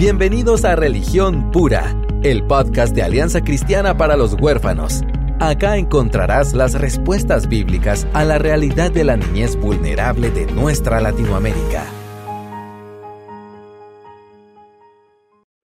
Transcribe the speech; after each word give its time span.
Bienvenidos 0.00 0.64
a 0.64 0.76
Religión 0.76 1.50
Pura, 1.50 1.94
el 2.22 2.42
podcast 2.46 2.94
de 2.94 3.02
Alianza 3.02 3.42
Cristiana 3.42 3.98
para 3.98 4.16
los 4.16 4.32
Huérfanos. 4.32 5.02
Acá 5.40 5.76
encontrarás 5.76 6.54
las 6.54 6.72
respuestas 6.72 7.50
bíblicas 7.50 8.06
a 8.14 8.24
la 8.24 8.38
realidad 8.38 8.90
de 8.90 9.04
la 9.04 9.18
niñez 9.18 9.56
vulnerable 9.56 10.30
de 10.30 10.46
nuestra 10.52 11.02
Latinoamérica. 11.02 11.84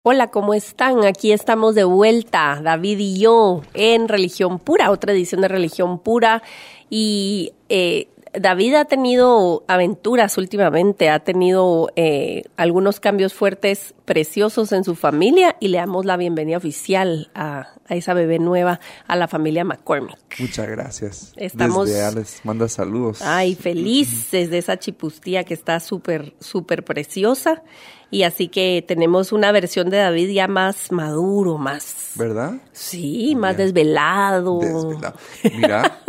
Hola, 0.03 0.33
¿cómo 0.33 0.53
están? 0.53 1.05
Aquí 1.05 1.31
estamos 1.31 1.77
de 1.77 1.85
vuelta, 1.85 2.61
David 2.61 2.99
y 2.99 3.21
yo, 3.21 3.63
en 3.73 4.09
Religión 4.09 4.59
Pura, 4.59 4.91
otra 4.91 5.13
edición 5.13 5.43
de 5.43 5.49
Religión 5.49 6.01
Pura. 6.01 6.43
Y 6.91 7.53
eh, 7.69 8.09
David 8.39 8.75
ha 8.75 8.85
tenido 8.85 9.65
aventuras 9.69 10.37
últimamente, 10.39 11.09
ha 11.09 11.21
tenido 11.21 11.91
eh, 11.95 12.43
algunos 12.57 12.99
cambios 12.99 13.33
fuertes, 13.33 13.95
preciosos 14.05 14.73
en 14.73 14.85
su 14.85 14.97
familia 14.97 15.57
y 15.61 15.69
le 15.69 15.79
damos 15.79 16.05
la 16.05 16.17
bienvenida 16.17 16.57
oficial 16.57 17.31
a, 17.35 17.69
esa 17.89 18.13
bebé 18.13 18.39
nueva, 18.39 18.81
a 19.07 19.17
la 19.17 19.29
familia 19.29 19.65
McCormick. 19.65 20.19
Muchas 20.39 20.69
gracias. 20.69 21.33
Estamos. 21.37 21.89
Desde 21.89 22.15
les 22.15 22.45
manda 22.45 22.69
saludos. 22.69 23.23
Ay, 23.23 23.55
felices 23.55 24.51
de 24.51 24.59
esa 24.59 24.79
chipustía 24.79 25.45
que 25.45 25.55
está 25.55 25.79
súper, 25.81 26.35
súper 26.41 26.85
preciosa. 26.85 27.63
Y 28.11 28.23
así 28.23 28.49
que 28.49 28.85
tenemos 28.87 29.33
una 29.33 29.51
versión 29.53 29.91
de 29.91 29.99
David 29.99 30.31
ya 30.31 30.49
más 30.49 30.93
maduro, 30.93 31.59
más. 31.59 32.13
¿Verdad? 32.17 32.55
Sí, 32.73 33.35
más 33.37 33.57
desvelado. 33.57 34.61
Desvelado. 34.61 35.15
Mira, 35.57 36.01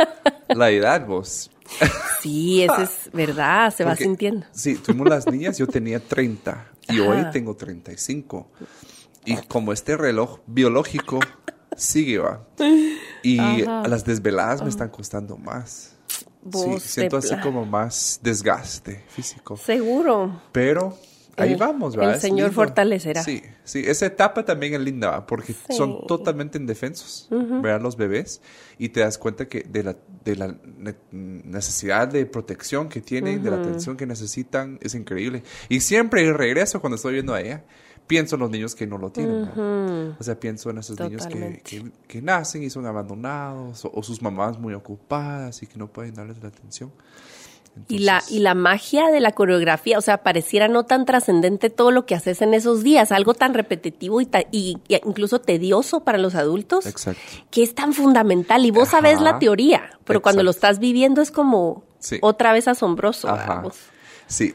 la 0.48 0.70
edad, 0.70 1.06
vos. 1.06 1.50
Sí, 2.20 2.62
eso 2.62 2.82
es 2.82 3.10
verdad, 3.12 3.72
se 3.72 3.84
va 3.84 3.94
sintiendo. 3.94 4.46
Sí, 4.50 4.76
tuvimos 4.76 5.08
las 5.08 5.26
niñas, 5.26 5.58
yo 5.58 5.66
tenía 5.66 6.00
30 6.00 6.72
y 6.88 6.98
hoy 6.98 7.24
tengo 7.30 7.54
35. 7.54 8.48
Y 9.24 9.36
como 9.46 9.72
este 9.72 9.96
reloj 9.96 10.40
biológico 10.46 11.20
sigue, 11.76 12.18
va. 12.18 12.44
Y 13.22 13.36
las 13.62 14.04
desveladas 14.04 14.62
me 14.62 14.70
están 14.70 14.88
costando 14.88 15.36
más. 15.36 15.94
sí, 16.52 16.80
siento 16.80 17.16
así 17.18 17.36
como 17.38 17.64
más 17.64 18.18
desgaste 18.22 19.04
físico. 19.08 19.56
Seguro. 19.56 20.42
Pero 20.52 20.98
ahí 21.36 21.54
vamos, 21.54 21.96
¿verdad? 21.96 22.14
El 22.14 22.20
Señor 22.20 22.52
fortalecerá. 22.52 23.22
Sí, 23.22 23.42
sí, 23.64 23.82
esa 23.86 24.06
etapa 24.06 24.44
también 24.44 24.74
es 24.74 24.80
linda, 24.80 25.26
porque 25.26 25.54
son 25.70 26.06
totalmente 26.06 26.58
indefensos, 26.58 27.28
¿verdad? 27.30 27.80
Los 27.80 27.96
bebés, 27.96 28.40
y 28.78 28.90
te 28.90 29.00
das 29.00 29.18
cuenta 29.18 29.46
que 29.48 29.60
de 29.60 29.82
la, 29.82 29.96
de 30.24 30.36
la 30.36 30.56
necesidad 31.10 32.08
de 32.08 32.26
protección 32.26 32.88
que 32.88 33.00
tienen, 33.00 33.42
de 33.42 33.50
la 33.50 33.58
atención 33.58 33.96
que 33.96 34.06
necesitan, 34.06 34.78
es 34.82 34.94
increíble. 34.94 35.42
Y 35.68 35.80
siempre 35.80 36.32
regreso 36.32 36.80
cuando 36.80 36.96
estoy 36.96 37.14
viendo 37.14 37.34
a 37.34 37.40
ella, 37.40 37.64
pienso 38.06 38.36
en 38.36 38.40
los 38.40 38.50
niños 38.50 38.74
que 38.74 38.86
no 38.86 38.98
lo 38.98 39.10
tienen. 39.10 39.48
O 40.18 40.22
sea, 40.22 40.38
pienso 40.38 40.70
en 40.70 40.78
esos 40.78 40.98
niños 40.98 41.26
que, 41.26 41.92
que, 42.06 42.22
nacen 42.22 42.62
y 42.62 42.70
son 42.70 42.86
abandonados, 42.86 43.84
o, 43.84 43.92
o, 43.94 44.02
sus 44.02 44.22
mamás 44.22 44.58
muy 44.58 44.74
ocupadas 44.74 45.62
y 45.62 45.66
que 45.66 45.78
no 45.78 45.88
pueden 45.88 46.14
darles 46.14 46.42
la 46.42 46.48
atención 46.48 46.92
y, 47.88 47.98
la, 47.98 48.22
y 48.28 48.40
la 48.40 48.54
magia 48.54 49.08
de 49.08 49.20
la 49.20 49.32
coreografía, 49.32 49.98
o 49.98 50.00
sea, 50.00 50.22
pareciera 50.22 50.68
no 50.68 50.84
tan 50.84 51.04
trascendente 51.04 51.70
todo 51.70 51.90
lo 51.90 52.06
que 52.06 52.14
haces 52.14 52.42
en 52.42 52.54
esos 52.54 52.82
días, 52.82 53.12
algo 53.12 53.34
tan 53.34 53.54
repetitivo 53.54 54.20
y, 54.20 54.28
y, 54.50 54.78
incluso 55.04 55.40
tedioso 55.40 56.00
para 56.00 56.18
los 56.18 56.34
adultos, 56.34 56.86
Exacto. 56.86 57.20
que 57.50 57.62
es 57.62 57.74
tan 57.74 57.92
fundamental. 57.92 58.64
Y 58.64 58.70
vos 58.70 58.88
sabés 58.88 59.20
la 59.20 59.38
teoría, 59.38 59.90
pero 60.04 60.22
cuando 60.22 60.42
lo 60.42 60.50
estás 60.50 60.78
viviendo 60.78 61.22
es 61.22 61.30
como 61.30 61.84
otra 62.20 62.52
vez 62.52 62.68
asombroso. 62.68 63.28
Sí, 64.26 64.54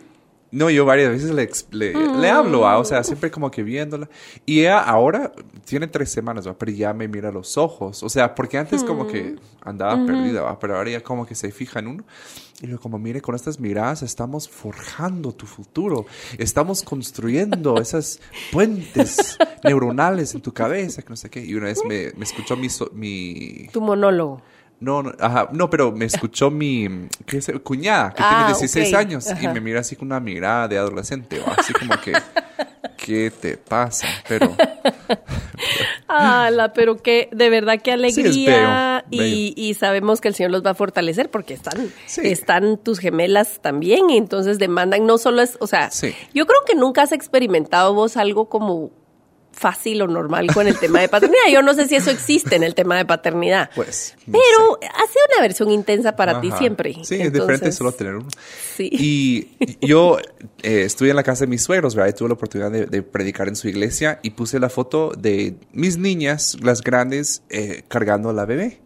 no, 0.52 0.70
yo 0.70 0.86
varias 0.86 1.10
veces 1.10 1.32
le, 1.32 1.94
le, 1.94 2.30
hablo, 2.30 2.62
o 2.62 2.86
sea, 2.86 3.04
siempre 3.04 3.32
como 3.32 3.50
que 3.50 3.64
viéndola. 3.64 4.10
Y 4.46 4.62
ella 4.62 4.80
ahora 4.80 5.32
tiene 5.64 5.88
tres 5.88 6.12
semanas, 6.12 6.48
pero 6.58 6.72
ya 6.74 6.94
me 6.94 7.08
mira 7.08 7.32
los 7.32 7.58
ojos. 7.58 8.04
O 8.04 8.10
sea, 8.10 8.36
porque 8.36 8.58
antes 8.58 8.84
como 8.84 9.08
que 9.08 9.38
andaba 9.64 10.06
perdida, 10.06 10.59
pero 10.59 10.75
ahora 10.75 10.92
ya 10.92 11.02
como 11.02 11.25
que 11.25 11.36
se 11.36 11.52
fija 11.52 11.80
en 11.80 11.88
uno. 11.88 12.03
Y 12.62 12.68
luego 12.68 12.81
como, 12.81 13.00
mire, 13.00 13.22
con 13.22 13.34
estas 13.34 13.59
miradas 13.59 14.03
estamos 14.03 14.50
forjando 14.50 15.31
tu 15.31 15.48
futuro. 15.48 16.06
Estamos 16.38 16.84
construyendo 16.84 17.78
esas 17.78 18.20
puentes 18.52 19.38
neuronales 19.64 20.36
en 20.36 20.42
tu 20.42 20.54
cabeza, 20.54 21.02
que 21.02 21.09
no 21.09 21.16
sé 21.16 21.30
qué. 21.30 21.44
Y 21.44 21.56
una 21.56 21.68
vez 21.68 21.80
me, 21.86 22.12
me 22.18 22.25
escuchó 22.25 22.58
mi, 22.58 22.68
mi... 22.94 23.70
Tu 23.72 23.80
monólogo. 23.80 24.42
No, 24.81 25.03
no, 25.03 25.14
ajá, 25.19 25.47
no, 25.52 25.69
pero 25.69 25.92
me 25.92 26.06
escuchó 26.06 26.50
mi 26.50 27.08
¿qué 27.28 27.38
es? 27.38 27.52
cuñada, 27.64 28.14
que 28.14 28.24
tiene 28.24 28.47
16 28.47 28.94
ah, 28.96 28.97
años, 28.97 29.28
y 29.40 29.47
me 29.47 29.62
mira 29.62 29.81
así 29.81 29.96
con 29.96 30.08
una 30.08 30.19
mirada 30.19 30.68
de 30.68 30.80
adolescente, 30.80 31.40
o 31.40 31.46
así 31.56 31.72
como 31.72 31.94
que, 32.02 32.14
¿qué 32.97 33.30
te 33.30 33.58
pasa? 33.58 34.08
Pero... 34.28 34.58
¡Hala! 36.08 36.74
pero 36.74 36.97
que 36.97 37.30
de 37.31 37.52
verdad 37.52 37.80
qué 37.81 37.92
alegría. 37.92 39.06
Y, 39.12 39.53
y, 39.56 39.74
sabemos 39.75 40.19
que 40.19 40.30
el 40.30 40.34
Señor 40.34 40.52
los 40.52 40.66
va 40.66 40.72
a 40.72 40.75
fortalecer 40.75 41.30
porque 41.30 41.53
están, 41.53 41.92
están 42.24 42.78
tus 42.78 42.98
gemelas 42.98 43.62
también, 43.62 44.09
y 44.09 44.18
entonces 44.18 44.58
demandan, 44.58 45.06
no 45.06 45.19
solo 45.19 45.44
es, 45.44 45.58
o 45.59 45.68
sea, 45.68 45.92
yo 46.34 46.48
creo 46.48 46.59
que 46.66 46.74
nunca 46.74 47.03
has 47.03 47.12
experimentado 47.12 47.94
vos 47.94 48.18
algo 48.18 48.50
como 48.50 48.90
fácil 49.51 50.01
o 50.01 50.07
normal 50.07 50.47
con 50.53 50.67
el 50.67 50.78
tema 50.78 51.01
de 51.01 51.09
paternidad. 51.09 51.44
Yo 51.51 51.62
no 51.62 51.73
sé 51.73 51.88
si 51.88 51.95
eso 51.95 52.09
existe 52.09 52.56
en 52.56 52.63
el 52.63 52.73
tema 52.73 52.97
de 52.97 53.06
paternidad. 53.06 53.69
Pues. 53.75 54.16
pero 54.25 54.79
ha 54.81 55.07
sido 55.07 55.25
una 55.34 55.41
versión 55.41 55.72
intensa 55.72 56.16
para 56.16 56.41
ti 56.41 56.51
siempre. 56.57 56.95
Sí, 57.03 57.16
es 57.16 57.31
diferente 57.31 57.72
solo 57.72 57.91
tener 57.91 58.16
uno. 58.16 58.28
Sí. 58.75 58.89
Y 58.91 59.85
yo 59.85 60.17
eh, 60.63 60.84
estuve 60.85 61.09
en 61.09 61.16
la 61.16 61.23
casa 61.23 61.45
de 61.45 61.47
mis 61.47 61.62
suegros, 61.62 61.95
¿verdad? 61.95 62.09
Y 62.09 62.17
tuve 62.17 62.29
la 62.29 62.34
oportunidad 62.34 62.72
de, 62.72 63.01
predicar 63.03 63.47
en 63.47 63.56
su 63.56 63.67
iglesia 63.67 64.19
y 64.23 64.31
puse 64.31 64.59
la 64.59 64.69
foto 64.69 65.12
de 65.17 65.56
mis 65.73 65.97
niñas, 65.97 66.57
las 66.62 66.81
grandes, 66.81 67.44
eh, 67.50 67.83
cargando 67.88 68.29
a 68.29 68.33
la 68.33 68.45
bebé. 68.45 68.79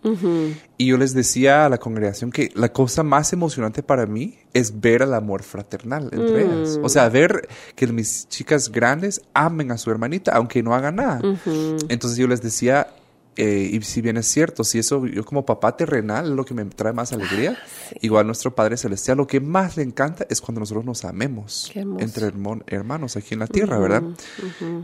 Y 0.78 0.88
yo 0.88 0.98
les 0.98 1.14
decía 1.14 1.66
a 1.66 1.70
la 1.70 1.78
congregación 1.78 2.32
que 2.32 2.52
la 2.54 2.74
cosa 2.74 3.04
más 3.04 3.32
emocionante 3.32 3.82
para 3.82 4.06
mí 4.06 4.38
es 4.54 4.82
ver 4.82 5.02
el 5.02 5.14
amor 5.14 5.44
fraternal 5.44 6.10
entre 6.12 6.44
ellas. 6.44 6.80
O 6.84 6.90
sea, 6.90 7.08
ver 7.10 7.48
que 7.76 7.88
mis 7.88 8.28
chicas 8.28 8.72
grandes 8.72 9.22
amen 9.34 9.72
a 9.72 9.78
su 9.78 9.90
hermanita, 9.90 10.34
aunque 10.34 10.62
no 10.62 10.76
hagan 10.76 10.98
nada. 10.98 11.22
Entonces 11.88 12.18
yo 12.18 12.28
les 12.28 12.42
decía, 12.42 12.88
eh, 13.38 13.70
y 13.72 13.82
si 13.82 14.02
bien 14.02 14.18
es 14.18 14.28
cierto, 14.28 14.64
si 14.64 14.80
eso 14.80 15.06
yo 15.06 15.26
como 15.26 15.46
papá 15.46 15.76
terrenal 15.76 16.26
es 16.26 16.32
lo 16.32 16.46
que 16.46 16.54
me 16.54 16.64
trae 16.66 16.94
más 16.94 17.12
alegría, 17.12 17.58
ah, 17.60 17.96
igual 18.02 18.26
nuestro 18.26 18.56
Padre 18.56 18.78
Celestial 18.78 19.18
lo 19.18 19.28
que 19.28 19.40
más 19.40 19.78
le 19.78 19.84
encanta 19.84 20.26
es 20.30 20.42
cuando 20.42 20.62
nosotros 20.62 20.86
nos 20.86 21.04
amemos 21.06 21.72
entre 21.76 22.32
hermanos 22.68 23.18
aquí 23.18 23.34
en 23.34 23.40
la 23.40 23.48
tierra, 23.48 23.78
¿verdad? 23.78 24.04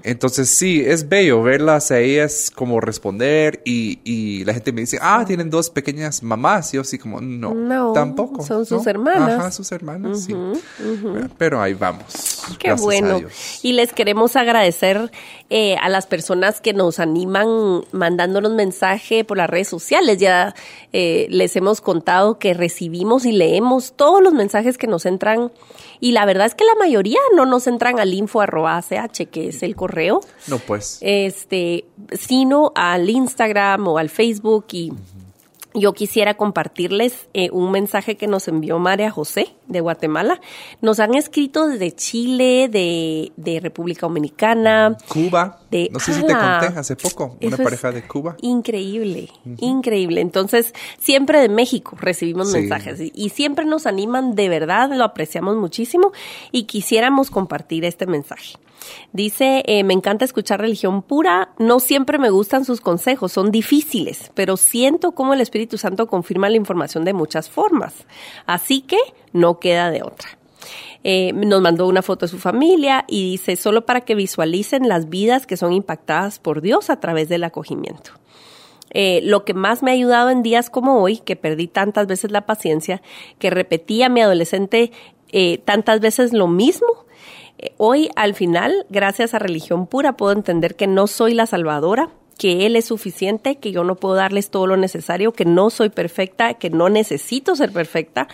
Entonces 0.04 0.50
sí, 0.50 0.84
es 0.86 1.08
bello 1.08 1.42
verlas 1.44 1.92
a 1.92 2.00
ellas 2.00 2.52
como 2.54 2.80
responder 2.82 3.62
y, 3.66 4.00
y, 4.04 4.44
la 4.46 4.54
gente 4.54 4.72
me 4.72 4.82
dice, 4.82 4.98
ah, 5.02 5.24
tienen 5.26 5.50
dos 5.50 5.70
pequeñas 5.70 6.24
mamás, 6.24 6.74
y 6.74 6.78
yo 6.78 6.82
así 6.82 6.98
como, 6.98 7.22
no, 7.22 7.94
tampoco. 7.94 8.44
Son 8.44 8.66
sus 8.66 8.86
hermanas. 8.88 9.40
Ajá, 9.40 9.52
sus 9.52 9.72
hermanas, 9.72 10.26
sí. 10.26 10.36
Pero 11.38 11.62
ahí 11.62 11.74
vamos. 11.74 12.42
Qué 12.60 12.74
bueno. 12.74 13.22
Y 13.62 13.74
les 13.74 13.94
queremos 13.94 14.36
agradecer 14.36 15.12
eh, 15.54 15.76
a 15.82 15.90
las 15.90 16.08
personas 16.08 16.62
que 16.62 16.72
nos 16.72 17.00
animan 17.00 17.84
mandando 17.92 18.40
mensaje 18.56 19.26
por 19.26 19.36
las 19.36 19.50
redes 19.50 19.68
sociales. 19.68 20.18
Ya 20.18 20.56
eh, 20.94 21.28
les 21.30 21.58
hemos 21.58 21.82
contado 21.82 22.40
que 22.40 22.54
recibimos 22.54 23.26
y 23.26 23.34
leemos 23.34 23.92
todos 23.98 24.24
los 24.24 24.34
mensajes 24.34 24.78
que 24.78 24.88
nos 24.88 25.06
entran 25.06 25.52
y 26.00 26.14
la 26.14 26.26
verdad 26.26 26.48
es 26.48 26.56
que 26.56 26.64
la 26.64 26.76
mayoría 26.76 27.20
no 27.36 27.46
nos 27.46 27.68
entran 27.68 28.00
al 28.00 28.14
info 28.14 28.40
arroba 28.40 28.82
ch, 28.82 29.30
que 29.30 29.50
es 29.50 29.62
el 29.62 29.76
correo. 29.76 30.22
No, 30.48 30.58
pues. 30.58 31.00
Este, 31.02 31.84
sino 32.18 32.72
al 32.74 33.10
Instagram 33.10 33.90
o 33.90 33.98
al 33.98 34.10
Facebook 34.10 34.68
y 34.72 34.94
yo 35.74 35.94
quisiera 35.94 36.34
compartirles 36.36 37.28
eh, 37.34 37.50
un 37.52 37.72
mensaje 37.72 38.18
que 38.18 38.28
nos 38.28 38.48
envió 38.48 38.80
María 38.80 39.12
José 39.12 39.56
de 39.68 39.80
Guatemala. 39.80 40.40
Nos 40.82 41.00
han 41.00 41.16
escrito 41.16 41.68
desde 41.68 41.92
Chile, 41.92 42.68
de, 42.70 43.32
de 43.38 43.60
República 43.60 44.02
Dominicana. 44.02 44.98
Cuba. 45.08 45.60
De, 45.70 45.90
no 45.92 46.00
sé 46.00 46.14
si 46.14 46.22
te 46.22 46.34
conté 46.34 46.68
hace 46.78 46.96
poco, 46.96 47.38
una 47.42 47.58
pareja 47.58 47.92
de 47.92 48.06
Cuba. 48.06 48.36
Increíble, 48.42 49.30
increíble. 49.60 50.20
Entonces, 50.20 50.74
siempre 51.00 51.40
de 51.40 51.48
México 51.48 51.98
recibimos 52.00 52.52
mensajes 52.52 53.00
y, 53.00 53.30
siempre 53.30 53.66
nos 53.66 53.86
animan, 53.86 54.36
de 54.36 54.50
verdad, 54.50 54.90
lo 54.94 55.06
apreciamos 55.06 55.56
muchísimo 55.56 56.12
y 56.52 56.64
quisiéramos 56.64 57.32
compartir 57.32 57.86
este 57.86 58.06
mensaje. 58.06 58.56
Dice, 59.14 59.64
eh, 59.66 59.84
me 59.84 59.94
encanta 59.94 60.26
escuchar 60.26 60.62
religión 60.62 61.02
pura, 61.02 61.54
no 61.58 61.80
siempre 61.80 62.18
me 62.18 62.30
gustan 62.30 62.66
sus 62.66 62.82
consejos, 62.82 63.32
son 63.32 63.52
difíciles, 63.52 64.32
pero 64.34 64.58
siento 64.58 65.12
como 65.12 65.34
el 65.34 65.42
Espíritu 65.42 65.78
Santo 65.78 66.08
confirma 66.08 66.50
la 66.50 66.58
información 66.58 67.06
de 67.06 67.14
muchas 67.14 67.50
formas. 67.50 67.94
Así 68.46 68.82
que 68.82 68.98
no 69.34 69.60
queda 69.60 69.92
de 69.92 70.04
otra. 70.04 70.30
Eh, 71.04 71.34
nos 71.34 71.62
mandó 71.62 71.88
una 71.88 72.04
foto 72.04 72.26
de 72.26 72.32
su 72.32 72.38
familia 72.38 73.06
y 73.08 73.32
dice, 73.32 73.56
solo 73.56 73.86
para 73.86 74.02
que 74.02 74.16
visualicen 74.16 74.88
las 74.88 75.10
vidas 75.10 75.48
que 75.48 75.58
son 75.58 75.74
impactadas 75.74 76.40
por 76.40 76.62
Dios 76.62 76.90
a 76.90 77.00
través 77.00 77.28
del 77.28 77.44
acogimiento. 77.44 78.12
Eh, 78.94 79.22
lo 79.24 79.46
que 79.46 79.54
más 79.54 79.84
me 79.84 79.92
ha 79.92 79.94
ayudado 79.94 80.30
en 80.30 80.44
días 80.44 80.70
como 80.70 81.02
hoy, 81.02 81.18
que 81.18 81.36
perdí 81.36 81.68
tantas 81.68 82.08
veces 82.08 82.32
la 82.32 82.46
paciencia, 82.46 83.02
que 83.40 83.50
repetía 83.50 84.10
mi 84.10 84.22
adolescente 84.22 84.92
tantas 85.64 86.02
veces 86.02 86.34
lo 86.34 86.50
mismo, 86.50 87.06
hoy, 87.78 88.10
al 88.16 88.34
final, 88.34 88.86
gracias 88.90 89.34
a 89.34 89.40
religión 89.40 89.88
pura, 89.88 90.14
puedo 90.14 90.32
entender 90.32 90.76
que 90.76 90.88
no 90.88 91.08
soy 91.08 91.34
la 91.34 91.46
salvadora, 91.46 92.10
que 92.38 92.66
Él 92.66 92.76
es 92.76 92.86
suficiente, 92.86 93.58
que 93.58 93.72
yo 93.72 93.84
no 93.84 93.96
puedo 93.96 94.16
darles 94.16 94.50
todo 94.50 94.66
lo 94.66 94.78
necesario, 94.78 95.32
que 95.32 95.46
no 95.46 95.70
soy 95.70 95.90
perfecta, 95.90 96.56
que 96.56 96.72
no 96.72 96.90
necesito 96.90 97.56
ser 97.56 97.72
perfecta, 97.72 98.28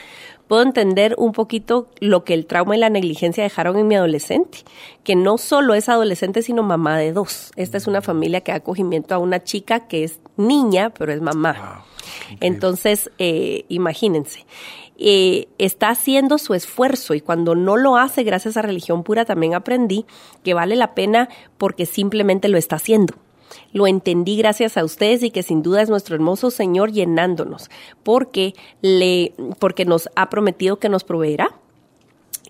puedo 0.48 0.62
entender 0.62 1.14
un 1.18 1.34
poquito 1.34 1.88
lo 2.00 2.24
que 2.24 2.34
el 2.34 2.46
trauma 2.46 2.76
y 2.76 2.80
la 2.80 2.90
negligencia 2.90 3.44
dejaron 3.44 3.78
en 3.78 3.88
mi 3.88 3.96
adolescente, 3.96 4.60
que 5.04 5.16
no 5.16 5.38
solo 5.38 5.74
es 5.74 5.90
adolescente, 5.90 6.42
sino 6.42 6.64
mamá 6.64 6.98
de 6.98 7.12
dos. 7.12 7.52
Esta 7.56 7.78
es 7.78 7.88
una 7.88 8.02
familia 8.02 8.42
que 8.42 8.52
da 8.52 8.60
acogimiento 8.60 9.14
a 9.14 9.18
una 9.18 9.44
chica 9.44 9.88
que 9.88 10.06
es 10.06 10.20
niña, 10.38 10.92
pero 10.92 11.12
es 11.12 11.22
mamá. 11.22 11.84
Entonces, 12.40 13.12
eh, 13.18 13.66
imagínense. 13.68 14.46
Eh, 15.00 15.48
está 15.60 15.90
haciendo 15.90 16.40
su 16.40 16.56
esfuerzo 16.56 17.14
y 17.14 17.22
cuando 17.22 17.54
no 17.54 17.78
lo 17.78 17.98
hace 17.98 18.24
gracias 18.24 18.58
a 18.58 18.64
religión 18.64 19.04
pura 19.04 19.26
también 19.26 19.54
aprendí 19.54 20.08
que 20.44 20.56
vale 20.56 20.76
la 20.76 20.96
pena 20.96 21.30
porque 21.60 21.86
simplemente 21.86 22.48
lo 22.48 22.58
está 22.58 22.78
haciendo. 22.78 23.14
Lo 23.72 23.86
entendí 23.86 24.38
gracias 24.38 24.76
a 24.76 24.84
ustedes 24.84 25.22
y 25.22 25.30
que 25.30 25.44
sin 25.44 25.62
duda 25.62 25.82
es 25.82 25.90
nuestro 25.90 26.16
hermoso 26.16 26.50
Señor 26.50 26.92
llenándonos, 26.92 27.70
porque 28.04 28.56
le, 28.82 29.34
porque 29.60 29.86
nos 29.86 30.10
ha 30.16 30.30
prometido 30.30 30.80
que 30.80 30.90
nos 30.90 31.04
proveerá. 31.04 31.52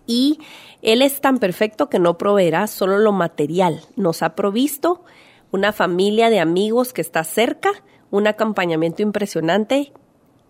Y 0.05 0.39
Él 0.81 1.01
es 1.01 1.19
tan 1.19 1.39
perfecto 1.39 1.89
que 1.89 1.99
no 1.99 2.17
proveerá 2.17 2.67
solo 2.67 2.97
lo 2.97 3.11
material. 3.11 3.81
Nos 3.97 4.23
ha 4.23 4.35
provisto 4.35 5.03
una 5.51 5.73
familia 5.73 6.29
de 6.29 6.39
amigos 6.39 6.93
que 6.93 7.01
está 7.01 7.23
cerca, 7.25 7.71
un 8.09 8.25
acompañamiento 8.25 9.01
impresionante 9.01 9.91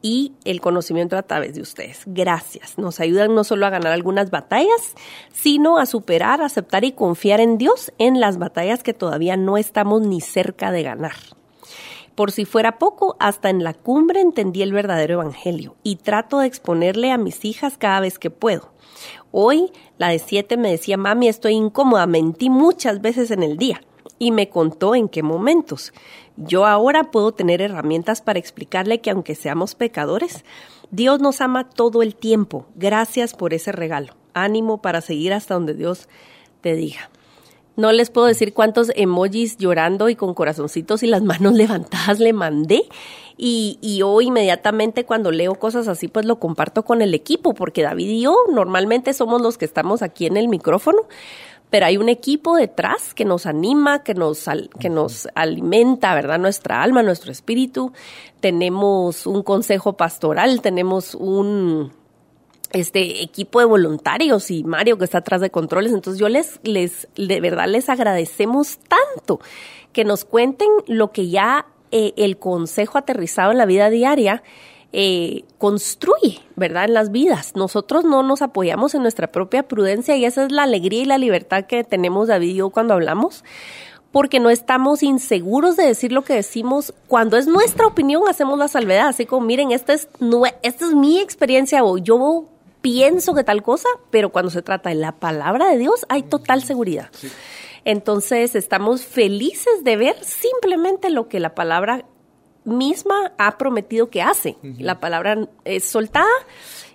y 0.01 0.33
el 0.45 0.61
conocimiento 0.61 1.17
a 1.17 1.23
través 1.23 1.55
de 1.55 1.61
ustedes. 1.61 2.03
Gracias. 2.05 2.77
Nos 2.77 2.99
ayudan 2.99 3.35
no 3.35 3.43
solo 3.43 3.65
a 3.65 3.69
ganar 3.69 3.93
algunas 3.93 4.29
batallas, 4.29 4.95
sino 5.31 5.77
a 5.77 5.85
superar, 5.85 6.41
aceptar 6.41 6.83
y 6.83 6.91
confiar 6.91 7.39
en 7.39 7.57
Dios 7.57 7.91
en 7.97 8.19
las 8.19 8.37
batallas 8.37 8.83
que 8.83 8.93
todavía 8.93 9.37
no 9.37 9.57
estamos 9.57 10.01
ni 10.01 10.21
cerca 10.21 10.71
de 10.71 10.83
ganar. 10.83 11.15
Por 12.15 12.31
si 12.31 12.45
fuera 12.45 12.79
poco, 12.79 13.15
hasta 13.19 13.49
en 13.49 13.63
la 13.63 13.73
cumbre 13.73 14.21
entendí 14.21 14.63
el 14.63 14.73
verdadero 14.73 15.15
evangelio 15.15 15.75
y 15.83 15.97
trato 15.97 16.39
de 16.39 16.47
exponerle 16.47 17.11
a 17.11 17.17
mis 17.17 17.45
hijas 17.45 17.77
cada 17.77 17.99
vez 17.99 18.17
que 18.17 18.31
puedo. 18.31 18.71
Hoy, 19.31 19.71
la 19.99 20.09
de 20.09 20.17
siete 20.17 20.57
me 20.57 20.71
decía, 20.71 20.97
mami, 20.97 21.27
estoy 21.27 21.53
incómoda, 21.53 22.07
mentí 22.07 22.49
muchas 22.49 23.01
veces 23.01 23.29
en 23.29 23.43
el 23.43 23.57
día 23.57 23.81
y 24.19 24.31
me 24.31 24.49
contó 24.49 24.95
en 24.95 25.09
qué 25.09 25.23
momentos. 25.23 25.93
Yo 26.37 26.65
ahora 26.65 27.05
puedo 27.11 27.31
tener 27.31 27.61
herramientas 27.61 28.21
para 28.21 28.39
explicarle 28.39 29.01
que 29.01 29.09
aunque 29.09 29.35
seamos 29.35 29.75
pecadores, 29.75 30.45
Dios 30.91 31.19
nos 31.19 31.41
ama 31.41 31.69
todo 31.69 32.01
el 32.01 32.15
tiempo. 32.15 32.65
Gracias 32.75 33.33
por 33.33 33.53
ese 33.53 33.71
regalo. 33.71 34.13
Ánimo 34.33 34.81
para 34.81 35.01
seguir 35.01 35.33
hasta 35.33 35.55
donde 35.55 35.73
Dios 35.73 36.07
te 36.61 36.75
diga. 36.75 37.09
No 37.75 37.91
les 37.91 38.09
puedo 38.09 38.25
decir 38.25 38.53
cuántos 38.53 38.91
emojis 38.95 39.57
llorando 39.57 40.09
y 40.09 40.15
con 40.15 40.33
corazoncitos 40.33 41.03
y 41.03 41.07
las 41.07 41.21
manos 41.23 41.53
levantadas 41.53 42.19
le 42.19 42.33
mandé. 42.33 42.83
Y, 43.37 43.77
y 43.81 44.01
hoy 44.01 44.27
inmediatamente 44.27 45.05
cuando 45.05 45.31
leo 45.31 45.55
cosas 45.55 45.87
así, 45.87 46.07
pues 46.07 46.25
lo 46.25 46.39
comparto 46.39 46.83
con 46.83 47.03
el 47.03 47.13
equipo, 47.13 47.53
porque 47.53 47.83
David 47.83 48.09
y 48.09 48.21
yo 48.21 48.35
normalmente 48.51 49.13
somos 49.13 49.43
los 49.43 49.59
que 49.59 49.65
estamos 49.65 50.01
aquí 50.01 50.25
en 50.25 50.37
el 50.37 50.47
micrófono, 50.47 51.03
pero 51.69 51.85
hay 51.85 51.97
un 51.97 52.09
equipo 52.09 52.55
detrás 52.55 53.13
que 53.13 53.25
nos 53.25 53.45
anima, 53.45 54.03
que 54.03 54.13
nos, 54.13 54.45
que 54.79 54.89
nos 54.89 55.27
alimenta, 55.35 56.13
¿verdad? 56.15 56.39
Nuestra 56.39 56.81
alma, 56.81 57.03
nuestro 57.03 57.31
espíritu. 57.31 57.91
Tenemos 58.39 59.27
un 59.27 59.43
consejo 59.43 59.93
pastoral, 59.93 60.61
tenemos 60.61 61.13
un 61.15 61.91
este 62.71 63.23
equipo 63.23 63.59
de 63.59 63.65
voluntarios 63.65 64.51
y 64.51 64.63
Mario 64.63 64.97
que 64.97 65.05
está 65.05 65.19
atrás 65.19 65.41
de 65.41 65.49
controles. 65.49 65.93
Entonces 65.93 66.19
yo 66.19 66.29
les, 66.29 66.59
les, 66.63 67.07
de 67.15 67.41
verdad 67.41 67.67
les 67.67 67.89
agradecemos 67.89 68.77
tanto 68.79 69.39
que 69.93 70.05
nos 70.05 70.25
cuenten 70.25 70.67
lo 70.85 71.11
que 71.11 71.29
ya 71.29 71.65
eh, 71.91 72.13
el 72.17 72.37
consejo 72.37 72.97
aterrizado 72.97 73.51
en 73.51 73.57
la 73.57 73.65
vida 73.65 73.89
diaria 73.89 74.43
eh, 74.93 75.43
construye, 75.57 76.39
¿verdad? 76.55 76.85
En 76.85 76.93
las 76.93 77.11
vidas. 77.11 77.53
Nosotros 77.55 78.05
no 78.05 78.23
nos 78.23 78.41
apoyamos 78.41 78.95
en 78.95 79.01
nuestra 79.01 79.27
propia 79.27 79.63
prudencia 79.67 80.15
y 80.15 80.25
esa 80.25 80.45
es 80.45 80.51
la 80.51 80.63
alegría 80.63 81.01
y 81.01 81.05
la 81.05 81.17
libertad 81.17 81.65
que 81.65 81.83
tenemos 81.83 82.27
David 82.27 82.49
y 82.49 82.55
yo 82.55 82.69
cuando 82.69 82.93
hablamos 82.93 83.43
porque 84.11 84.39
no 84.39 84.49
estamos 84.49 85.03
inseguros 85.03 85.75
de 85.75 85.85
decir 85.85 86.11
lo 86.11 86.23
que 86.23 86.33
decimos. 86.33 86.93
Cuando 87.07 87.37
es 87.37 87.45
nuestra 87.45 87.85
opinión, 87.85 88.23
hacemos 88.27 88.57
la 88.57 88.67
salvedad. 88.67 89.09
Así 89.09 89.25
como, 89.25 89.45
miren, 89.45 89.71
esta 89.71 89.93
es, 89.93 90.07
esta 90.63 90.85
es 90.85 90.93
mi 90.93 91.19
experiencia 91.19 91.83
o 91.83 91.97
yo 91.97 92.45
pienso 92.81 93.35
que 93.35 93.43
tal 93.43 93.63
cosa, 93.63 93.89
pero 94.09 94.31
cuando 94.31 94.49
se 94.49 94.61
trata 94.61 94.89
de 94.89 94.95
la 94.95 95.11
palabra 95.11 95.69
de 95.69 95.77
Dios, 95.77 96.05
hay 96.09 96.23
total 96.23 96.63
seguridad. 96.63 97.09
Entonces, 97.85 98.55
estamos 98.55 99.05
felices 99.05 99.83
de 99.83 99.97
ver 99.97 100.15
simplemente 100.23 101.09
lo 101.09 101.27
que 101.27 101.39
la 101.39 101.53
palabra 101.53 102.05
misma 102.67 103.33
ha 103.37 103.57
prometido 103.57 104.09
que 104.09 104.21
hace. 104.21 104.57
La 104.77 104.99
palabra 104.99 105.47
es 105.65 105.85
soltada 105.85 106.27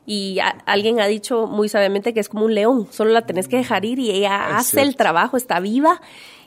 y 0.07 0.39
alguien 0.67 1.01
ha 1.01 1.07
dicho 1.07 1.47
muy 1.47 1.69
sabiamente 1.69 2.13
que 2.13 2.21
es 2.21 2.29
como 2.29 2.45
un 2.45 2.55
león, 2.55 2.89
solo 2.91 3.11
la 3.11 3.27
tenés 3.27 3.49
que 3.49 3.57
dejar 3.57 3.85
ir 3.85 3.99
y 3.99 4.11
ella 4.11 4.57
hace 4.57 4.83
el 4.83 4.97
trabajo, 4.97 5.37
está 5.37 5.61
viva 5.61 6.01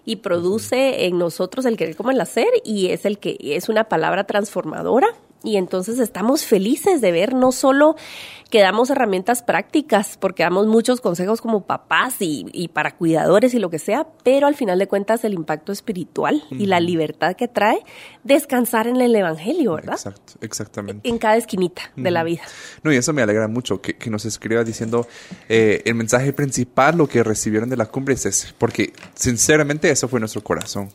y 0.05 0.17
produce 0.17 1.05
en 1.05 1.17
nosotros 1.17 1.65
el 1.65 1.77
querer 1.77 1.95
como 1.95 2.11
el 2.11 2.21
hacer 2.21 2.47
y 2.63 2.87
es 2.87 3.05
el 3.05 3.17
que 3.17 3.37
es 3.41 3.69
una 3.69 3.85
palabra 3.85 4.25
transformadora 4.25 5.07
y 5.43 5.57
entonces 5.57 5.99
estamos 5.99 6.43
felices 6.43 7.01
de 7.01 7.11
ver 7.11 7.33
no 7.33 7.51
solo 7.51 7.95
que 8.55 8.61
damos 8.61 8.89
herramientas 8.89 9.43
prácticas, 9.43 10.15
porque 10.17 10.43
damos 10.43 10.65
muchos 10.65 11.01
consejos 11.01 11.41
como 11.41 11.65
papás 11.65 12.15
y, 12.19 12.69
para 12.69 12.95
cuidadores 12.95 13.53
y 13.53 13.59
lo 13.59 13.69
que 13.69 13.79
sea, 13.79 14.07
pero 14.23 14.47
al 14.47 14.55
final 14.55 14.79
de 14.79 14.87
cuentas 14.87 15.25
el 15.25 15.33
impacto 15.33 15.73
espiritual 15.73 16.41
y 16.51 16.67
la 16.67 16.79
libertad 16.79 17.35
que 17.35 17.49
trae 17.49 17.79
descansar 18.23 18.87
en 18.87 19.01
el 19.01 19.13
Evangelio, 19.13 19.73
¿verdad? 19.73 19.95
Exacto, 19.95 20.35
exactamente. 20.39 21.09
En 21.09 21.17
cada 21.17 21.35
esquinita 21.35 21.91
de 21.97 22.11
la 22.11 22.23
vida. 22.23 22.43
No, 22.81 22.93
y 22.93 22.95
eso 22.95 23.11
me 23.11 23.21
alegra 23.21 23.49
mucho 23.49 23.81
que, 23.81 24.09
nos 24.09 24.23
escriba 24.23 24.63
diciendo 24.63 25.05
eh, 25.49 25.81
el 25.83 25.95
mensaje 25.95 26.31
principal, 26.31 26.95
lo 26.95 27.09
que 27.09 27.23
recibieron 27.23 27.69
de 27.69 27.75
la 27.75 27.87
cumbre 27.87 28.13
es 28.13 28.25
ese, 28.25 28.53
porque 28.57 28.93
sinceramente 29.15 29.91
eso 29.91 30.07
fue 30.07 30.21
nuestro 30.21 30.41
corazón. 30.41 30.91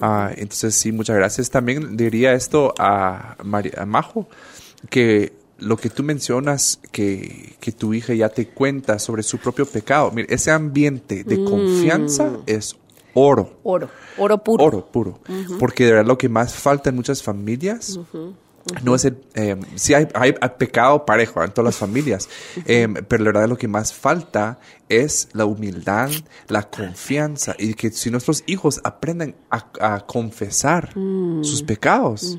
Ah, 0.00 0.30
entonces, 0.36 0.76
sí, 0.76 0.92
muchas 0.92 1.16
gracias. 1.16 1.50
También 1.50 1.96
diría 1.96 2.32
esto 2.32 2.72
a, 2.78 3.34
a 3.40 3.86
Majo, 3.86 4.28
que 4.88 5.41
lo 5.62 5.76
que 5.76 5.90
tú 5.90 6.02
mencionas, 6.02 6.80
que, 6.90 7.56
que, 7.60 7.72
tu 7.72 7.94
hija 7.94 8.14
ya 8.14 8.28
te 8.28 8.48
cuenta 8.48 8.98
sobre 8.98 9.22
su 9.22 9.38
propio 9.38 9.66
pecado, 9.66 10.10
mire, 10.10 10.32
ese 10.34 10.50
ambiente 10.50 11.24
de 11.24 11.42
confianza 11.44 12.24
mm. 12.24 12.42
es 12.46 12.76
oro. 13.14 13.58
Oro, 13.62 13.88
oro 14.18 14.38
puro. 14.38 14.64
Oro 14.64 14.86
puro. 14.86 15.20
Porque 15.58 15.84
de 15.84 15.92
verdad 15.92 16.06
lo 16.06 16.18
que 16.18 16.28
más 16.28 16.54
falta 16.54 16.90
en 16.90 16.96
muchas 16.96 17.22
familias 17.22 17.98
no 18.82 18.94
es 18.94 19.04
el, 19.04 19.18
eh, 19.34 19.56
sí 19.74 19.94
hay, 19.94 20.06
hay, 20.14 20.32
pecado 20.56 21.04
parejo 21.04 21.42
en 21.42 21.50
todas 21.50 21.66
las 21.66 21.76
familias, 21.76 22.28
eh, 22.66 22.88
pero 23.08 23.24
la 23.24 23.32
verdad 23.32 23.48
lo 23.48 23.58
que 23.58 23.68
más 23.68 23.92
falta 23.92 24.60
es 24.88 25.28
la 25.32 25.44
humildad, 25.44 26.10
la 26.48 26.62
confianza 26.62 27.54
y 27.58 27.74
que 27.74 27.90
si 27.90 28.10
nuestros 28.10 28.44
hijos 28.46 28.80
aprenden 28.84 29.34
a, 29.50 30.06
confesar 30.06 30.96
mm. 30.96 31.42
sus 31.42 31.62
pecados, 31.62 32.38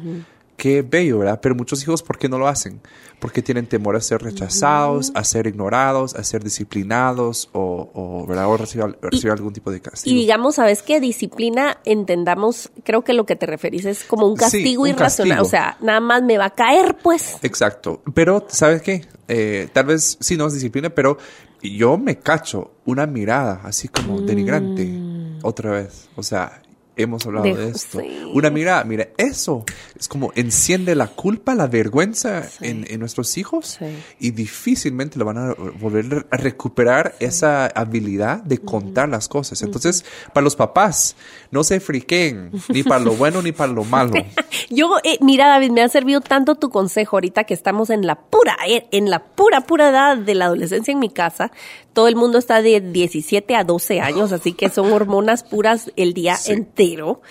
qué 0.64 0.82
bello, 0.82 1.20
¿verdad? 1.20 1.42
Pero 1.42 1.56
muchos 1.56 1.84
hijos, 1.84 2.02
¿por 2.02 2.18
qué 2.18 2.30
no 2.30 2.40
lo 2.40 2.48
hacen? 2.48 2.80
Porque 3.20 3.42
tienen 3.42 3.68
temor 3.68 3.98
a 3.98 4.00
ser 4.00 4.22
rechazados, 4.22 5.12
a 5.14 5.22
ser 5.26 5.46
ignorados, 5.46 6.16
a 6.16 6.24
ser 6.24 6.42
disciplinados 6.42 7.50
o, 7.52 7.92
o 7.94 8.26
¿verdad? 8.26 8.48
O 8.48 8.56
recibir, 8.56 9.30
algún 9.30 9.52
tipo 9.52 9.72
de 9.72 9.82
castigo. 9.82 10.16
Y 10.16 10.18
digamos, 10.18 10.56
¿sabes 10.56 10.82
qué? 10.82 11.02
Disciplina, 11.02 11.80
entendamos, 11.84 12.72
creo 12.86 13.04
que 13.04 13.12
lo 13.12 13.26
que 13.26 13.36
te 13.36 13.46
referís 13.46 13.84
es 13.84 14.06
como 14.06 14.26
un 14.26 14.38
castigo 14.38 14.88
irracional. 14.88 15.42
O 15.42 15.46
sea, 15.46 15.76
nada 15.82 16.00
más 16.00 16.24
me 16.24 16.38
va 16.38 16.46
a 16.46 16.52
caer, 16.52 16.96
pues. 17.04 17.40
Exacto. 17.44 18.02
Pero, 18.14 18.46
¿sabes 18.48 18.82
qué? 18.82 19.06
Eh, 19.28 19.68
tal 19.74 19.88
vez 19.88 20.18
sí 20.22 20.38
no 20.38 20.48
es 20.48 20.54
disciplina, 20.54 20.92
pero 20.92 21.18
yo 21.62 21.98
me 21.98 22.20
cacho 22.20 22.72
una 22.86 23.06
mirada 23.06 23.60
así 23.66 23.90
como 23.90 24.22
denigrante 24.22 24.86
mm. 24.86 25.40
otra 25.44 25.72
vez. 25.72 26.08
O 26.16 26.24
sea, 26.24 26.63
hemos 26.96 27.26
hablado 27.26 27.56
de, 27.56 27.70
esto. 27.70 28.02
Una 28.34 28.50
mirada, 28.50 28.84
mira, 28.84 29.10
eso 29.18 29.64
es 29.98 30.08
como 30.08 30.32
enciende 30.36 30.96
la 30.96 31.08
culpa, 31.08 31.56
la 31.56 31.68
vergüenza 31.68 32.44
en, 32.62 32.84
nuestros 33.00 33.38
hijos 33.38 33.80
y 34.20 34.32
difícilmente 34.32 35.18
lo 35.18 35.26
van 35.26 35.38
a 35.38 35.54
volver 35.54 36.26
a 36.30 36.38
recuperar 36.38 37.16
esa 37.20 37.68
habilidad 37.68 38.44
de 38.44 38.60
contar 38.60 39.10
las 39.10 39.28
cosas. 39.28 39.62
Entonces, 39.62 40.06
para 40.34 40.44
los 40.44 40.56
papás, 40.56 41.16
no 41.52 41.64
se 41.64 41.80
friquen, 41.80 42.52
ni 42.70 42.84
para 42.84 43.04
lo 43.04 43.14
bueno 43.16 43.42
ni 43.42 43.52
para 43.52 43.72
lo 43.72 43.84
malo. 43.84 44.14
Yo, 44.70 44.98
eh, 45.04 45.18
mira, 45.22 45.48
David, 45.48 45.72
me 45.72 45.82
ha 45.82 45.90
servido 45.90 46.22
tanto 46.22 46.56
tu 46.56 46.70
consejo 46.70 47.18
ahorita 47.18 47.44
que 47.44 47.54
estamos 47.54 47.90
en 47.90 48.06
la 48.06 48.16
pura, 48.16 48.56
eh, 48.68 48.88
en 48.92 49.10
la 49.10 49.24
pura, 49.24 49.62
pura 49.62 49.90
edad 49.90 50.18
de 50.18 50.36
la 50.36 50.46
adolescencia 50.46 50.92
en 50.92 51.00
mi 51.00 51.10
casa. 51.10 51.52
Todo 51.94 52.08
el 52.08 52.16
mundo 52.16 52.38
está 52.38 52.62
de 52.62 52.82
17 52.82 53.56
a 53.56 53.64
12 53.64 54.02
años, 54.02 54.32
así 54.32 54.54
que 54.54 54.70
son 54.70 54.92
hormonas 54.92 55.44
puras 55.44 55.92
el 55.96 56.14
día 56.14 56.36
entero. 56.48 57.22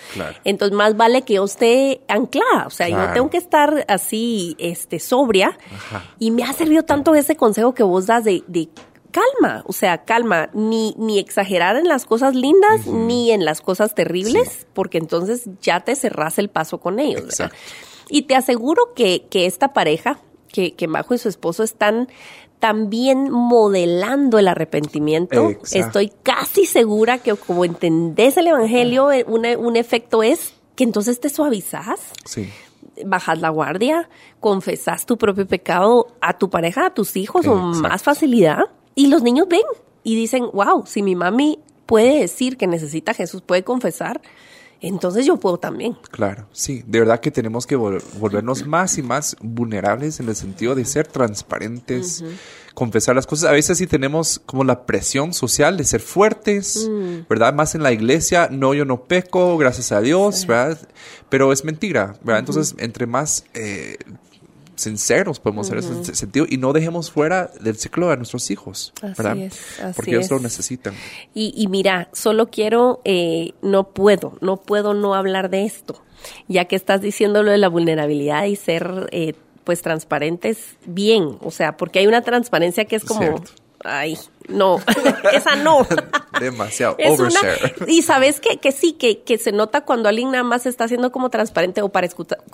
Entonces, 0.43 0.75
más 0.75 0.95
vale 0.95 1.23
que 1.23 1.35
yo 1.35 1.45
esté 1.45 2.01
anclada. 2.07 2.65
O 2.67 2.69
sea, 2.69 2.87
yo 2.87 3.13
tengo 3.13 3.29
que 3.29 3.37
estar 3.37 3.85
así, 3.87 4.55
este, 4.59 4.99
sobria. 4.99 5.57
Y 6.17 6.31
me 6.31 6.43
ha 6.43 6.53
servido 6.53 6.83
tanto 6.83 7.13
ese 7.13 7.35
consejo 7.35 7.73
que 7.73 7.83
vos 7.83 8.05
das 8.05 8.23
de, 8.23 8.69
calma, 9.11 9.63
o 9.67 9.73
sea, 9.73 10.05
calma, 10.05 10.49
ni, 10.53 10.95
ni 10.97 11.19
exagerar 11.19 11.75
en 11.75 11.87
las 11.87 12.05
cosas 12.05 12.33
lindas 12.33 12.87
ni 12.87 13.31
en 13.31 13.45
las 13.45 13.61
cosas 13.61 13.93
terribles, 13.93 14.65
porque 14.73 14.97
entonces 14.97 15.43
ya 15.61 15.81
te 15.81 15.95
cerras 15.95 16.39
el 16.39 16.49
paso 16.49 16.79
con 16.79 16.99
ellos. 16.99 17.41
Y 18.09 18.23
te 18.23 18.35
aseguro 18.35 18.93
que, 18.95 19.27
que 19.29 19.45
esta 19.45 19.73
pareja, 19.73 20.19
que, 20.53 20.73
que 20.75 20.87
Majo 20.87 21.13
y 21.13 21.17
su 21.17 21.27
esposo 21.27 21.63
están 21.63 22.07
también 22.59 23.29
modelando 23.29 24.39
el 24.39 24.47
arrepentimiento. 24.47 25.51
Estoy 25.73 26.13
casi 26.23 26.65
segura 26.65 27.17
que 27.17 27.35
como 27.35 27.65
entendés 27.65 28.37
el 28.37 28.47
Evangelio, 28.47 29.11
eh, 29.11 29.25
un 29.27 29.75
efecto 29.75 30.23
es 30.23 30.53
que 30.77 30.85
entonces 30.85 31.19
te 31.19 31.27
suavizas. 31.27 31.99
Sí 32.23 32.49
bajas 33.05 33.41
la 33.41 33.49
guardia, 33.49 34.09
confesas 34.39 35.05
tu 35.05 35.17
propio 35.17 35.47
pecado 35.47 36.07
a 36.21 36.37
tu 36.37 36.49
pareja, 36.49 36.87
a 36.87 36.93
tus 36.93 37.15
hijos 37.15 37.45
con 37.45 37.81
más 37.81 38.03
facilidad 38.03 38.65
y 38.95 39.07
los 39.07 39.23
niños 39.23 39.47
ven 39.47 39.63
y 40.03 40.15
dicen, 40.15 40.45
wow, 40.53 40.85
si 40.85 41.01
mi 41.01 41.15
mami 41.15 41.59
puede 41.85 42.19
decir 42.19 42.57
que 42.57 42.67
necesita 42.67 43.11
a 43.11 43.15
Jesús, 43.15 43.41
puede 43.41 43.63
confesar, 43.63 44.21
entonces 44.87 45.25
yo 45.25 45.37
puedo 45.37 45.57
también. 45.57 45.97
Claro, 46.11 46.45
sí, 46.51 46.83
de 46.85 46.99
verdad 46.99 47.21
que 47.21 47.31
tenemos 47.31 47.65
que 47.65 47.77
volvernos 47.77 48.67
más 48.67 48.97
y 48.97 49.01
más 49.01 49.37
vulnerables 49.41 50.19
en 50.19 50.27
el 50.27 50.35
sentido 50.35 50.75
de 50.75 50.83
ser 50.83 51.07
transparentes, 51.07 52.21
confesar 52.73 53.15
las 53.15 53.25
cosas. 53.25 53.49
A 53.49 53.53
veces 53.53 53.77
sí 53.77 53.87
tenemos 53.87 54.41
como 54.45 54.65
la 54.65 54.85
presión 54.85 55.33
social 55.33 55.77
de 55.77 55.85
ser 55.85 56.01
fuertes, 56.01 56.89
mm. 56.89 57.29
¿verdad? 57.29 57.53
Más 57.53 57.75
en 57.75 57.83
la 57.83 57.93
iglesia, 57.93 58.49
no, 58.51 58.73
yo 58.73 58.83
no 58.83 59.05
peco, 59.05 59.57
gracias 59.57 59.93
a 59.93 60.01
Dios, 60.01 60.45
¿verdad? 60.45 60.77
Pero 61.29 61.53
es 61.53 61.63
mentira, 61.63 62.15
¿verdad? 62.21 62.39
Entonces, 62.39 62.75
entre 62.77 63.07
más 63.07 63.45
eh, 63.53 63.97
sinceros 64.75 65.39
podemos 65.39 65.67
ser 65.67 65.77
en 65.79 66.01
ese 66.01 66.15
sentido 66.15 66.45
y 66.49 66.57
no 66.57 66.73
dejemos 66.73 67.11
fuera 67.11 67.51
del 67.61 67.75
ciclo 67.77 68.09
a 68.09 68.15
nuestros 68.15 68.49
hijos, 68.51 68.93
¿verdad? 69.01 69.37
Porque 69.95 70.11
ellos 70.11 70.29
lo 70.31 70.39
necesitan. 70.39 70.93
Y, 71.33 71.67
mira, 71.67 72.09
solo 72.13 72.49
quiero, 72.49 73.01
eh, 73.05 73.53
no 73.61 73.89
puedo, 73.89 74.37
no 74.41 74.57
puedo 74.57 74.93
no 74.93 75.15
hablar 75.15 75.49
de 75.49 75.65
esto, 75.65 76.01
ya 76.47 76.65
que 76.65 76.75
estás 76.75 77.01
diciendo 77.01 77.43
lo 77.43 77.51
de 77.51 77.57
la 77.57 77.69
vulnerabilidad 77.69 78.45
y 78.45 78.55
ser, 78.55 79.09
eh, 79.11 79.33
pues, 79.63 79.81
transparentes 79.81 80.77
bien, 80.85 81.37
o 81.41 81.51
sea, 81.51 81.77
porque 81.77 81.99
hay 81.99 82.07
una 82.07 82.21
transparencia 82.21 82.85
que 82.85 82.95
es 82.95 83.03
como... 83.03 83.41
Ay, 83.85 84.17
no, 84.47 84.79
esa 85.33 85.55
no. 85.57 85.85
Demasiado 86.43 86.97
overshare. 87.05 87.75
y 87.87 88.01
sabes 88.01 88.39
que, 88.39 88.57
que 88.57 88.71
sí, 88.71 88.93
que, 88.93 89.21
que, 89.21 89.37
se 89.37 89.51
nota 89.51 89.81
cuando 89.81 90.09
alguien 90.09 90.31
nada 90.31 90.43
más 90.43 90.65
está 90.65 90.85
haciendo 90.85 91.11
como 91.11 91.29
transparente 91.29 91.81
o 91.81 91.89
para 91.89 92.07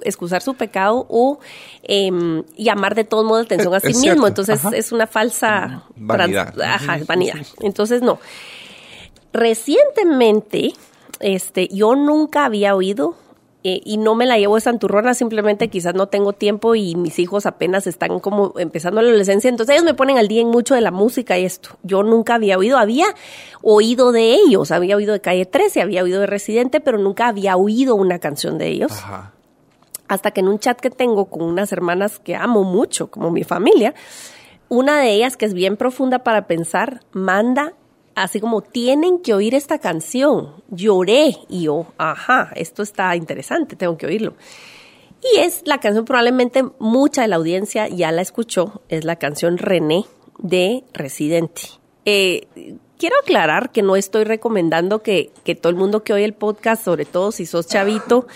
excusar 0.04 0.42
su 0.42 0.54
pecado 0.56 1.06
o 1.10 1.40
eh, 1.84 2.10
llamar 2.58 2.96
de 2.96 3.04
todos 3.04 3.26
modos 3.26 3.46
atención 3.46 3.74
a 3.74 3.80
sí 3.80 3.94
mismo. 3.94 4.28
Entonces 4.28 4.62
es 4.74 4.92
una 4.92 5.08
falsa 5.08 5.84
vanidad. 5.96 6.54
Ajá, 6.62 7.00
vanidad. 7.06 7.36
Entonces 7.62 8.02
no. 8.02 8.20
Recientemente, 9.34 10.74
este, 11.20 11.68
yo 11.68 11.96
nunca 11.96 12.46
había 12.46 12.76
oído 12.76 13.16
eh, 13.62 13.82
y 13.84 13.98
no 13.98 14.16
me 14.16 14.26
la 14.26 14.38
llevo 14.38 14.56
de 14.56 14.62
santurrona, 14.62 15.14
simplemente 15.14 15.68
quizás 15.68 15.94
no 15.94 16.08
tengo 16.08 16.32
tiempo 16.32 16.76
y 16.76 16.96
mis 16.96 17.20
hijos 17.20 17.46
apenas 17.46 17.88
están 17.88 18.22
como 18.22 18.54
empezando 18.58 19.02
la 19.02 19.10
adolescencia, 19.10 19.50
entonces 19.50 19.76
ellos 19.76 19.84
me 19.84 19.94
ponen 19.94 20.18
al 20.18 20.30
día 20.30 20.42
en 20.42 20.48
mucho 20.48 20.76
de 20.76 20.82
la 20.82 20.92
música 20.92 21.38
y 21.38 21.44
esto. 21.44 21.72
Yo 21.84 22.02
nunca 22.04 22.36
había 22.36 22.58
oído, 22.58 22.78
había 22.78 23.08
oído 23.62 24.14
de 24.14 24.36
ellos, 24.36 24.72
había 24.72 24.96
oído 24.96 25.12
de 25.12 25.20
Calle 25.20 25.46
13, 25.46 25.82
había 25.82 26.04
oído 26.04 26.22
de 26.22 26.28
Residente, 26.28 26.80
pero 26.80 26.98
nunca 26.98 27.28
había 27.28 27.58
oído 27.58 27.96
una 27.96 28.20
canción 28.20 28.58
de 28.58 28.68
ellos. 28.70 28.94
Hasta 30.08 30.32
que 30.32 30.40
en 30.40 30.48
un 30.48 30.60
chat 30.60 30.80
que 30.80 30.90
tengo 30.90 31.26
con 31.26 31.42
unas 31.42 31.74
hermanas 31.74 32.18
que 32.18 32.38
amo 32.38 32.64
mucho, 32.64 33.12
como 33.12 33.30
mi 33.30 33.44
familia, 33.44 33.94
una 34.70 35.02
de 35.02 35.12
ellas, 35.12 35.36
que 35.36 35.46
es 35.46 35.54
bien 35.54 35.76
profunda 35.76 36.20
para 36.20 36.48
pensar, 36.48 37.02
manda 37.12 37.74
así 38.16 38.40
como 38.40 38.62
tienen 38.62 39.20
que 39.20 39.34
oír 39.34 39.56
esta 39.56 39.80
canción. 39.80 40.64
Lloré 40.70 41.36
y 41.48 41.64
yo, 41.64 41.88
ajá, 41.98 42.52
esto 42.56 42.84
está 42.84 43.16
interesante, 43.16 43.76
tengo 43.76 43.98
que 43.98 44.06
oírlo. 44.06 44.36
Y 45.22 45.40
es 45.40 45.62
la 45.66 45.80
canción, 45.80 46.06
probablemente 46.06 46.64
mucha 46.80 47.24
de 47.24 47.28
la 47.28 47.36
audiencia 47.36 47.88
ya 47.88 48.12
la 48.12 48.22
escuchó, 48.22 48.82
es 48.90 49.04
la 49.04 49.18
canción 49.18 49.58
René 49.58 50.06
de 50.38 50.84
Residente. 50.94 51.64
Eh, 52.06 52.48
quiero 52.98 53.16
aclarar 53.22 53.72
que 53.72 53.82
no 53.82 53.96
estoy 53.96 54.24
recomendando 54.24 55.04
que, 55.04 55.32
que, 55.44 55.56
todo 55.56 55.70
el 55.70 55.76
mundo 55.76 56.04
que 56.04 56.14
oye 56.14 56.26
el 56.26 56.34
podcast, 56.34 56.84
sobre 56.84 57.06
todo 57.06 57.32
si 57.32 57.46
sos 57.46 57.68
chavito, 57.68 58.28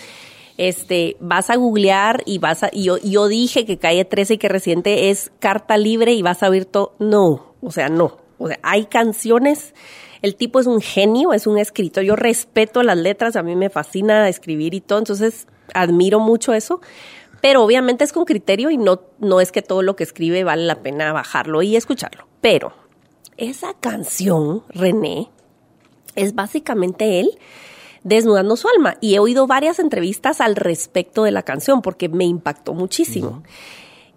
este, 0.56 1.16
vas 1.20 1.50
a 1.50 1.56
googlear 1.56 2.22
y 2.26 2.38
vas 2.38 2.62
a, 2.62 2.70
y 2.72 2.84
yo, 2.84 2.98
yo 2.98 3.28
dije 3.28 3.64
que 3.64 3.78
Calle 3.78 4.04
13 4.04 4.34
y 4.34 4.38
que 4.38 4.48
Residente 4.48 5.10
es 5.10 5.32
carta 5.38 5.76
libre 5.76 6.12
y 6.12 6.22
vas 6.22 6.42
a 6.42 6.48
oír 6.48 6.64
todo. 6.64 6.94
No, 6.98 7.54
o 7.60 7.70
sea, 7.70 7.88
no. 7.88 8.23
O 8.44 8.48
sea, 8.48 8.58
hay 8.62 8.84
canciones, 8.84 9.74
el 10.20 10.36
tipo 10.36 10.60
es 10.60 10.66
un 10.66 10.82
genio, 10.82 11.32
es 11.32 11.46
un 11.46 11.56
escritor, 11.56 12.04
yo 12.04 12.14
respeto 12.14 12.82
las 12.82 12.98
letras, 12.98 13.36
a 13.36 13.42
mí 13.42 13.56
me 13.56 13.70
fascina 13.70 14.28
escribir 14.28 14.74
y 14.74 14.82
todo, 14.82 14.98
entonces 14.98 15.46
admiro 15.72 16.20
mucho 16.20 16.52
eso, 16.52 16.82
pero 17.40 17.62
obviamente 17.62 18.04
es 18.04 18.12
con 18.12 18.26
criterio 18.26 18.70
y 18.70 18.76
no, 18.76 19.00
no 19.18 19.40
es 19.40 19.50
que 19.50 19.62
todo 19.62 19.80
lo 19.80 19.96
que 19.96 20.04
escribe 20.04 20.44
vale 20.44 20.64
la 20.64 20.82
pena 20.82 21.14
bajarlo 21.14 21.62
y 21.62 21.74
escucharlo. 21.74 22.26
Pero 22.42 22.74
esa 23.38 23.72
canción, 23.80 24.62
René, 24.68 25.30
es 26.14 26.34
básicamente 26.34 27.20
él 27.20 27.38
desnudando 28.02 28.56
su 28.56 28.68
alma 28.68 28.98
y 29.00 29.14
he 29.14 29.20
oído 29.20 29.46
varias 29.46 29.78
entrevistas 29.78 30.42
al 30.42 30.54
respecto 30.54 31.24
de 31.24 31.30
la 31.30 31.44
canción 31.44 31.80
porque 31.80 32.10
me 32.10 32.26
impactó 32.26 32.74
muchísimo. 32.74 33.42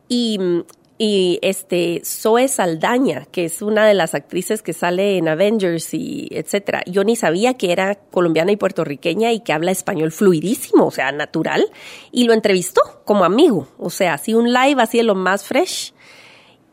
Y 0.09 0.65
y 0.97 1.39
este 1.41 2.01
Zoe 2.03 2.47
Saldaña, 2.47 3.25
que 3.31 3.45
es 3.45 3.61
una 3.61 3.85
de 3.85 3.93
las 3.93 4.15
actrices 4.15 4.63
que 4.63 4.73
sale 4.73 5.17
en 5.17 5.27
Avengers 5.27 5.93
y 5.93 6.27
etcétera. 6.31 6.81
Yo 6.87 7.03
ni 7.03 7.15
sabía 7.15 7.53
que 7.53 7.71
era 7.71 7.95
colombiana 7.95 8.51
y 8.51 8.57
puertorriqueña 8.57 9.31
y 9.31 9.41
que 9.41 9.53
habla 9.53 9.71
español 9.71 10.11
fluidísimo, 10.11 10.87
o 10.87 10.91
sea, 10.91 11.11
natural, 11.11 11.65
y 12.11 12.25
lo 12.25 12.33
entrevistó 12.33 12.81
como 13.05 13.25
amigo, 13.25 13.67
o 13.77 13.89
sea, 13.89 14.15
así 14.15 14.33
un 14.33 14.51
live 14.51 14.81
así 14.81 14.97
de 14.97 15.03
lo 15.03 15.15
más 15.15 15.43
fresh. 15.43 15.93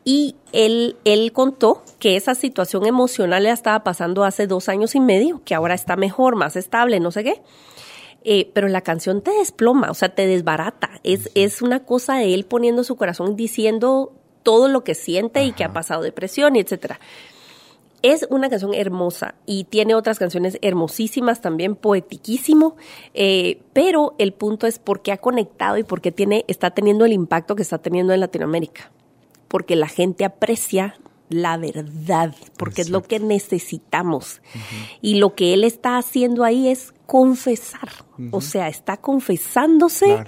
Y 0.07 0.35
él, 0.51 0.97
él 1.03 1.31
contó 1.31 1.83
que 1.97 2.15
esa 2.15 2.35
situación 2.35 2.85
emocional 2.85 3.41
le 3.41 3.49
estaba 3.49 3.83
pasando 3.83 4.23
hace 4.23 4.45
dos 4.45 4.69
años 4.69 4.93
y 4.93 4.99
medio, 4.99 5.41
que 5.43 5.55
ahora 5.55 5.73
está 5.73 5.95
mejor, 5.95 6.35
más 6.35 6.55
estable, 6.55 6.99
no 6.99 7.09
sé 7.09 7.23
qué. 7.23 7.41
Eh, 8.27 8.49
pero 8.53 8.67
la 8.67 8.81
canción 8.81 9.21
te 9.21 9.29
desploma, 9.29 9.91
o 9.91 9.93
sea, 9.93 10.09
te 10.09 10.25
desbarata. 10.25 10.99
Es, 11.03 11.29
es 11.35 11.61
una 11.61 11.85
cosa 11.85 12.15
de 12.15 12.33
él 12.33 12.45
poniendo 12.45 12.83
su 12.83 12.95
corazón 12.95 13.35
diciendo 13.35 14.13
todo 14.41 14.67
lo 14.67 14.83
que 14.83 14.95
siente 14.95 15.43
y 15.43 15.51
que 15.51 15.63
ha 15.63 15.73
pasado 15.73 16.01
depresión 16.01 16.55
y 16.55 16.59
etcétera. 16.59 16.99
Es 18.01 18.25
una 18.31 18.49
canción 18.49 18.73
hermosa 18.73 19.35
y 19.45 19.65
tiene 19.65 19.93
otras 19.93 20.17
canciones 20.17 20.57
hermosísimas 20.61 21.41
también, 21.41 21.75
poetiquísimo, 21.75 22.77
eh, 23.13 23.61
pero 23.73 24.15
el 24.17 24.33
punto 24.33 24.65
es 24.65 24.79
por 24.79 25.01
qué 25.01 25.11
ha 25.11 25.17
conectado 25.17 25.77
y 25.77 25.83
por 25.83 26.01
qué 26.01 26.11
tiene, 26.11 26.45
está 26.47 26.71
teniendo 26.71 27.05
el 27.05 27.13
impacto 27.13 27.55
que 27.55 27.61
está 27.61 27.77
teniendo 27.77 28.13
en 28.13 28.21
Latinoamérica. 28.21 28.91
Porque 29.47 29.75
la 29.75 29.87
gente 29.87 30.25
aprecia 30.25 30.99
la 31.35 31.57
verdad, 31.57 32.33
porque 32.57 32.81
es 32.81 32.89
lo 32.89 33.03
que 33.03 33.19
necesitamos. 33.19 34.41
Y 35.01 35.15
lo 35.15 35.35
que 35.35 35.53
él 35.53 35.63
está 35.63 35.97
haciendo 35.97 36.43
ahí 36.43 36.69
es 36.69 36.93
confesar, 37.05 37.89
o 38.31 38.41
sea, 38.41 38.67
está 38.67 38.97
confesándose, 38.97 40.23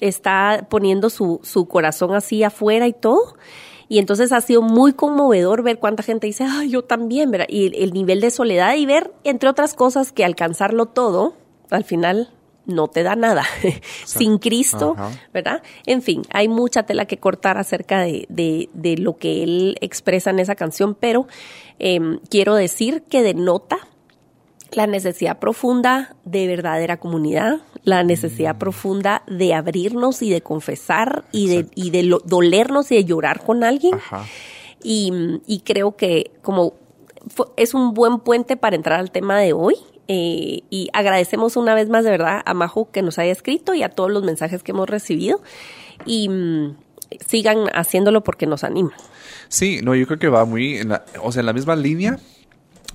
está 0.00 0.66
poniendo 0.68 1.10
su, 1.10 1.40
su 1.42 1.66
corazón 1.66 2.14
así 2.14 2.44
afuera 2.44 2.86
y 2.86 2.92
todo. 2.92 3.36
Y 3.88 3.98
entonces 3.98 4.32
ha 4.32 4.40
sido 4.40 4.62
muy 4.62 4.92
conmovedor 4.92 5.62
ver 5.62 5.78
cuánta 5.78 6.02
gente 6.02 6.26
dice, 6.26 6.44
ay, 6.48 6.70
yo 6.70 6.82
también, 6.82 7.30
¿verdad? 7.30 7.46
Y 7.48 7.82
el 7.82 7.92
nivel 7.92 8.20
de 8.20 8.30
soledad 8.30 8.74
y 8.74 8.84
ver, 8.84 9.12
entre 9.24 9.48
otras 9.48 9.74
cosas, 9.74 10.12
que 10.12 10.24
alcanzarlo 10.24 10.86
todo, 10.86 11.34
al 11.70 11.84
final 11.84 12.30
no 12.66 12.88
te 12.88 13.02
da 13.02 13.16
nada 13.16 13.44
sin 14.04 14.38
Cristo, 14.38 14.96
¿verdad? 15.32 15.62
En 15.86 16.02
fin, 16.02 16.22
hay 16.32 16.48
mucha 16.48 16.84
tela 16.84 17.06
que 17.06 17.18
cortar 17.18 17.58
acerca 17.58 18.00
de, 18.00 18.26
de, 18.28 18.96
lo 18.98 19.16
que 19.16 19.42
él 19.42 19.78
expresa 19.80 20.30
en 20.30 20.38
esa 20.38 20.54
canción, 20.54 20.94
pero 20.98 21.26
em, 21.78 22.18
quiero 22.28 22.54
decir 22.54 23.02
que 23.08 23.22
denota 23.22 23.78
la 24.72 24.86
necesidad 24.86 25.38
profunda 25.38 26.16
de 26.24 26.46
verdadera 26.46 26.98
comunidad, 26.98 27.60
la 27.84 28.02
necesidad 28.02 28.56
mm. 28.56 28.58
profunda 28.58 29.22
de 29.26 29.54
abrirnos 29.54 30.22
y 30.22 30.30
de 30.30 30.40
confesar 30.40 31.24
y 31.32 31.48
de, 31.48 31.66
y 31.74 31.90
de 31.90 32.18
dolernos 32.24 32.90
y 32.90 32.96
de 32.96 33.04
llorar 33.04 33.44
con 33.44 33.64
alguien. 33.64 33.98
Y, 34.82 35.40
y 35.46 35.60
creo 35.60 35.96
que 35.96 36.32
como 36.42 36.74
es 37.56 37.74
un 37.74 37.94
buen 37.94 38.20
puente 38.20 38.56
para 38.56 38.76
entrar 38.76 39.00
al 39.00 39.10
tema 39.10 39.38
de 39.38 39.52
hoy, 39.52 39.76
eh, 40.08 40.62
y 40.70 40.88
agradecemos 40.92 41.56
una 41.56 41.74
vez 41.74 41.88
más 41.88 42.04
de 42.04 42.10
verdad 42.10 42.42
a 42.44 42.54
Majo 42.54 42.90
que 42.90 43.02
nos 43.02 43.18
haya 43.18 43.32
escrito 43.32 43.74
y 43.74 43.82
a 43.82 43.88
todos 43.88 44.10
los 44.10 44.22
mensajes 44.22 44.62
que 44.62 44.72
hemos 44.72 44.88
recibido. 44.88 45.40
Y 46.04 46.28
mm, 46.28 46.76
sigan 47.26 47.66
haciéndolo 47.74 48.22
porque 48.22 48.46
nos 48.46 48.64
anima. 48.64 48.92
Sí, 49.48 49.80
no, 49.82 49.94
yo 49.94 50.06
creo 50.06 50.18
que 50.18 50.28
va 50.28 50.44
muy, 50.44 50.78
en 50.78 50.90
la, 50.90 51.04
o 51.22 51.32
sea, 51.32 51.40
en 51.40 51.46
la 51.46 51.52
misma 51.52 51.76
línea 51.76 52.18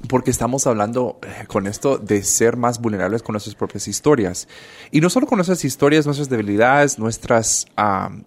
porque 0.08 0.32
estamos 0.32 0.66
hablando 0.68 1.20
eh, 1.22 1.46
con 1.48 1.68
esto 1.68 1.98
de 1.98 2.24
ser 2.24 2.58
más 2.58 2.80
vulnerables 2.82 3.22
con 3.22 3.34
nuestras 3.34 3.56
propias 3.56 3.88
historias. 3.88 4.48
Y 4.92 5.02
no 5.02 5.10
solo 5.10 5.28
con 5.28 5.38
nuestras 5.38 5.64
historias, 5.64 6.06
nuestras 6.06 6.30
debilidades, 6.30 6.98
nuestras 6.98 7.68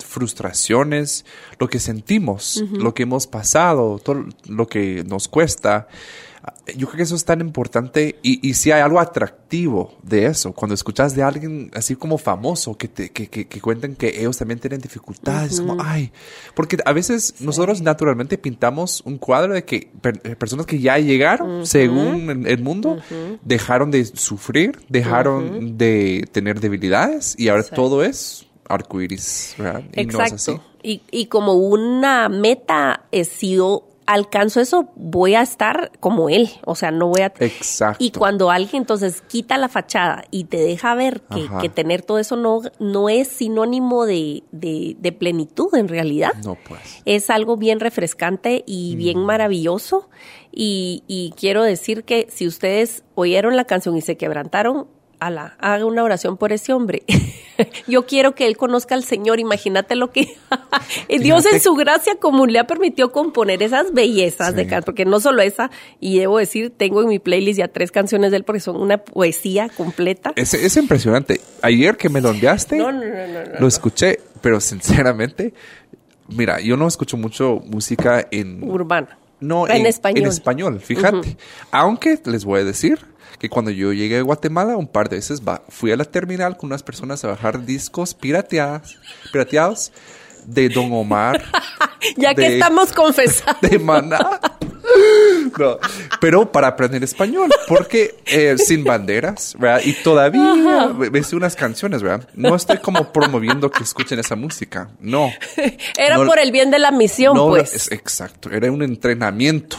frustraciones, 0.04 1.24
lo 1.58 1.68
que 1.68 1.80
sentimos, 1.80 2.62
lo 2.72 2.94
que 2.94 3.04
hemos 3.04 3.26
pasado, 3.26 3.98
todo 3.98 4.24
lo 4.46 4.66
que 4.66 5.04
nos 5.04 5.28
cuesta 5.28 5.88
yo 6.76 6.86
creo 6.86 6.96
que 6.96 7.02
eso 7.02 7.14
es 7.14 7.24
tan 7.24 7.40
importante 7.40 8.18
y, 8.22 8.46
y 8.46 8.54
si 8.54 8.72
hay 8.72 8.80
algo 8.80 8.98
atractivo 8.98 9.94
de 10.02 10.26
eso, 10.26 10.52
cuando 10.52 10.74
escuchas 10.74 11.14
de 11.14 11.22
alguien 11.22 11.70
así 11.74 11.94
como 11.94 12.16
famoso 12.16 12.76
que 12.76 12.88
te 12.88 13.10
que, 13.10 13.28
que, 13.28 13.60
cuentan 13.60 13.94
que 13.94 14.20
ellos 14.20 14.38
también 14.38 14.58
tienen 14.58 14.80
dificultades, 14.80 15.60
como, 15.60 15.76
ay, 15.82 16.10
porque 16.54 16.78
a 16.84 16.92
veces 16.92 17.34
nosotros 17.40 17.82
naturalmente 17.82 18.38
pintamos 18.38 19.02
un 19.04 19.18
cuadro 19.18 19.52
de 19.52 19.64
que 19.64 19.90
eh, 20.02 20.36
personas 20.36 20.66
que 20.66 20.78
ya 20.78 20.98
llegaron, 20.98 21.66
según 21.66 22.46
el, 22.46 22.62
mundo, 22.62 22.98
dejaron 23.42 23.90
de 23.90 24.04
sufrir, 24.04 24.78
dejaron 24.88 25.76
de 25.76 26.26
tener 26.32 26.60
debilidades 26.60 27.34
y 27.38 27.48
ahora 27.48 27.62
todo 27.64 28.02
es 28.02 28.46
arcoíris, 28.68 29.54
¿verdad? 29.58 29.84
Y 29.94 30.00
Exacto. 30.00 30.62
Y, 30.82 31.02
y 31.10 31.26
como 31.26 31.54
una 31.54 32.28
meta 32.28 33.06
he 33.10 33.24
sido 33.24 33.93
alcanzo 34.06 34.60
eso, 34.60 34.90
voy 34.96 35.34
a 35.34 35.42
estar 35.42 35.92
como 36.00 36.28
él, 36.28 36.50
o 36.64 36.74
sea, 36.74 36.90
no 36.90 37.08
voy 37.08 37.22
a... 37.22 37.32
Exacto. 37.38 38.02
Y 38.04 38.10
cuando 38.10 38.50
alguien 38.50 38.82
entonces 38.82 39.22
quita 39.22 39.56
la 39.58 39.68
fachada 39.68 40.24
y 40.30 40.44
te 40.44 40.58
deja 40.58 40.94
ver 40.94 41.22
que, 41.60 41.68
tener 41.68 42.02
todo 42.02 42.18
eso 42.18 42.36
no, 42.36 42.60
no 42.78 43.08
es 43.08 43.28
sinónimo 43.28 44.06
de, 44.06 44.42
de, 44.52 45.12
plenitud 45.12 45.74
en 45.74 45.88
realidad. 45.88 46.32
No, 46.44 46.56
pues. 46.68 47.02
Es 47.04 47.30
algo 47.30 47.56
bien 47.56 47.80
refrescante 47.80 48.62
y 48.66 48.96
bien 48.96 49.20
mm. 49.20 49.24
maravilloso. 49.24 50.08
Y, 50.52 51.02
y 51.06 51.32
quiero 51.36 51.62
decir 51.62 52.04
que 52.04 52.28
si 52.30 52.46
ustedes 52.46 53.04
oyeron 53.14 53.56
la 53.56 53.64
canción 53.64 53.96
y 53.96 54.02
se 54.02 54.16
quebrantaron, 54.16 54.86
ala, 55.26 55.56
haga 55.58 55.84
una 55.84 56.02
oración 56.02 56.36
por 56.36 56.52
ese 56.52 56.72
hombre. 56.72 57.02
Yo 57.86 58.06
quiero 58.06 58.34
que 58.34 58.46
él 58.46 58.56
conozca 58.56 58.94
al 58.94 59.04
Señor. 59.04 59.38
Imagínate 59.38 59.94
lo 59.94 60.10
que 60.10 60.36
Dios 61.08 61.46
en 61.46 61.60
su 61.60 61.74
gracia 61.74 62.16
común 62.16 62.52
le 62.52 62.58
ha 62.58 62.66
permitido 62.66 63.12
componer 63.12 63.62
esas 63.62 63.92
bellezas 63.92 64.54
de 64.54 64.66
canto, 64.66 64.86
porque 64.86 65.04
no 65.04 65.20
solo 65.20 65.42
esa, 65.42 65.70
y 66.00 66.18
debo 66.18 66.38
decir, 66.38 66.72
tengo 66.76 67.02
en 67.02 67.08
mi 67.08 67.18
playlist 67.18 67.58
ya 67.58 67.68
tres 67.68 67.90
canciones 67.90 68.30
de 68.30 68.38
él 68.38 68.44
porque 68.44 68.60
son 68.60 68.76
una 68.76 68.98
poesía 68.98 69.68
completa. 69.68 70.32
Es, 70.36 70.54
es 70.54 70.76
impresionante. 70.76 71.40
Ayer 71.62 71.96
que 71.96 72.08
me 72.08 72.20
lo 72.20 72.30
enviaste, 72.30 72.78
lo 72.78 73.66
escuché, 73.66 74.20
pero 74.40 74.60
sinceramente, 74.60 75.54
mira, 76.28 76.60
yo 76.60 76.76
no 76.76 76.86
escucho 76.86 77.16
mucho 77.16 77.62
música 77.64 78.26
en... 78.30 78.62
Urbana. 78.62 79.18
No, 79.44 79.68
en, 79.68 79.86
español. 79.86 80.24
En 80.24 80.30
español, 80.30 80.80
fíjate. 80.80 81.36
Aunque 81.70 82.18
les 82.24 82.44
voy 82.44 82.60
a 82.60 82.64
decir 82.64 82.98
que 83.38 83.50
cuando 83.50 83.70
yo 83.70 83.92
llegué 83.92 84.18
a 84.18 84.22
Guatemala 84.22 84.76
un 84.76 84.86
par 84.86 85.08
de 85.08 85.16
veces 85.16 85.42
fui 85.68 85.92
a 85.92 85.96
la 85.96 86.04
terminal 86.04 86.56
con 86.56 86.68
unas 86.68 86.82
personas 86.82 87.24
a 87.24 87.28
bajar 87.28 87.64
discos 87.64 88.14
pirateadas, 88.14 88.96
pirateados 89.32 89.92
de 90.46 90.68
Don 90.70 90.90
Omar. 90.92 91.44
ya 92.16 92.34
que 92.34 92.54
estamos 92.54 92.92
confesando. 92.92 93.58
De 93.60 93.78
Maná. 93.78 94.40
pero 96.20 96.50
para 96.50 96.68
aprender 96.68 97.02
español, 97.04 97.50
porque 97.68 98.14
eh, 98.26 98.56
sin 98.58 98.84
banderas, 98.84 99.54
¿verdad? 99.58 99.82
Y 99.84 99.92
todavía 99.94 100.92
ves 101.10 101.32
unas 101.32 101.56
canciones, 101.56 102.02
¿verdad? 102.02 102.28
No 102.34 102.54
estoy 102.54 102.78
como 102.78 103.12
promoviendo 103.12 103.70
que 103.70 103.82
escuchen 103.82 104.18
esa 104.18 104.36
música, 104.36 104.88
no. 105.00 105.30
Era 105.96 106.16
por 106.16 106.38
el 106.38 106.52
bien 106.52 106.70
de 106.70 106.78
la 106.78 106.90
misión, 106.90 107.36
pues. 107.48 107.90
exacto, 107.90 108.50
era 108.50 108.70
un 108.70 108.82
entrenamiento 108.82 109.78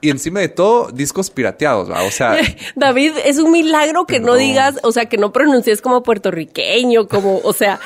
y 0.00 0.10
encima 0.10 0.40
de 0.40 0.48
todo, 0.48 0.90
discos 0.92 1.30
pirateados, 1.30 1.90
¿va? 1.90 2.02
O 2.02 2.10
sea. 2.10 2.36
David, 2.76 3.12
es 3.24 3.38
un 3.38 3.50
milagro 3.50 4.06
que 4.06 4.20
no 4.20 4.34
digas, 4.34 4.78
o 4.82 4.92
sea, 4.92 5.06
que 5.06 5.16
no 5.16 5.32
pronuncies 5.32 5.82
como 5.82 6.02
puertorriqueño, 6.02 7.08
como, 7.08 7.38
o 7.38 7.52
sea. 7.52 7.80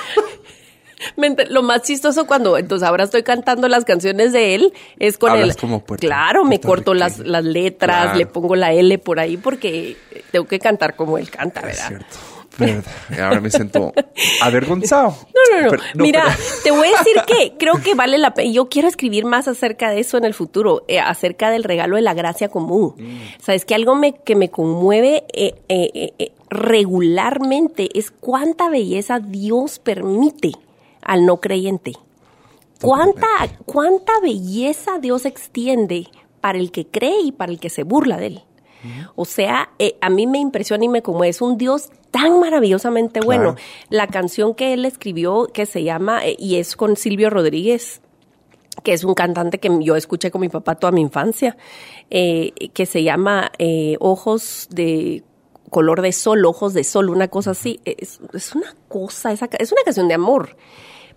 Lo 1.49 1.63
más 1.63 1.83
chistoso 1.83 2.27
cuando, 2.27 2.59
entonces 2.59 2.87
ahora 2.87 3.05
estoy 3.05 3.23
cantando 3.23 3.69
las 3.69 3.85
canciones 3.85 4.33
de 4.33 4.55
él, 4.55 4.73
es 4.99 5.19
con 5.19 5.37
él. 5.37 5.55
Como 5.57 5.85
claro, 5.85 6.45
me 6.45 6.61
corto 6.61 6.95
las, 6.95 7.19
las 7.19 7.45
letras, 7.45 8.17
le 8.17 8.27
pongo 8.27 8.57
la 8.57 8.73
L 8.73 8.99
por 8.99 9.21
ahí 9.21 9.37
porque 9.37 9.97
tengo 10.31 10.47
que 10.47 10.59
cantar 10.59 10.97
como 10.97 11.19
él 11.19 11.31
canta, 11.31 11.61
¿verdad? 11.61 11.81
Es 11.81 11.89
cierto. 11.89 12.33
Ahora 13.21 13.41
me 13.41 13.51
siento 13.51 13.93
avergonzado. 14.43 15.17
No, 15.35 15.61
no, 15.61 15.71
no. 15.71 16.05
Mira, 16.05 16.25
te 16.62 16.71
voy 16.71 16.88
a 16.88 16.99
decir 16.99 17.17
que 17.27 17.55
creo 17.59 17.75
que 17.83 17.95
vale 17.95 18.19
la 18.19 18.35
pena. 18.35 18.51
Yo 18.51 18.69
quiero 18.69 18.88
escribir 18.88 19.25
más 19.25 19.49
acerca 19.49 19.91
de 19.91 20.01
eso 20.01 20.19
en 20.19 20.25
el 20.25 20.35
futuro, 20.35 20.85
eh, 20.88 21.01
acerca 21.01 21.51
del 21.51 21.65
regalo 21.65 21.97
de 21.97 22.03
la 22.03 22.15
gracia 22.15 22.49
común. 22.49 22.95
Mm. 22.99 23.43
Sabes 23.43 23.65
que 23.65 23.75
algo 23.75 23.95
me, 23.95 24.15
que 24.15 24.37
me 24.37 24.51
conmueve 24.51 25.25
eh, 25.33 25.55
eh, 25.69 26.33
regularmente 26.51 27.88
es 27.95 28.11
cuánta 28.11 28.69
belleza 28.69 29.19
Dios 29.19 29.79
permite 29.79 30.53
al 31.03 31.27
no 31.27 31.41
creyente. 31.41 31.93
Cuánta, 32.81 33.27
cuánta 33.65 34.12
belleza 34.21 34.99
Dios 34.99 35.25
extiende 35.25 36.09
para 36.41 36.59
el 36.59 36.73
que 36.73 36.87
cree 36.87 37.21
y 37.21 37.33
para 37.33 37.53
el 37.53 37.61
que 37.61 37.71
se 37.71 37.85
burla 37.85 38.17
de 38.17 38.27
él. 38.27 38.43
O 39.15 39.25
sea, 39.25 39.71
a 40.01 40.11
mí 40.11 40.27
me 40.27 40.38
impresiona 40.38 40.85
y 40.85 40.88
me 40.88 41.03
conmueve. 41.03 41.31
Es 41.31 41.41
un 41.41 41.57
Dios 41.57 41.91
tan 42.11 42.41
maravillosamente 42.41 43.21
bueno. 43.21 43.55
La 43.91 44.09
canción 44.09 44.55
que 44.55 44.73
él 44.73 44.85
escribió, 44.85 45.47
que 45.53 45.67
se 45.67 45.85
llama, 45.85 46.27
eh, 46.27 46.35
y 46.38 46.57
es 46.57 46.75
con 46.75 46.97
Silvio 46.97 47.31
Rodríguez, 47.31 48.01
que 48.83 48.93
es 48.93 49.05
un 49.05 49.15
cantante 49.15 49.59
que 49.59 49.71
yo 49.81 49.95
escuché 49.95 50.33
con 50.33 50.41
mi 50.41 50.49
papá 50.49 50.75
toda 50.75 50.91
mi 50.91 51.01
infancia, 51.01 51.57
eh, 52.11 52.53
que 52.73 52.87
se 52.87 53.05
llama 53.05 53.53
eh, 53.59 53.97
Ojos 54.01 54.67
de 54.71 55.23
color 55.71 56.03
de 56.03 56.12
sol, 56.12 56.45
ojos 56.45 56.75
de 56.75 56.85
sol, 56.85 57.09
una 57.09 57.29
cosa 57.29 57.53
así. 57.53 57.81
Es, 57.85 58.21
es 58.35 58.55
una 58.55 58.75
cosa, 58.88 59.33
es 59.33 59.73
una 59.73 59.83
canción 59.85 60.09
de 60.09 60.15
amor 60.15 60.57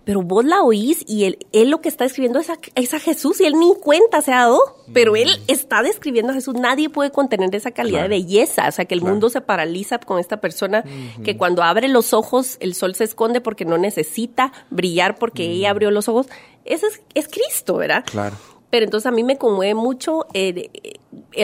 pero 0.06 0.22
vos 0.22 0.44
la 0.44 0.62
oís 0.62 1.04
y 1.08 1.24
él, 1.24 1.36
él 1.50 1.68
lo 1.68 1.80
que 1.80 1.88
está 1.88 2.04
escribiendo 2.04 2.38
es 2.38 2.48
a, 2.48 3.00
Jesús 3.00 3.40
y 3.40 3.44
él 3.44 3.54
ni 3.58 3.74
cuenta 3.74 4.20
se 4.20 4.32
ha 4.32 4.42
dado, 4.42 4.60
pero 4.92 5.16
él 5.16 5.28
está 5.48 5.82
describiendo 5.82 6.30
a 6.30 6.34
Jesús. 6.36 6.54
Nadie 6.54 6.88
puede 6.88 7.10
contener 7.10 7.52
esa 7.56 7.72
calidad 7.72 8.02
de 8.02 8.08
belleza, 8.08 8.68
o 8.68 8.70
sea, 8.70 8.84
que 8.84 8.94
el 8.94 9.02
mundo 9.02 9.30
se 9.30 9.40
paraliza 9.40 9.98
con 9.98 10.20
esta 10.20 10.40
persona 10.40 10.84
que 11.24 11.36
cuando 11.36 11.64
abre 11.64 11.88
los 11.88 12.12
ojos 12.12 12.56
el 12.60 12.74
sol 12.74 12.94
se 12.94 13.02
esconde 13.02 13.40
porque 13.40 13.64
no 13.64 13.78
necesita 13.78 14.52
brillar 14.70 15.16
porque 15.16 15.42
ella 15.42 15.70
abrió 15.70 15.90
los 15.90 16.08
ojos. 16.08 16.28
Ese 16.64 16.86
es, 17.14 17.26
Cristo, 17.26 17.78
¿verdad? 17.78 18.04
Claro. 18.06 18.36
Pero 18.70 18.84
entonces 18.84 19.06
a 19.06 19.10
mí 19.10 19.24
me 19.24 19.38
conmueve 19.38 19.74
mucho 19.74 20.26
el, 20.34 20.70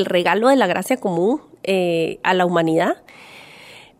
regalo 0.04 0.46
de 0.46 0.54
la 0.54 0.68
gracia 0.68 0.98
común 0.98 1.42
eh, 1.64 2.20
a 2.22 2.32
la 2.32 2.46
humanidad 2.46 3.02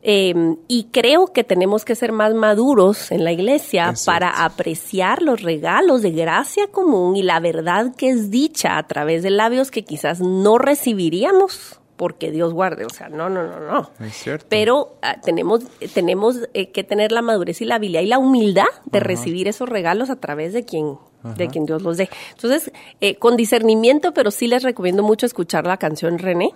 Em, 0.04 0.56
y 0.66 0.88
creo 0.90 1.28
que 1.28 1.44
tenemos 1.44 1.84
que 1.84 1.94
ser 1.94 2.10
más 2.10 2.34
maduros 2.34 3.12
en 3.12 3.22
la 3.22 3.30
iglesia 3.30 3.94
para 4.04 4.44
apreciar 4.44 5.22
los 5.22 5.42
regalos 5.42 6.02
de 6.02 6.10
gracia 6.10 6.66
común 6.66 7.14
y 7.14 7.22
la 7.22 7.38
verdad 7.38 7.94
que 7.96 8.10
es 8.10 8.28
dicha 8.28 8.78
a 8.78 8.86
través 8.88 9.22
de 9.22 9.30
labios 9.30 9.70
que 9.70 9.84
quizás 9.84 10.20
no 10.20 10.58
recibiríamos 10.58 11.78
porque 11.94 12.32
Dios 12.32 12.52
guarde, 12.52 12.84
o 12.84 12.90
sea, 12.90 13.08
no, 13.10 13.30
no, 13.30 13.46
no, 13.46 13.60
no. 13.60 13.90
Es 14.04 14.14
cierto. 14.14 14.46
Pero 14.48 14.96
ah, 15.02 15.20
tenemos, 15.20 15.60
tenemos 15.94 16.48
eh, 16.52 16.72
que 16.72 16.82
tener 16.82 17.12
la 17.12 17.22
madurez 17.22 17.60
y 17.60 17.64
la 17.64 17.76
habilidad 17.76 18.00
y 18.00 18.06
la 18.06 18.18
humildad 18.18 18.64
de 18.86 18.98
recibir 18.98 19.46
esos 19.46 19.68
regalos 19.68 20.10
a 20.10 20.16
través 20.16 20.52
de 20.52 20.64
quien, 20.64 20.98
de 21.36 21.46
quien 21.46 21.64
Dios 21.64 21.82
los 21.82 21.98
dé. 21.98 22.10
Entonces, 22.32 22.72
eh, 23.00 23.14
con 23.16 23.36
discernimiento, 23.36 24.12
pero 24.14 24.32
sí 24.32 24.48
les 24.48 24.64
recomiendo 24.64 25.04
mucho 25.04 25.26
escuchar 25.26 25.64
la 25.64 25.76
canción 25.76 26.18
René, 26.18 26.50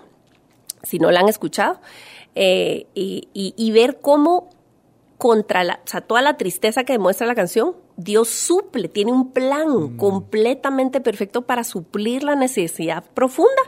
si 0.83 0.99
no 0.99 1.13
la 1.13 1.21
han 1.21 1.29
escuchado. 1.29 1.79
Eh, 2.39 2.87
y, 2.95 3.71
ver 3.73 3.99
cómo 4.03 4.51
contra 5.17 5.65
la, 5.65 5.81
o 5.83 5.89
sea, 5.89 6.03
toda 6.03 6.21
la 6.21 6.37
tristeza 6.37 6.85
que 6.85 6.93
demuestra 6.93 7.27
la 7.27 7.35
canción, 7.35 7.75
Dios 7.97 8.29
suple, 8.29 8.89
tiene 8.89 9.11
un 9.11 9.33
plan 9.33 9.69
mm. 9.69 9.97
completamente 9.97 11.01
perfecto 11.01 11.43
para 11.43 11.65
suplir 11.65 12.23
la 12.23 12.35
necesidad 12.35 13.05
profunda 13.15 13.63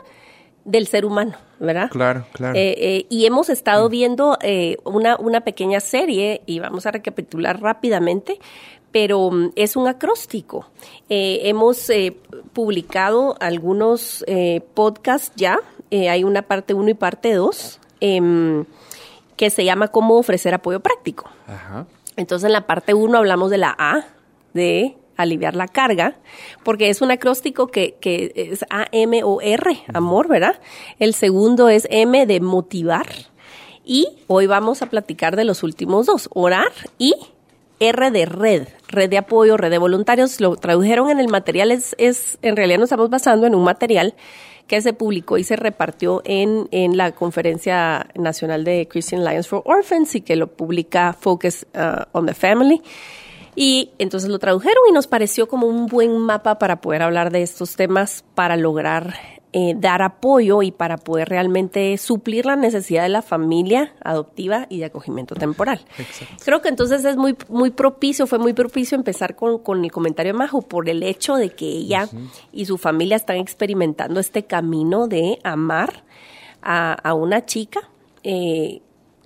del 0.65 0.85
ser 0.85 1.05
humano, 1.05 1.35
¿verdad? 1.59 1.89
Claro, 1.89 2.27
claro. 2.31 2.55
Eh, 2.55 2.75
eh, 2.77 3.05
y 3.09 3.25
hemos 3.25 3.49
estado 3.49 3.87
mm. 3.87 3.91
viendo 3.91 4.37
una, 4.83 5.17
una 5.17 5.41
pequeña 5.41 5.79
serie, 5.79 6.43
y 6.45 6.59
vamos 6.59 6.85
a 6.85 6.91
recapitular 6.91 7.59
rápidamente, 7.59 8.39
pero 8.91 9.31
mm, 9.31 9.53
es 9.55 9.75
un 9.75 9.87
acróstico. 9.87 10.69
hemos 11.09 11.91
publicado 12.53 13.35
algunos 13.39 14.23
podcasts 14.75 15.31
ya, 15.35 15.59
hay 15.89 16.23
una 16.23 16.43
parte 16.43 16.75
1 16.75 16.89
y 16.89 16.93
parte 16.93 17.33
2, 17.33 17.78
Em, 18.01 18.65
que 19.39 19.49
se 19.49 19.63
llama 19.63 19.87
Cómo 19.87 20.17
ofrecer 20.17 20.53
apoyo 20.53 20.81
práctico. 20.81 21.29
Entonces 22.17 22.47
en 22.47 22.51
la 22.51 22.67
parte 22.67 22.93
1 22.93 23.17
hablamos 23.17 23.49
de 23.49 23.57
la 23.57 23.73
A, 23.77 24.05
de 24.53 24.97
aliviar 25.15 25.55
la 25.55 25.69
carga, 25.69 26.17
porque 26.65 26.89
es 26.89 27.01
un 27.01 27.09
acróstico 27.09 27.67
que, 27.67 27.95
que 28.01 28.33
es 28.35 28.65
A-M-O-R, 28.69 29.83
amor, 29.93 30.27
¿verdad? 30.27 30.59
El 30.99 31.13
segundo 31.13 31.69
es 31.69 31.87
M 31.89 32.25
de 32.25 32.41
motivar. 32.41 33.07
Y 33.85 34.09
hoy 34.27 34.45
vamos 34.45 34.81
a 34.81 34.87
platicar 34.87 35.37
de 35.37 35.45
los 35.45 35.63
últimos 35.63 36.05
dos, 36.05 36.29
orar 36.33 36.71
y 36.97 37.15
R 37.79 38.11
de 38.11 38.25
red, 38.25 38.67
red 38.89 39.09
de 39.09 39.17
apoyo, 39.17 39.55
red 39.55 39.71
de 39.71 39.77
voluntarios. 39.77 40.41
Lo 40.41 40.57
tradujeron 40.57 41.09
en 41.09 41.21
el 41.21 41.29
material, 41.29 41.71
es, 41.71 41.95
es 41.97 42.37
en 42.41 42.57
realidad 42.57 42.79
nos 42.79 42.87
estamos 42.87 43.09
basando 43.09 43.47
en 43.47 43.55
un 43.55 43.63
material 43.63 44.15
que 44.69 44.81
se 44.81 44.93
publicó 44.93 45.39
y 45.39 45.43
se 45.43 45.55
repartió 45.55 46.21
en, 46.25 46.67
en 46.69 46.95
la 46.95 47.11
Conferencia 47.13 48.07
Nacional 48.13 48.63
de 48.63 48.87
Christian 48.87 49.21
Alliance 49.21 49.49
for 49.49 49.63
Orphans 49.65 50.13
y 50.13 50.21
que 50.21 50.35
lo 50.35 50.45
publica 50.45 51.11
Focus 51.19 51.65
uh, 51.73 52.03
on 52.11 52.27
the 52.27 52.35
Family. 52.35 52.79
Y 53.55 53.89
entonces 53.97 54.29
lo 54.29 54.37
tradujeron 54.37 54.77
y 54.87 54.93
nos 54.93 55.07
pareció 55.07 55.47
como 55.47 55.65
un 55.65 55.87
buen 55.87 56.15
mapa 56.19 56.59
para 56.59 56.81
poder 56.81 57.01
hablar 57.01 57.31
de 57.31 57.41
estos 57.41 57.75
temas, 57.75 58.23
para 58.35 58.57
lograr 58.57 59.38
eh, 59.51 59.73
dar 59.75 60.01
apoyo 60.03 60.61
y 60.61 60.71
para 60.71 60.97
poder 60.97 61.29
realmente 61.29 61.97
suplir 61.97 62.45
la 62.45 62.55
necesidad 62.55 63.03
de 63.03 63.09
la 63.09 63.23
familia 63.23 63.93
adoptiva 64.03 64.67
y 64.69 64.79
de 64.79 64.85
acogimiento 64.85 65.33
temporal. 65.33 65.81
Creo 66.45 66.61
que 66.61 66.69
entonces 66.69 67.03
es 67.03 67.17
muy, 67.17 67.35
muy 67.47 67.71
propicio, 67.71 68.27
fue 68.27 68.37
muy 68.37 68.53
propicio 68.53 68.95
empezar 68.95 69.35
con, 69.35 69.59
con 69.59 69.83
el 69.83 69.91
comentario 69.91 70.33
de 70.33 70.37
Majo 70.37 70.61
por 70.61 70.87
el 70.87 71.01
hecho 71.01 71.35
de 71.35 71.49
que 71.49 71.65
ella 71.65 72.07
y 72.51 72.65
su 72.65 72.77
familia 72.77 73.15
están 73.15 73.37
experimentando 73.37 74.19
este 74.19 74.43
camino 74.43 75.07
de 75.07 75.39
amar 75.43 76.03
a, 76.61 76.93
a 76.93 77.13
una 77.13 77.45
chica. 77.45 77.81
Eh, 78.23 78.81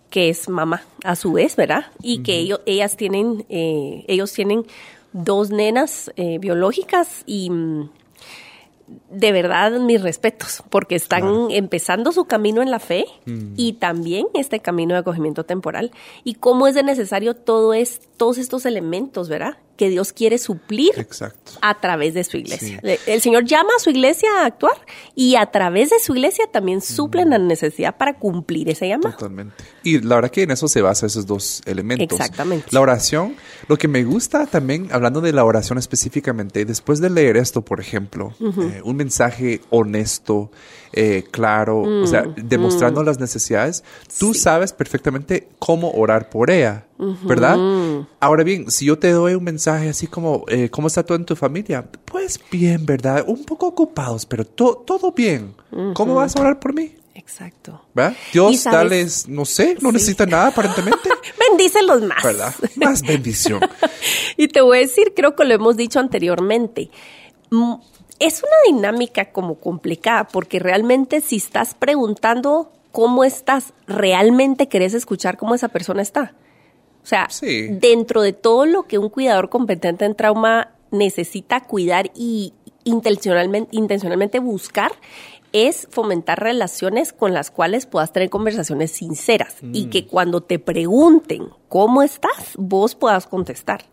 que 0.10 0.30
es 0.30 0.48
mamá 0.48 0.84
a 1.04 1.16
su 1.16 1.34
vez, 1.34 1.56
¿verdad? 1.56 1.88
Y 2.00 2.22
que 2.22 2.38
ellos, 2.38 2.62
ellas 2.68 2.96
tienen, 2.98 3.48
eh, 3.50 4.06
ellos 4.08 4.32
tienen 4.32 4.64
dos 5.12 5.50
nenas 5.50 6.12
eh, 6.18 6.38
biológicas 6.38 7.24
y 7.26 7.50
mm, 7.50 7.90
de 9.10 9.32
verdad 9.32 9.72
mis 9.80 10.02
respetos, 10.02 10.64
porque 10.70 10.96
están 10.96 11.52
empezando 11.52 12.12
su 12.12 12.26
camino 12.26 12.62
en 12.62 12.72
la 12.72 12.80
fe 12.80 13.06
mm. 13.26 13.54
y 13.56 13.74
también 13.74 14.28
este 14.34 14.60
camino 14.60 14.94
de 14.94 15.02
acogimiento 15.02 15.44
temporal. 15.44 15.92
Y 16.24 16.36
cómo 16.36 16.68
es 16.68 16.76
de 16.76 16.84
necesario 16.84 17.36
todo 17.36 17.74
es, 17.74 18.02
todos 18.18 18.38
estos 18.38 18.66
elementos, 18.66 19.30
¿verdad? 19.30 19.58
Que 19.78 19.90
Dios 19.90 20.14
quiere 20.14 20.38
suplir 20.38 20.92
a 21.62 21.80
través 21.80 22.14
de 22.14 22.24
su 22.24 22.38
iglesia. 22.38 22.80
El 23.08 23.22
Señor 23.22 23.46
llama 23.46 23.70
a 23.76 23.80
su 23.80 23.90
iglesia 23.90 24.30
a 24.42 24.46
actuar 24.46 24.78
y 25.16 25.36
a 25.36 25.48
través 25.48 25.90
de 25.90 26.00
su 26.00 26.14
iglesia 26.14 26.46
también 26.52 26.82
suplen 26.82 27.32
la 27.32 27.40
necesidad 27.40 27.98
para 27.98 28.20
cumplir 28.20 28.70
ese 28.70 28.88
llamado. 28.88 29.16
Totalmente. 29.16 29.64
Y 29.84 30.00
la 30.00 30.16
verdad 30.16 30.32
que 30.32 30.44
en 30.44 30.52
eso 30.52 30.68
se 30.68 30.82
basa 30.82 31.06
esos 31.06 31.26
dos 31.26 31.62
elementos. 31.66 32.20
Exactamente. 32.20 32.68
La 32.72 32.82
oración, 32.82 33.36
lo 33.68 33.78
que 33.78 33.88
me 33.88 34.04
gusta 34.04 34.46
también, 34.46 34.90
hablando 34.92 35.22
de 35.22 35.34
la 35.34 35.44
oración 35.44 35.78
específicamente, 35.78 36.66
después 36.66 37.02
de 37.02 37.10
leer 37.10 37.38
esto, 37.38 37.64
por 37.64 37.80
ejemplo, 37.80 38.34
eh, 38.40 38.82
un 38.84 38.96
mensaje 38.96 39.62
honesto, 39.70 40.52
eh, 40.94 41.24
claro, 41.32 41.82
o 41.82 42.08
sea, 42.08 42.24
mm, 42.24 42.36
demostrando 42.44 43.02
mm. 43.02 43.06
las 43.06 43.20
necesidades, 43.20 43.84
tú 44.20 44.34
sabes 44.34 44.74
perfectamente 44.74 45.48
cómo 45.60 45.92
orar 45.92 46.30
por 46.30 46.52
ella, 46.52 46.86
¿verdad? 47.24 47.58
Ahora 48.20 48.44
bien, 48.44 48.70
si 48.72 48.86
yo 48.86 48.98
te 48.98 49.12
doy 49.12 49.34
un 49.34 49.44
mensaje 49.44 49.90
así 49.90 50.08
como, 50.08 50.46
eh, 50.48 50.70
¿cómo 50.70 50.88
está 50.88 51.04
todo 51.04 51.18
en 51.18 51.26
tu 51.26 51.36
familia? 51.36 51.86
Pues 52.06 52.40
bien, 52.52 52.86
¿verdad? 52.86 53.26
Un 53.28 53.44
poco 53.44 53.68
ocupados, 53.68 54.26
pero 54.26 54.46
todo 54.46 55.12
bien. 55.12 55.56
¿Cómo 55.94 56.16
vas 56.16 56.36
a 56.36 56.42
orar 56.42 56.60
por 56.60 56.74
mí? 56.74 56.96
Exacto. 57.16 57.82
¿verdad? 57.94 58.16
Dios, 58.32 58.64
tales, 58.64 59.28
no 59.28 59.46
sé, 59.46 59.78
no 59.82 59.92
necesita 59.92 60.26
nada 60.26 60.48
aparentemente. 60.48 61.10
Bendícelos 61.50 62.02
más. 62.04 62.24
¿Verdad? 62.24 62.54
Más 62.76 63.02
bendición. 63.02 63.62
y 64.38 64.48
te 64.48 64.62
voy 64.62 64.78
a 64.78 64.82
decir, 64.82 65.14
creo 65.16 65.36
que 65.36 65.46
lo 65.46 65.54
hemos 65.54 65.78
dicho 65.78 66.00
anteriormente 66.00 66.90
es 68.24 68.42
una 68.42 68.78
dinámica 68.78 69.32
como 69.32 69.56
complicada, 69.56 70.28
porque 70.28 70.60
realmente 70.60 71.20
si 71.20 71.36
estás 71.36 71.74
preguntando 71.74 72.72
cómo 72.92 73.24
estás, 73.24 73.74
realmente 73.86 74.70
querés 74.70 74.94
escuchar 74.94 75.38
cómo 75.38 75.56
esa 75.56 75.68
persona 75.68 76.02
está. 76.02 76.34
O 77.04 77.06
sea, 77.06 77.28
dentro 77.42 78.22
de 78.22 78.32
todo 78.32 78.66
lo 78.66 78.84
que 78.84 78.98
un 78.98 79.10
cuidador 79.10 79.50
competente 79.50 80.06
en 80.06 80.16
trauma 80.16 80.70
necesita 80.92 81.60
cuidar 81.62 82.12
y 82.16 82.54
intencionalmente, 82.86 83.76
intencionalmente 83.76 84.40
buscar 84.40 84.94
es 85.52 85.88
fomentar 85.92 86.42
relaciones 86.42 87.12
con 87.12 87.34
las 87.34 87.52
cuales 87.52 87.86
puedas 87.86 88.14
tener 88.14 88.30
conversaciones 88.30 88.92
sinceras 88.92 89.58
y 89.62 89.88
mm. 89.88 89.90
que 89.90 90.08
cuando 90.08 90.42
te 90.42 90.60
pregunten 90.60 91.50
cómo 91.68 92.04
estás, 92.04 92.54
vos 92.58 92.96
puedas 92.96 93.28
contestar. 93.28 93.84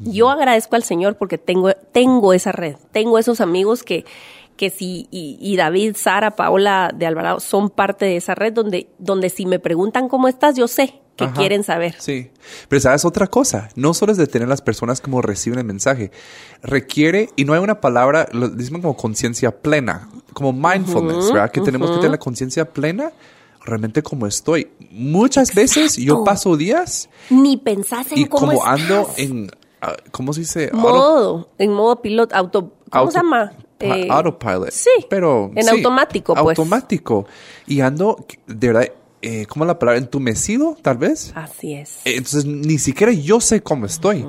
Yo 0.00 0.30
agradezco 0.30 0.76
al 0.76 0.82
Señor 0.82 1.16
porque 1.16 1.38
tengo, 1.38 1.72
tengo 1.92 2.32
esa 2.32 2.52
red, 2.52 2.76
tengo 2.92 3.18
esos 3.18 3.40
amigos 3.40 3.82
que, 3.82 4.04
que 4.56 4.70
si, 4.70 5.08
y, 5.10 5.56
David, 5.56 5.96
Sara, 5.96 6.36
Paola 6.36 6.92
de 6.94 7.06
Alvarado 7.06 7.40
son 7.40 7.70
parte 7.70 8.04
de 8.04 8.16
esa 8.16 8.34
red 8.34 8.52
donde, 8.52 8.88
donde 8.98 9.30
si 9.30 9.46
me 9.46 9.58
preguntan 9.58 10.08
cómo 10.08 10.28
estás, 10.28 10.56
yo 10.56 10.68
sé 10.68 11.00
que 11.16 11.28
quieren 11.32 11.64
saber. 11.64 11.96
Sí, 11.98 12.30
pero 12.68 12.80
sabes 12.80 13.04
otra 13.04 13.26
cosa, 13.26 13.70
no 13.74 13.92
solo 13.92 14.12
es 14.12 14.18
de 14.18 14.28
tener 14.28 14.46
las 14.46 14.62
personas 14.62 15.00
como 15.00 15.20
reciben 15.20 15.58
el 15.58 15.64
mensaje, 15.64 16.12
requiere, 16.62 17.30
y 17.34 17.44
no 17.44 17.54
hay 17.54 17.60
una 17.60 17.80
palabra, 17.80 18.28
lo 18.32 18.48
dicen 18.48 18.80
como 18.80 18.96
conciencia 18.96 19.50
plena, 19.50 20.08
como 20.32 20.52
mindfulness, 20.52 21.32
¿verdad? 21.32 21.50
Que 21.50 21.60
tenemos 21.60 21.90
que 21.90 21.96
tener 21.96 22.12
la 22.12 22.18
conciencia 22.18 22.72
plena 22.72 23.12
realmente 23.64 24.02
como 24.02 24.26
estoy. 24.26 24.70
Muchas 24.90 25.54
veces 25.54 25.96
yo 25.96 26.24
paso 26.24 26.56
días. 26.56 27.08
Ni 27.30 27.56
pensás 27.56 28.10
en 28.12 28.18
y 28.18 28.24
como 28.26 28.64
ando 28.64 29.10
en 29.16 29.50
¿cómo 30.10 30.32
se 30.32 30.40
dice? 30.40 30.70
Modo, 30.72 31.48
en 31.58 31.72
modo 31.72 32.00
piloto, 32.02 32.34
auto, 32.34 32.72
¿cómo 32.90 33.10
se 33.10 33.18
llama? 33.18 33.52
Eh, 33.80 34.08
autopilot. 34.10 34.70
Sí. 34.70 34.90
Pero. 35.08 35.50
En 35.54 35.68
automático, 35.68 36.34
pues. 36.34 36.58
Automático. 36.58 37.26
Y 37.66 37.80
ando, 37.80 38.24
de 38.46 38.66
verdad, 38.66 38.92
eh, 39.22 39.46
¿cómo 39.46 39.64
es 39.64 39.68
la 39.68 39.78
palabra? 39.78 39.98
Entumecido, 39.98 40.76
tal 40.82 40.98
vez. 40.98 41.32
Así 41.34 41.74
es. 41.74 41.98
Eh, 42.04 42.16
entonces, 42.16 42.44
ni 42.44 42.78
siquiera 42.78 43.12
yo 43.12 43.40
sé 43.40 43.62
cómo 43.62 43.86
estoy. 43.86 44.26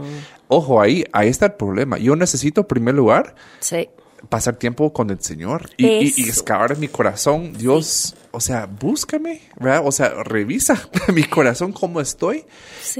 Ojo, 0.48 0.82
ahí, 0.82 1.04
ahí 1.12 1.30
está 1.30 1.48
el 1.48 1.54
problema. 1.54 1.98
Yo 1.98 2.16
necesito, 2.16 2.62
en 2.62 2.68
primer 2.68 2.96
lugar, 2.96 3.36
sí 3.60 3.90
pasar 4.28 4.58
tiempo 4.58 4.92
con 4.92 5.10
el 5.10 5.22
Señor 5.22 5.70
y, 5.78 5.86
y, 5.88 6.28
excavar 6.28 6.74
en 6.74 6.80
mi 6.80 6.88
corazón. 6.88 7.54
Dios, 7.54 8.16
o 8.32 8.40
sea, 8.40 8.66
búscame, 8.66 9.42
¿verdad? 9.60 9.82
O 9.86 9.92
sea, 9.92 10.10
revisa 10.24 10.90
mi 11.14 11.24
corazón 11.24 11.72
cómo 11.72 12.02
estoy. 12.02 12.46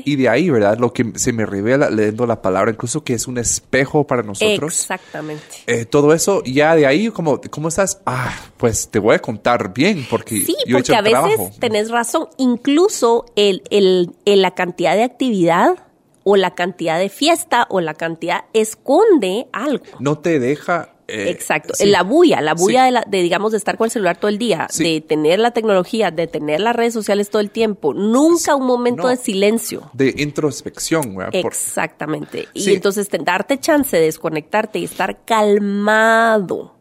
Y 0.06 0.16
de 0.16 0.30
ahí, 0.30 0.50
¿verdad? 0.50 0.78
Lo 0.78 0.94
que 0.94 1.12
se 1.16 1.34
me 1.34 1.46
revela 1.46 1.90
leyendo 1.90 2.26
la 2.26 2.42
palabra, 2.42 2.72
incluso 2.72 3.04
que 3.04 3.14
es 3.14 3.28
un 3.28 3.38
espejo 3.38 4.08
para 4.08 4.24
nosotros. 4.24 4.82
Exactamente. 4.82 5.44
Eh, 5.68 5.86
todo 5.86 6.14
eso, 6.14 6.44
ya 6.44 6.76
de 6.76 6.86
ahí, 6.86 7.10
como, 7.10 7.42
¿cómo 7.50 7.68
estás? 7.68 8.02
Ah, 8.06 8.34
pues 8.58 8.90
te 8.90 9.00
voy 9.00 9.16
a 9.16 9.20
contar 9.20 9.74
bien, 9.74 10.06
porque 10.10 10.42
sí, 10.42 10.56
porque 10.72 10.96
a 10.96 11.02
veces 11.02 11.60
tenés 11.60 11.90
razón. 11.90 12.28
Incluso 12.38 13.26
el, 13.36 13.64
el, 13.70 14.12
la 14.26 14.52
cantidad 14.52 14.96
de 14.96 15.04
actividad 15.04 15.86
o 16.24 16.36
la 16.36 16.56
cantidad 16.56 17.00
de 17.00 17.10
fiesta 17.10 17.66
o 17.70 17.82
la 17.82 17.94
cantidad 17.94 18.46
esconde 18.54 19.48
algo. 19.52 19.84
No 20.00 20.20
te 20.20 20.40
deja 20.40 20.94
eh, 21.10 21.30
Exacto, 21.30 21.74
la 21.86 22.04
bulla, 22.04 22.42
la 22.42 22.54
bulla 22.54 22.86
de, 22.86 22.92
la, 22.92 23.04
de, 23.08 23.22
digamos, 23.22 23.52
de 23.52 23.58
estar 23.58 23.78
con 23.78 23.86
el 23.86 23.92
celular 23.92 24.18
todo 24.18 24.30
el 24.30 24.38
día, 24.38 24.68
de 24.78 25.02
tener 25.02 25.40
la 25.40 25.52
tecnología, 25.52 26.12
de 26.12 26.28
tener 26.28 26.60
las 26.60 26.76
redes 26.76 26.94
sociales 26.94 27.30
todo 27.30 27.42
el 27.42 27.52
tiempo, 27.52 27.94
nunca 27.94 28.56
un 28.56 28.66
momento 28.66 29.08
de 29.08 29.18
silencio. 29.18 29.90
De 29.94 30.14
introspección, 30.18 31.16
Exactamente. 31.34 32.48
Y 32.54 32.74
entonces 32.74 33.08
darte 33.24 33.60
chance 33.60 33.98
de 33.98 34.04
desconectarte 34.04 34.80
y 34.80 34.86
estar 34.86 35.24
calmado 35.26 36.76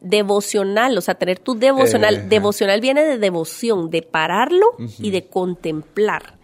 devocional, 0.00 0.96
o 0.96 1.00
sea, 1.00 1.14
tener 1.14 1.38
tu 1.38 1.54
devocional. 1.54 2.16
Eh, 2.16 2.22
devocional 2.28 2.80
viene 2.80 3.02
de 3.02 3.18
devoción, 3.18 3.90
de 3.90 4.02
pararlo 4.02 4.66
y 4.98 5.10
de 5.10 5.26
contemplar. 5.26 6.38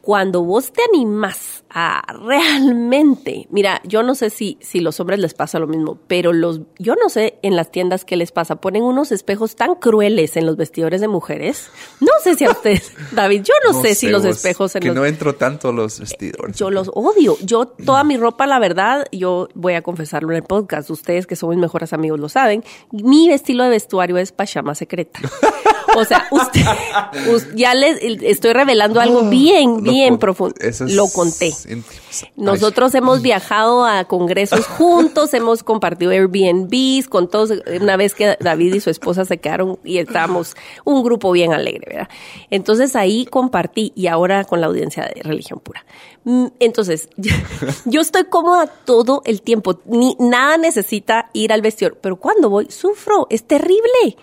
Cuando 0.00 0.42
vos 0.42 0.72
te 0.72 0.82
animas 0.82 1.57
a 1.70 2.02
realmente, 2.24 3.46
mira, 3.50 3.80
yo 3.84 4.02
no 4.02 4.14
sé 4.14 4.30
si, 4.30 4.58
si 4.60 4.80
los 4.80 4.98
hombres 5.00 5.18
les 5.18 5.34
pasa 5.34 5.58
lo 5.58 5.66
mismo, 5.66 5.98
pero 6.06 6.32
los, 6.32 6.60
yo 6.78 6.94
no 6.94 7.08
sé 7.08 7.38
en 7.42 7.56
las 7.56 7.70
tiendas 7.70 8.04
qué 8.04 8.16
les 8.16 8.32
pasa, 8.32 8.56
ponen 8.56 8.82
unos 8.82 9.12
espejos 9.12 9.56
tan 9.56 9.74
crueles 9.74 10.36
en 10.36 10.46
los 10.46 10.56
vestidores 10.56 11.00
de 11.00 11.08
mujeres. 11.08 11.70
No 12.00 12.12
sé 12.22 12.34
si 12.34 12.44
a 12.44 12.50
ustedes, 12.50 12.92
David, 13.12 13.42
yo 13.42 13.54
no, 13.66 13.80
sé, 13.80 13.94
si 13.94 14.08
los 14.08 14.24
espejos 14.24 14.74
en 14.76 14.82
que 14.82 14.90
no 14.90 15.04
entro 15.04 15.34
tanto 15.34 15.72
los 15.72 16.00
vestidores. 16.00 16.56
Yo 16.56 16.70
los 16.70 16.90
odio. 16.94 17.36
Yo 17.42 17.66
toda 17.66 18.04
mi 18.04 18.16
ropa, 18.16 18.46
la 18.46 18.58
verdad, 18.58 19.06
yo 19.12 19.48
voy 19.54 19.74
a 19.74 19.82
confesarlo 19.82 20.30
en 20.30 20.36
el 20.36 20.42
podcast. 20.42 20.90
Ustedes 20.90 21.26
que 21.26 21.36
son 21.36 21.50
mis 21.50 21.58
mejores 21.58 21.92
amigos 21.92 22.18
lo 22.20 22.28
saben. 22.28 22.64
Mi 22.90 23.30
estilo 23.30 23.64
de 23.64 23.70
vestuario 23.70 24.16
es 24.18 24.32
pachama 24.32 24.74
secreta. 24.74 25.20
O 25.96 26.04
sea, 26.04 26.26
usted, 26.30 26.62
ya 27.54 27.74
les 27.74 27.98
estoy 28.22 28.52
revelando 28.52 29.00
algo 29.00 29.28
bien, 29.28 29.82
bien 29.82 30.18
profundo. 30.18 30.54
Lo 30.88 31.06
conté. 31.08 31.52
Nosotros 32.36 32.94
hemos 32.94 33.22
viajado 33.22 33.84
a 33.84 34.04
congresos 34.04 34.66
juntos, 34.78 35.34
hemos 35.34 35.62
compartido 35.62 36.10
Airbnbs 36.10 37.08
con 37.08 37.28
todos. 37.28 37.52
Una 37.80 37.96
vez 37.96 38.14
que 38.14 38.36
David 38.40 38.74
y 38.74 38.80
su 38.80 38.90
esposa 38.90 39.24
se 39.24 39.38
quedaron 39.38 39.78
y 39.84 39.98
estábamos 39.98 40.54
un 40.84 41.02
grupo 41.02 41.32
bien 41.32 41.52
alegre, 41.52 41.86
¿verdad? 41.88 42.08
Entonces 42.50 42.96
ahí 42.96 43.26
compartí 43.26 43.92
y 43.94 44.06
ahora 44.06 44.44
con 44.44 44.60
la 44.60 44.66
audiencia 44.66 45.04
de 45.04 45.22
religión 45.22 45.60
pura. 45.60 45.84
Mm, 46.28 46.48
entonces, 46.60 47.08
yo 47.86 48.02
estoy 48.02 48.24
cómoda 48.24 48.66
todo 48.66 49.22
el 49.24 49.40
tiempo. 49.40 49.80
Ni 49.86 50.14
nada 50.18 50.58
necesita 50.58 51.30
ir 51.32 51.54
al 51.54 51.62
vestidor, 51.62 51.96
pero 52.02 52.16
cuando 52.16 52.50
voy 52.50 52.66
sufro, 52.70 53.26
es 53.30 53.44
terrible. 53.44 54.18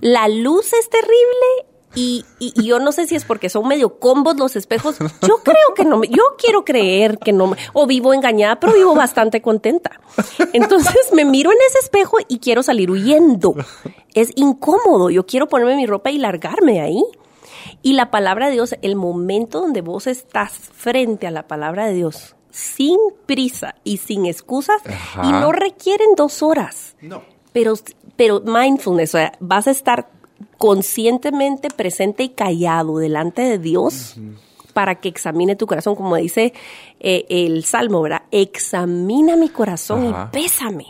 La 0.00 0.28
luz 0.28 0.72
es 0.72 0.88
terrible 0.88 1.68
Y, 1.94 2.24
y, 2.38 2.64
yo 2.64 2.78
no 2.78 2.90
sé 2.90 3.06
si 3.06 3.16
es 3.16 3.26
porque 3.26 3.50
son 3.50 3.68
medio 3.68 3.98
combos 3.98 4.38
los 4.38 4.56
espejos. 4.56 4.96
Yo 4.98 5.38
creo 5.44 5.74
que 5.76 5.84
no 5.84 5.98
me, 5.98 6.08
yo 6.08 6.22
quiero 6.38 6.64
creer 6.64 7.18
que 7.18 7.34
no, 7.34 7.54
o 7.74 7.86
vivo 7.86 8.14
engañada, 8.14 8.58
pero 8.58 8.72
vivo 8.72 8.94
bastante 8.94 9.42
contenta. 9.42 10.00
Entonces 10.54 11.10
me 11.12 11.26
miro 11.26 11.52
en 11.52 11.58
ese 11.68 11.80
espejo 11.80 12.16
y 12.28 12.38
quiero 12.38 12.62
salir 12.62 12.90
huyendo. 12.90 13.54
Es 14.14 14.30
incómodo. 14.36 15.10
Yo 15.10 15.26
quiero 15.26 15.48
ponerme 15.48 15.76
mi 15.76 15.84
ropa 15.84 16.10
y 16.10 16.16
largarme 16.16 16.80
ahí. 16.80 17.04
Y 17.82 17.94
la 17.94 18.10
palabra 18.10 18.46
de 18.46 18.52
Dios, 18.52 18.76
el 18.82 18.96
momento 18.96 19.60
donde 19.60 19.80
vos 19.80 20.06
estás 20.06 20.52
frente 20.52 21.26
a 21.26 21.30
la 21.30 21.48
palabra 21.48 21.86
de 21.86 21.94
Dios, 21.94 22.36
sin 22.50 22.96
prisa 23.26 23.74
y 23.82 23.96
sin 23.96 24.26
excusas, 24.26 24.80
y 25.22 25.32
no 25.32 25.52
requieren 25.52 26.14
dos 26.16 26.42
horas. 26.42 26.96
No. 27.00 27.22
Pero, 27.52 27.74
pero 28.16 28.40
mindfulness, 28.40 29.14
o 29.14 29.18
sea, 29.18 29.32
vas 29.40 29.66
a 29.66 29.72
estar 29.72 30.08
conscientemente 30.58 31.68
presente 31.68 32.22
y 32.22 32.28
callado 32.30 32.98
delante 32.98 33.42
de 33.42 33.58
Dios 33.58 34.16
para 34.72 34.96
que 34.96 35.08
examine 35.08 35.56
tu 35.56 35.66
corazón, 35.66 35.94
como 35.94 36.16
dice 36.16 36.52
eh, 37.00 37.26
el 37.28 37.64
Salmo, 37.64 38.02
¿verdad? 38.02 38.22
Examina 38.30 39.36
mi 39.36 39.48
corazón 39.48 40.08
y 40.08 40.14
pésame 40.32 40.86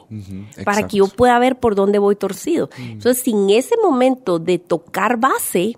para 0.64 0.86
que 0.86 0.98
yo 0.98 1.08
pueda 1.08 1.38
ver 1.38 1.58
por 1.58 1.74
dónde 1.74 1.98
voy 1.98 2.16
torcido. 2.16 2.70
Entonces, 2.78 3.22
sin 3.22 3.50
ese 3.50 3.74
momento 3.82 4.38
de 4.38 4.58
tocar 4.58 5.18
base, 5.18 5.76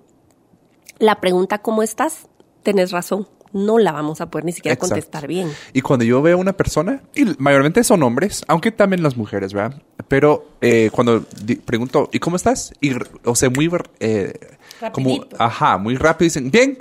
la 0.98 1.20
pregunta 1.20 1.58
¿cómo 1.58 1.82
estás? 1.82 2.28
Tenés 2.62 2.92
razón 2.92 3.28
no 3.54 3.78
la 3.78 3.92
vamos 3.92 4.20
a 4.20 4.26
poder 4.30 4.44
ni 4.44 4.52
siquiera 4.52 4.76
contestar 4.76 5.26
bien. 5.28 5.50
Y 5.72 5.80
cuando 5.80 6.04
yo 6.04 6.20
veo 6.20 6.36
a 6.36 6.40
una 6.40 6.52
persona, 6.54 7.02
y 7.14 7.24
mayormente 7.38 7.82
son 7.84 8.02
hombres, 8.02 8.44
aunque 8.48 8.72
también 8.72 9.02
las 9.02 9.16
mujeres, 9.16 9.54
¿verdad? 9.54 9.80
Pero 10.08 10.56
eh, 10.60 10.90
cuando 10.92 11.24
pregunto, 11.64 12.10
¿y 12.12 12.18
cómo 12.18 12.36
estás? 12.36 12.74
Y, 12.80 12.92
o 13.24 13.34
sea, 13.36 13.48
muy... 13.50 13.70
Eh, 14.00 14.34
como, 14.92 15.24
ajá, 15.38 15.78
muy 15.78 15.94
rápido 15.94 16.26
dicen, 16.26 16.50
bien. 16.50 16.78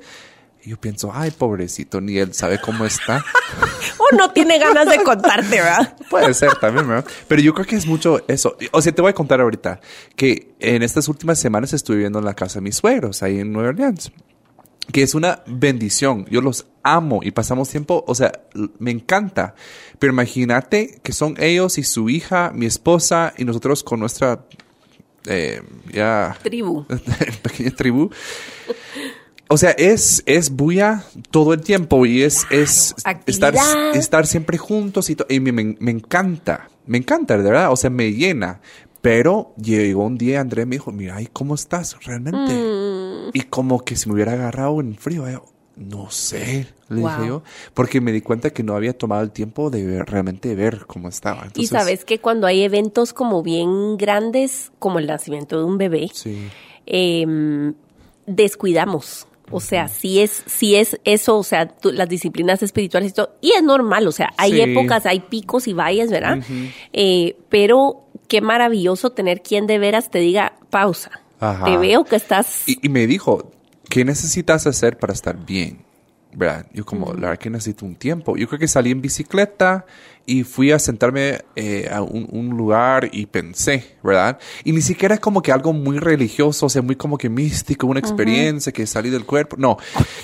Y 0.66 0.70
yo 0.70 0.80
pienso, 0.80 1.12
ay, 1.14 1.32
pobrecito, 1.32 2.00
ni 2.00 2.18
él 2.18 2.34
sabe 2.34 2.60
cómo 2.60 2.86
está. 2.86 3.24
o 3.98 4.16
no 4.16 4.32
tiene 4.32 4.58
ganas 4.60 4.88
de 4.90 5.04
contarte, 5.04 5.58
¿verdad? 5.58 5.96
Puede 6.10 6.34
ser 6.34 6.56
también, 6.56 6.88
¿verdad? 6.88 7.06
Pero 7.28 7.42
yo 7.42 7.54
creo 7.54 7.66
que 7.66 7.76
es 7.76 7.86
mucho 7.86 8.22
eso. 8.28 8.56
O 8.72 8.82
sea, 8.82 8.94
te 8.94 9.02
voy 9.02 9.12
a 9.12 9.14
contar 9.14 9.42
ahorita 9.42 9.82
que 10.16 10.56
en 10.60 10.84
estas 10.84 11.08
últimas 11.10 11.40
semanas 11.40 11.74
estuve 11.74 11.98
viviendo 11.98 12.20
en 12.20 12.26
la 12.26 12.34
casa 12.34 12.56
de 12.56 12.62
mis 12.62 12.78
suegros, 12.78 13.24
ahí 13.24 13.40
en 13.40 13.52
Nueva 13.52 13.70
Orleans 13.70 14.12
que 14.92 15.02
es 15.04 15.16
una 15.16 15.44
bendición. 15.46 16.26
Yo 16.30 16.42
los 16.42 16.66
amo 16.84 17.22
y 17.24 17.32
pasamos 17.32 17.70
tiempo, 17.70 18.04
o 18.08 18.16
sea, 18.16 18.32
me 18.80 18.92
encanta. 18.92 19.56
Pero 20.00 20.12
imagínate 20.12 21.00
que 21.04 21.14
son 21.14 21.36
ellos 21.40 21.78
y 21.78 21.84
su 21.84 22.10
hija, 22.10 22.52
mi 22.54 22.66
esposa 22.66 23.34
y 23.38 23.46
nosotros 23.46 23.84
con 23.84 24.00
nuestra 24.02 24.46
eh, 25.26 25.62
ya 25.92 26.38
tribu, 26.44 26.86
pequeña 27.44 27.72
tribu. 27.72 28.10
O 29.50 29.58
sea, 29.58 29.72
es, 29.72 30.24
es 30.26 30.50
bulla 30.50 31.04
todo 31.30 31.54
el 31.54 31.62
tiempo 31.62 32.06
y 32.06 32.24
es, 32.24 32.48
es 32.50 32.96
estar, 33.26 33.54
estar 33.94 34.26
siempre 34.26 34.58
juntos 34.58 35.10
y, 35.10 35.18
y 35.30 35.40
me, 35.40 35.52
me, 35.52 35.92
encanta, 35.92 36.70
me 36.86 36.98
encanta, 36.98 37.38
de 37.38 37.44
verdad, 37.44 37.72
o 37.72 37.76
sea, 37.76 37.90
me 37.90 38.12
llena. 38.14 38.62
Pero 39.02 39.54
llegó 39.62 40.06
un 40.06 40.18
día, 40.18 40.40
André 40.40 40.66
me 40.66 40.78
dijo, 40.78 40.94
mira, 40.94 41.22
¿y 41.22 41.28
cómo 41.28 41.56
estás 41.56 41.98
realmente? 42.06 42.54
Mm. 42.54 43.32
Y 43.34 43.42
como 43.42 43.84
que 43.84 43.98
se 43.98 44.08
me 44.08 44.16
hubiera 44.16 44.32
agarrado 44.32 44.80
en 44.80 44.96
frío. 44.96 45.26
no 45.76 46.10
sé, 46.10 46.68
le 46.88 47.02
dije 47.02 47.28
yo, 47.28 47.44
porque 47.74 48.00
me 48.00 48.14
di 48.14 48.22
cuenta 48.22 48.52
que 48.52 48.64
no 48.64 48.76
había 48.76 48.98
tomado 48.98 49.22
el 49.24 49.32
tiempo 49.32 49.70
de 49.70 50.04
realmente 50.04 50.56
ver 50.56 50.86
cómo 50.88 51.10
estaba. 51.10 51.48
y 51.54 51.68
sabes 51.68 52.06
que 52.06 52.20
cuando 52.20 52.48
hay 52.48 52.64
eventos 52.64 53.12
como 53.12 53.44
bien 53.44 53.98
grandes, 53.98 54.72
como 54.80 55.00
el 55.00 55.08
nacimiento 55.08 55.58
de 55.58 55.66
un 55.66 55.78
bebé, 55.78 56.10
em, 56.86 57.74
descuidamos. 58.26 59.28
O 59.54 59.60
sea, 59.60 59.88
si 59.88 60.20
es, 60.20 60.44
si 60.48 60.76
es 60.76 61.00
eso, 61.04 61.38
o 61.38 61.44
sea, 61.44 61.72
las 61.84 62.10
disciplinas 62.10 62.64
espirituales 62.64 63.12
y 63.12 63.14
todo, 63.14 63.38
y 63.40 63.52
es 63.52 63.62
normal, 63.62 64.08
o 64.08 64.12
sea, 64.12 64.34
hay 64.38 64.60
épocas, 64.62 65.06
hay 65.06 65.20
picos 65.20 65.68
y 65.68 65.74
valles, 65.74 66.10
¿verdad? 66.10 66.40
eh, 66.92 67.38
pero 67.50 68.08
qué 68.28 68.42
maravilloso 68.42 69.12
tener 69.12 69.42
quien 69.42 69.68
de 69.68 69.78
veras 69.78 70.10
te 70.10 70.20
diga 70.20 70.54
pausa. 70.70 71.12
Te 71.66 71.78
veo 71.78 72.06
que 72.06 72.16
estás. 72.16 72.64
Y, 72.68 72.88
me 72.90 73.06
dijo, 73.06 73.52
¿qué 73.90 74.06
necesitas 74.06 74.66
hacer 74.66 74.98
para 74.98 75.14
estar 75.14 75.46
bien? 75.46 75.84
¿Verdad? 76.34 76.66
Yo 76.74 76.86
como, 76.86 77.14
la 77.14 77.28
verdad 77.28 77.38
que 77.38 77.50
necesito 77.50 77.86
un 77.86 77.96
tiempo. 77.96 78.38
Yo 78.38 78.48
creo 78.48 78.60
que 78.60 78.68
salí 78.68 78.92
en 78.92 79.02
bicicleta 79.02 79.86
y 80.26 80.44
fui 80.44 80.72
a 80.72 80.80
sentarme 80.80 81.42
eh, 81.56 81.90
a 81.92 82.02
un, 82.02 82.50
lugar 82.50 83.10
y 83.12 83.26
pensé, 83.26 83.98
¿verdad? 84.04 84.40
Y 84.64 84.72
ni 84.72 84.82
siquiera 84.82 85.16
es 85.16 85.22
como 85.22 85.42
que 85.42 85.52
algo 85.52 85.74
muy 85.74 86.00
religioso, 86.00 86.68
o 86.68 86.70
sea, 86.70 86.82
muy 86.82 86.96
como 86.96 87.18
que 87.18 87.30
místico, 87.30 87.88
una 87.88 88.00
experiencia 88.00 88.72
que 88.72 88.86
salí 88.88 89.10
del 89.10 89.26
cuerpo. 89.26 89.58
No, 89.58 89.78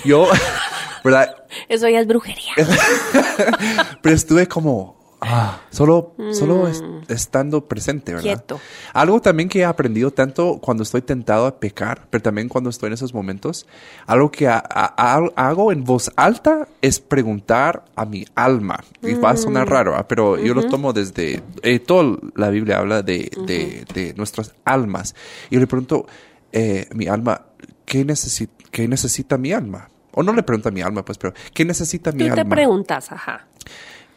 yo, 0.04 0.28
¿verdad? 1.04 1.34
Eso 1.68 1.88
ya 1.88 2.00
es 2.00 2.06
brujería. 2.06 2.52
Pero 4.02 4.14
estuve 4.14 4.46
como, 4.46 4.99
Ah, 5.22 5.60
solo, 5.70 6.14
solo 6.32 6.66
mm. 6.66 7.12
estando 7.12 7.66
presente, 7.66 8.12
¿verdad? 8.12 8.22
Quieto. 8.22 8.60
Algo 8.94 9.20
también 9.20 9.50
que 9.50 9.60
he 9.60 9.64
aprendido 9.64 10.10
tanto 10.10 10.58
cuando 10.62 10.82
estoy 10.82 11.02
tentado 11.02 11.46
a 11.46 11.60
pecar, 11.60 12.06
pero 12.08 12.22
también 12.22 12.48
cuando 12.48 12.70
estoy 12.70 12.88
en 12.88 12.94
esos 12.94 13.12
momentos, 13.12 13.66
algo 14.06 14.30
que 14.30 14.48
hago 14.48 15.72
en 15.72 15.84
voz 15.84 16.10
alta 16.16 16.68
es 16.80 17.00
preguntar 17.00 17.84
a 17.96 18.06
mi 18.06 18.24
alma. 18.34 18.82
Y 19.02 19.14
va 19.14 19.30
a 19.30 19.36
sonar 19.36 19.66
mm. 19.66 19.70
raro, 19.70 19.96
¿ah? 19.96 20.08
pero 20.08 20.38
yo 20.38 20.54
lo 20.54 20.66
tomo 20.68 20.92
desde, 20.94 21.42
eh, 21.62 21.78
toda 21.80 22.16
la 22.34 22.48
Biblia 22.48 22.78
habla 22.78 23.02
de, 23.02 23.30
de, 23.46 24.14
nuestras 24.16 24.54
almas. 24.64 25.14
Y 25.50 25.54
yo 25.56 25.60
le 25.60 25.66
pregunto, 25.66 26.06
eh, 26.52 26.88
mi 26.94 27.08
alma, 27.08 27.42
¿qué, 27.84 28.06
¿qué 28.70 28.88
necesita 28.88 29.36
mi 29.36 29.52
alma? 29.52 29.90
O 30.12 30.22
no 30.22 30.32
le 30.32 30.42
pregunto 30.42 30.70
a 30.70 30.72
mi 30.72 30.80
alma, 30.80 31.04
pues, 31.04 31.18
pero 31.18 31.34
¿qué 31.52 31.64
necesita 31.64 32.10
mi 32.10 32.24
alma? 32.24 32.36
Tú 32.36 32.42
te 32.42 32.48
preguntas, 32.48 33.12
ajá. 33.12 33.46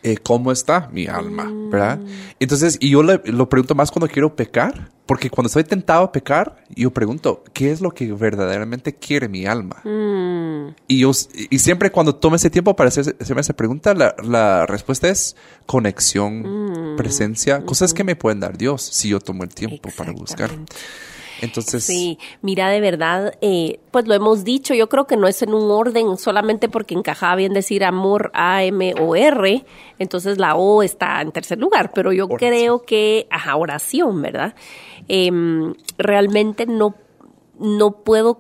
Eh, 0.06 0.18
cómo 0.22 0.52
está 0.52 0.90
mi 0.92 1.08
alma, 1.08 1.50
¿verdad? 1.72 1.98
Entonces, 2.40 2.78
y 2.82 2.90
yo 2.90 3.04
lo 3.04 3.48
pregunto 3.50 3.74
más 3.74 3.90
cuando 3.90 4.10
quiero 4.10 4.36
pecar, 4.36 4.92
porque 5.06 5.30
cuando 5.30 5.48
estoy 5.48 5.64
tentado 5.64 6.04
a 6.04 6.12
pecar, 6.12 6.58
yo 6.76 6.92
pregunto, 6.92 7.42
¿qué 7.54 7.72
es 7.72 7.80
lo 7.80 7.92
que 7.92 8.12
verdaderamente 8.12 8.94
quiere 8.94 9.30
mi 9.30 9.46
alma? 9.46 9.82
Mm. 9.86 10.76
Y 10.88 11.00
yo, 11.00 11.12
y 11.50 11.60
siempre 11.60 11.90
cuando 11.90 12.16
tomo 12.16 12.36
ese 12.36 12.50
tiempo 12.50 12.76
para 12.76 12.90
hacerme 12.90 13.42
esa 13.42 13.54
pregunta, 13.54 13.94
la, 13.94 14.66
respuesta 14.66 15.08
es 15.08 15.38
conexión, 15.66 16.94
mm. 16.94 16.98
presencia, 16.98 17.64
cosas 17.66 17.94
que 17.94 18.04
me 18.04 18.18
pueden 18.18 18.42
dar 18.42 18.58
Dios 18.58 18.82
si 18.82 19.08
yo 19.08 19.22
tomo 19.22 19.44
el 19.44 19.54
tiempo 19.54 19.90
para 19.96 20.12
buscar. 20.12 20.50
Entonces. 21.44 21.84
Sí, 21.84 22.18
mira, 22.42 22.70
de 22.70 22.80
verdad, 22.80 23.34
eh, 23.42 23.82
pues 23.92 24.08
lo 24.08 24.14
hemos 24.14 24.46
dicho, 24.46 24.74
yo 24.74 24.88
creo 24.88 25.08
que 25.08 25.18
no 25.18 25.28
es 25.28 25.42
en 25.42 25.54
un 25.54 25.70
orden 25.70 26.18
solamente 26.18 26.70
porque 26.70 26.96
encajaba 26.96 27.36
bien 27.36 27.52
decir 27.52 27.84
amor 27.84 28.32
A, 28.34 28.64
M 28.64 28.96
o 28.98 29.14
R, 29.14 29.66
entonces 30.00 30.38
la 30.38 30.56
O 30.56 30.84
está 30.84 31.22
en 31.22 31.34
tercer 31.34 31.60
lugar, 31.60 31.92
pero 31.94 32.14
yo 32.14 32.30
creo 32.30 32.84
que, 32.84 33.28
ajá, 33.30 33.58
oración, 33.58 34.22
¿verdad? 34.22 34.56
Em, 35.10 35.74
realmente 35.98 36.66
no, 36.66 36.96
no 37.60 37.92
puedo 37.92 38.40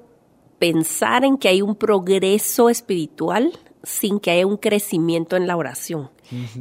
pensar 0.57 1.25
en 1.25 1.37
que 1.37 1.49
hay 1.49 1.61
un 1.61 1.75
progreso 1.75 2.69
espiritual 2.69 3.51
sin 3.83 4.21
que 4.21 4.31
haya 4.31 4.47
un 4.47 4.55
crecimiento 4.55 5.35
en 5.35 5.45
la 5.45 5.57
oración. 5.57 6.09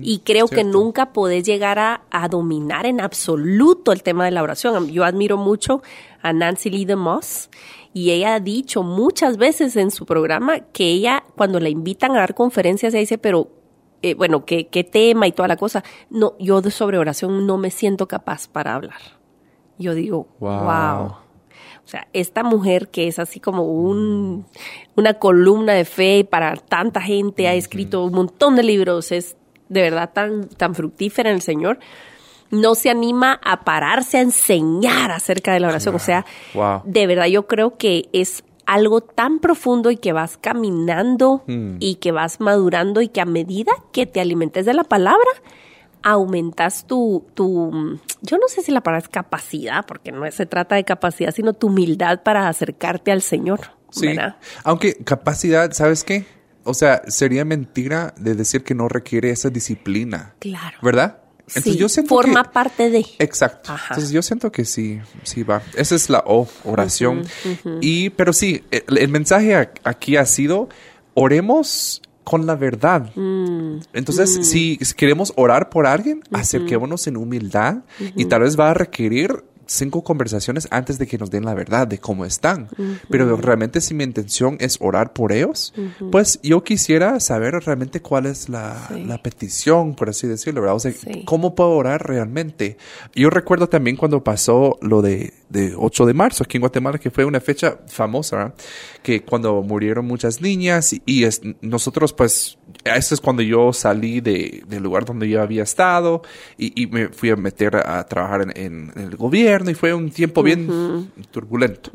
Y 0.00 0.20
creo 0.20 0.48
que 0.48 0.64
nunca 0.64 1.12
podés 1.12 1.44
llegar 1.44 1.78
a, 1.78 2.02
a, 2.10 2.28
dominar 2.28 2.86
en 2.86 3.00
absoluto 3.00 3.92
el 3.92 4.02
tema 4.02 4.24
de 4.24 4.30
la 4.30 4.42
oración. 4.42 4.88
Yo 4.88 5.04
admiro 5.04 5.36
mucho 5.36 5.82
a 6.22 6.32
Nancy 6.32 6.70
Lee 6.70 6.84
DeMoss 6.84 7.50
y 7.92 8.10
ella 8.10 8.34
ha 8.34 8.40
dicho 8.40 8.82
muchas 8.82 9.36
veces 9.36 9.76
en 9.76 9.90
su 9.90 10.06
programa 10.06 10.60
que 10.60 10.84
ella 10.84 11.24
cuando 11.36 11.60
la 11.60 11.68
invitan 11.68 12.12
a 12.12 12.20
dar 12.20 12.34
conferencias, 12.34 12.94
ella 12.94 13.00
dice, 13.00 13.18
pero 13.18 13.50
eh, 14.02 14.14
bueno, 14.14 14.44
¿qué, 14.44 14.66
¿qué, 14.66 14.82
tema 14.82 15.28
y 15.28 15.32
toda 15.32 15.48
la 15.48 15.56
cosa. 15.56 15.84
No, 16.10 16.34
yo 16.38 16.60
de 16.60 16.70
sobre 16.70 16.98
oración 16.98 17.46
no 17.46 17.56
me 17.56 17.70
siento 17.70 18.08
capaz 18.08 18.48
para 18.48 18.74
hablar. 18.74 19.00
Yo 19.78 19.94
digo, 19.94 20.26
wow. 20.40 21.18
O 21.84 21.88
sea, 21.88 22.08
esta 22.12 22.42
mujer 22.42 22.88
que 22.88 23.08
es 23.08 23.18
así 23.18 23.40
como 23.40 23.64
un, 23.64 24.46
una 24.96 25.14
columna 25.14 25.72
de 25.72 25.84
fe 25.84 26.26
para 26.28 26.56
tanta 26.56 27.00
gente, 27.00 27.48
ha 27.48 27.54
escrito 27.54 28.04
un 28.04 28.12
montón 28.12 28.56
de 28.56 28.62
libros, 28.62 29.10
es 29.12 29.36
de 29.72 29.82
verdad 29.82 30.10
tan, 30.12 30.48
tan 30.48 30.74
fructífera 30.74 31.30
en 31.30 31.36
el 31.36 31.42
Señor, 31.42 31.78
no 32.50 32.74
se 32.74 32.90
anima 32.90 33.40
a 33.42 33.64
pararse 33.64 34.18
a 34.18 34.20
enseñar 34.20 35.10
acerca 35.10 35.52
de 35.52 35.60
la 35.60 35.68
oración. 35.68 35.94
O 35.94 35.98
sea, 35.98 36.26
de 36.84 37.06
verdad 37.06 37.26
yo 37.26 37.46
creo 37.46 37.78
que 37.78 38.08
es 38.12 38.44
algo 38.66 39.00
tan 39.00 39.40
profundo 39.40 39.90
y 39.90 39.96
que 39.96 40.12
vas 40.12 40.36
caminando 40.36 41.42
mm. 41.46 41.76
y 41.80 41.96
que 41.96 42.12
vas 42.12 42.40
madurando 42.40 43.00
y 43.00 43.08
que 43.08 43.20
a 43.20 43.24
medida 43.24 43.72
que 43.92 44.06
te 44.06 44.20
alimentes 44.20 44.66
de 44.66 44.74
la 44.74 44.84
palabra, 44.84 45.28
aumentas 46.02 46.86
tu, 46.86 47.24
tu, 47.34 47.98
yo 48.20 48.38
no 48.38 48.48
sé 48.48 48.62
si 48.62 48.70
la 48.70 48.82
palabra 48.82 49.04
es 49.04 49.08
capacidad, 49.08 49.84
porque 49.86 50.12
no 50.12 50.30
se 50.30 50.46
trata 50.46 50.74
de 50.74 50.84
capacidad, 50.84 51.32
sino 51.32 51.54
tu 51.54 51.68
humildad 51.68 52.22
para 52.22 52.48
acercarte 52.48 53.12
al 53.12 53.22
Señor. 53.22 53.60
Sí. 53.90 54.14
Aunque 54.64 54.94
capacidad, 55.04 55.72
¿sabes 55.72 56.02
qué? 56.04 56.24
O 56.64 56.74
sea, 56.74 57.02
sería 57.08 57.44
mentira 57.44 58.14
de 58.18 58.34
decir 58.34 58.62
que 58.62 58.74
no 58.74 58.88
requiere 58.88 59.30
esa 59.30 59.50
disciplina. 59.50 60.34
Claro. 60.38 60.78
¿Verdad? 60.82 61.18
Entonces 61.48 61.76
yo 61.76 61.88
siento 61.88 62.14
forma 62.14 62.44
parte 62.44 62.90
de. 62.90 63.04
Exacto. 63.18 63.74
Entonces 63.90 64.10
yo 64.10 64.22
siento 64.22 64.50
que 64.52 64.64
sí, 64.64 65.00
sí 65.22 65.42
va. 65.42 65.62
Esa 65.76 65.94
es 65.94 66.08
la 66.08 66.22
O, 66.26 66.48
oración. 66.64 67.24
Y, 67.80 68.10
pero 68.10 68.32
sí, 68.32 68.64
el, 68.70 69.08
mensaje 69.08 69.70
aquí 69.84 70.16
ha 70.16 70.24
sido, 70.24 70.68
oremos 71.14 72.00
con 72.24 72.46
la 72.46 72.54
verdad. 72.54 73.10
Mm, 73.16 73.80
Entonces, 73.92 74.38
mm. 74.38 74.42
si 74.44 74.78
queremos 74.96 75.32
orar 75.36 75.68
por 75.68 75.86
alguien, 75.86 76.22
acerquémonos 76.32 77.06
en 77.06 77.16
humildad 77.16 77.78
y 78.16 78.26
tal 78.26 78.42
vez 78.42 78.58
va 78.58 78.70
a 78.70 78.74
requerir 78.74 79.44
cinco 79.72 80.02
conversaciones 80.04 80.68
antes 80.70 80.98
de 80.98 81.06
que 81.06 81.18
nos 81.18 81.30
den 81.30 81.44
la 81.44 81.54
verdad 81.54 81.86
de 81.86 81.98
cómo 81.98 82.24
están. 82.24 82.68
Pero 83.08 83.36
realmente 83.36 83.80
si 83.80 83.94
mi 83.94 84.04
intención 84.04 84.56
es 84.60 84.78
orar 84.80 85.12
por 85.12 85.32
ellos, 85.32 85.72
pues 86.10 86.38
yo 86.42 86.62
quisiera 86.62 87.18
saber 87.20 87.54
realmente 87.54 88.00
cuál 88.00 88.26
es 88.26 88.48
la, 88.48 88.88
petición, 89.22 89.94
por 89.94 90.08
así 90.08 90.26
decirlo, 90.26 90.60
¿verdad? 90.62 90.76
O 90.76 90.80
sea, 90.80 90.92
¿cómo 91.24 91.54
puedo 91.54 91.70
orar 91.70 92.06
realmente? 92.06 92.76
Yo 93.14 93.30
recuerdo 93.30 93.68
también 93.68 93.96
cuando 93.96 94.24
pasó 94.24 94.78
lo 94.82 95.00
de, 95.00 95.32
de 95.48 95.74
8 95.76 96.06
de 96.06 96.14
marzo 96.14 96.44
aquí 96.44 96.56
en 96.56 96.62
Guatemala, 96.62 96.98
que 96.98 97.10
fue 97.10 97.24
una 97.24 97.40
fecha 97.40 97.78
famosa, 97.86 98.36
¿verdad? 98.36 98.54
Que 99.02 99.22
cuando 99.22 99.62
murieron 99.62 100.06
muchas 100.06 100.40
niñas 100.40 100.94
y, 101.06 101.24
es, 101.24 101.40
nosotros 101.60 102.12
pues, 102.12 102.58
eso 102.84 103.14
es 103.14 103.20
cuando 103.20 103.42
yo 103.42 103.72
salí 103.72 104.20
de, 104.20 104.62
del 104.66 104.82
lugar 104.82 105.04
donde 105.04 105.28
yo 105.28 105.40
había 105.42 105.62
estado 105.62 106.22
y, 106.58 106.86
me 106.88 107.08
fui 107.08 107.30
a 107.30 107.36
meter 107.36 107.76
a, 107.76 108.04
trabajar 108.06 108.52
en 108.56 108.92
el 108.96 109.16
gobierno 109.16 109.70
y 109.70 109.74
fue 109.74 109.94
un 109.94 110.10
tiempo 110.10 110.42
bien 110.42 111.10
turbulento. 111.30 111.90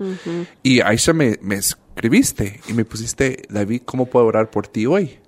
Y 0.64 0.82
Aisha 0.82 1.14
me, 1.14 1.38
me 1.42 1.56
escribiste 1.56 2.62
y 2.68 2.74
me 2.74 2.86
pusiste, 2.86 3.44
David, 3.50 3.82
¿cómo 3.86 4.06
puedo 4.06 4.26
orar 4.26 4.50
por 4.50 4.68
ti 4.68 4.86
hoy? 4.86 5.20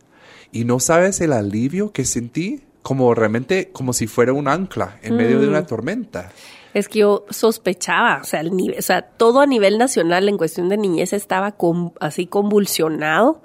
Y 0.51 0.65
no 0.65 0.79
sabes 0.79 1.21
el 1.21 1.33
alivio 1.33 1.91
que 1.91 2.05
sentí, 2.05 2.63
como 2.81 3.13
realmente 3.13 3.69
como 3.71 3.93
si 3.93 4.07
fuera 4.07 4.33
un 4.33 4.47
ancla 4.47 4.97
en 5.03 5.15
medio 5.15 5.39
de 5.39 5.47
una 5.47 5.62
mm. 5.62 5.67
tormenta. 5.67 6.31
Es 6.73 6.88
que 6.88 6.99
yo 6.99 7.25
sospechaba, 7.29 8.19
o 8.21 8.23
sea, 8.23 8.41
el 8.41 8.55
nivel, 8.55 8.77
o 8.77 8.81
sea, 8.81 9.01
todo 9.01 9.41
a 9.41 9.45
nivel 9.45 9.77
nacional 9.77 10.29
en 10.29 10.38
cuestión 10.38 10.69
de 10.69 10.77
niñez 10.77 11.13
estaba 11.13 11.55
así 11.99 12.27
convulsionado 12.27 13.41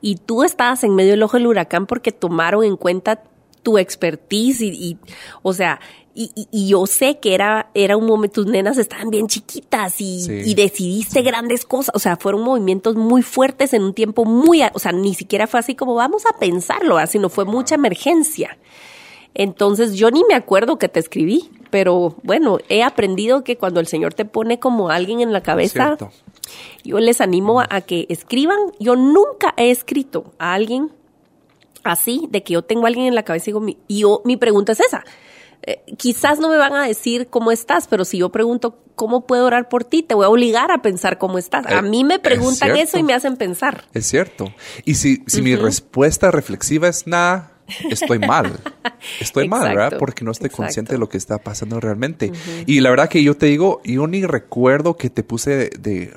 y 0.00 0.16
tú 0.16 0.42
estabas 0.42 0.84
en 0.84 0.94
medio 0.94 1.12
del 1.12 1.22
ojo 1.22 1.36
del 1.36 1.46
huracán 1.46 1.86
porque 1.86 2.12
tomaron 2.12 2.64
en 2.64 2.76
cuenta 2.76 3.22
tu 3.62 3.78
expertise 3.78 4.62
y, 4.62 4.68
y 4.68 4.98
o 5.42 5.52
sea, 5.52 5.80
y, 6.20 6.68
yo 6.68 6.86
sé 6.86 7.18
que 7.20 7.32
era, 7.32 7.70
era 7.74 7.96
un 7.96 8.06
momento, 8.06 8.42
tus 8.42 8.46
nenas 8.50 8.76
estaban 8.76 9.08
bien 9.10 9.28
chiquitas 9.28 10.00
y, 10.00 10.52
decidiste 10.54 11.22
grandes 11.22 11.64
cosas. 11.64 11.94
O 11.94 12.00
sea, 12.00 12.16
fueron 12.16 12.42
movimientos 12.42 12.96
muy 12.96 13.22
fuertes 13.22 13.72
en 13.72 13.84
un 13.84 13.94
tiempo 13.94 14.24
muy, 14.24 14.62
o 14.72 14.78
sea, 14.80 14.90
ni 14.90 15.14
siquiera 15.14 15.46
fue 15.46 15.60
así 15.60 15.76
como 15.76 15.94
vamos 15.94 16.24
a 16.26 16.36
pensarlo, 16.38 16.98
sino 17.06 17.28
fue 17.28 17.44
mucha 17.44 17.76
emergencia. 17.76 18.58
Entonces 19.34 19.94
yo 19.94 20.10
ni 20.10 20.24
me 20.24 20.34
acuerdo 20.34 20.78
que 20.78 20.88
te 20.88 20.98
escribí, 20.98 21.50
pero 21.70 22.16
bueno, 22.22 22.58
he 22.68 22.82
aprendido 22.82 23.44
que 23.44 23.56
cuando 23.56 23.80
el 23.80 23.86
Señor 23.86 24.14
te 24.14 24.24
pone 24.24 24.58
como 24.58 24.90
alguien 24.90 25.20
en 25.20 25.32
la 25.32 25.42
cabeza, 25.42 25.96
yo 26.84 26.98
les 26.98 27.20
animo 27.20 27.60
a, 27.60 27.80
que 27.82 28.06
escriban. 28.08 28.58
Yo 28.78 28.96
nunca 28.96 29.54
he 29.56 29.70
escrito 29.70 30.32
a 30.38 30.54
alguien 30.54 30.90
así, 31.84 32.26
de 32.30 32.42
que 32.42 32.54
yo 32.54 32.62
tengo 32.62 32.84
a 32.84 32.88
alguien 32.88 33.06
en 33.06 33.14
la 33.14 33.22
cabeza 33.22 33.50
y 33.50 33.52
digo, 33.52 33.66
y 33.88 34.00
yo, 34.00 34.22
mi 34.24 34.36
pregunta 34.36 34.72
es 34.72 34.80
esa 34.80 35.04
eh, 35.62 35.82
quizás 35.96 36.38
no 36.38 36.48
me 36.48 36.56
van 36.56 36.74
a 36.74 36.86
decir 36.86 37.28
cómo 37.28 37.50
estás, 37.50 37.88
pero 37.88 38.04
si 38.04 38.18
yo 38.18 38.30
pregunto 38.30 38.78
cómo 38.94 39.26
puedo 39.26 39.44
orar 39.44 39.68
por 39.68 39.84
ti, 39.84 40.02
te 40.02 40.14
voy 40.14 40.24
a 40.24 40.28
obligar 40.28 40.70
a 40.70 40.82
pensar 40.82 41.18
cómo 41.18 41.38
estás. 41.38 41.66
A 41.66 41.78
eh, 41.78 41.82
mí 41.82 42.04
me 42.04 42.18
preguntan 42.18 42.76
eso 42.76 42.98
y 42.98 43.02
me 43.02 43.12
hacen 43.12 43.36
pensar. 43.36 43.84
Es 43.92 44.06
cierto. 44.06 44.52
Y 44.84 44.94
si, 44.94 45.22
si 45.26 45.42
mi 45.42 45.56
respuesta 45.56 46.30
reflexiva 46.30 46.88
es 46.88 47.06
nada, 47.06 47.52
estoy 47.90 48.18
mal. 48.18 48.58
Estoy 49.20 49.48
mal, 49.48 49.68
¿verdad? 49.68 49.98
Porque 49.98 50.24
no 50.24 50.32
estoy 50.32 50.50
consciente 50.50 50.92
de 50.92 50.98
lo 50.98 51.08
que 51.08 51.18
está 51.18 51.38
pasando 51.38 51.78
realmente. 51.80 52.32
Y 52.66 52.80
la 52.80 52.90
verdad 52.90 53.08
que 53.08 53.22
yo 53.22 53.36
te 53.36 53.46
digo, 53.46 53.80
yo 53.84 54.06
ni 54.06 54.24
recuerdo 54.24 54.96
que 54.96 55.08
te 55.10 55.22
puse 55.22 55.70
de, 55.78 56.12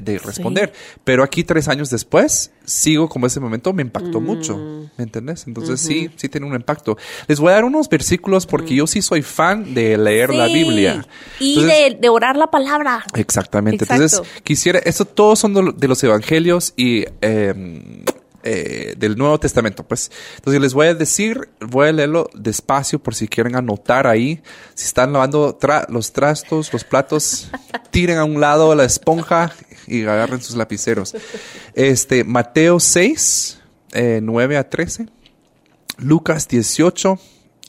de, 0.00 0.18
responder. 0.18 0.72
Pero 1.04 1.22
aquí 1.22 1.44
tres 1.44 1.68
años 1.68 1.90
después, 1.90 2.52
sigo 2.64 3.08
como 3.08 3.26
ese 3.26 3.40
momento 3.40 3.72
me 3.72 3.82
impactó 3.82 4.20
mm. 4.20 4.24
mucho. 4.24 4.56
¿Me 4.96 5.04
entiendes? 5.04 5.46
Entonces 5.46 5.80
sí, 5.80 6.10
sí 6.16 6.28
tiene 6.28 6.46
un 6.46 6.54
impacto. 6.54 6.96
Les 7.26 7.40
voy 7.40 7.50
a 7.50 7.54
dar 7.54 7.64
unos 7.64 7.88
versículos 7.88 8.46
porque 8.46 8.74
yo 8.74 8.86
sí 8.86 9.02
soy 9.02 9.22
fan 9.22 9.74
de 9.74 9.98
leer 9.98 10.32
la 10.32 10.46
Biblia. 10.46 11.06
Y 11.40 11.62
de, 11.64 12.08
orar 12.08 12.36
la 12.36 12.50
palabra. 12.50 13.04
Exactamente. 13.14 13.84
Entonces 13.84 14.22
quisiera, 14.44 14.78
esto 14.78 15.04
todos 15.04 15.38
son 15.38 15.76
de 15.76 15.88
los 15.88 16.02
evangelios 16.02 16.72
y... 16.76 17.04
Eh, 17.20 18.04
eh, 18.46 18.94
del 18.98 19.16
Nuevo 19.16 19.40
Testamento. 19.40 19.84
Pues, 19.84 20.10
entonces 20.36 20.60
les 20.60 20.74
voy 20.74 20.88
a 20.88 20.94
decir, 20.94 21.48
voy 21.60 21.88
a 21.88 21.92
leerlo 21.92 22.28
despacio 22.34 22.98
por 22.98 23.14
si 23.14 23.26
quieren 23.26 23.56
anotar 23.56 24.06
ahí. 24.06 24.42
Si 24.74 24.84
están 24.84 25.14
lavando 25.14 25.58
los 25.88 26.12
trastos, 26.12 26.70
los 26.70 26.84
platos, 26.84 27.50
tiren 27.90 28.18
a 28.18 28.24
un 28.24 28.40
lado 28.40 28.74
la 28.74 28.84
esponja 28.84 29.50
y 29.86 30.02
agarren 30.02 30.42
sus 30.42 30.56
lapiceros. 30.56 31.16
Este, 31.72 32.22
Mateo 32.22 32.80
6, 32.80 33.60
9 34.20 34.54
eh, 34.54 34.58
a 34.58 34.68
13. 34.68 35.06
Lucas 35.96 36.46
18, 36.46 37.18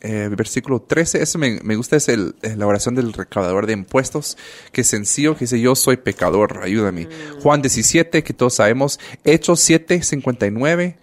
eh, 0.08 0.30
versículo 0.30 0.84
13, 0.84 1.24
eso 1.24 1.40
me, 1.40 1.76
gusta, 1.76 1.96
es 1.96 2.10
el, 2.10 2.36
la 2.44 2.68
oración 2.68 2.94
del 2.94 3.12
recaudador 3.12 3.66
de 3.66 3.74
impuestos, 3.74 4.38
que 4.72 4.82
es 4.82 4.88
sencillo, 4.88 5.34
que 5.34 5.46
dice, 5.46 5.60
yo 5.60 5.76
soy 5.76 5.98
pecador, 5.98 6.60
ayúdame. 6.62 7.06
Mm. 7.06 7.42
Juan 7.42 7.64
17, 7.64 8.24
que 8.24 8.34
todos 8.34 8.54
sabemos, 8.54 9.00
Hechos 9.24 9.62
7, 9.62 10.04
59, 10.04 11.00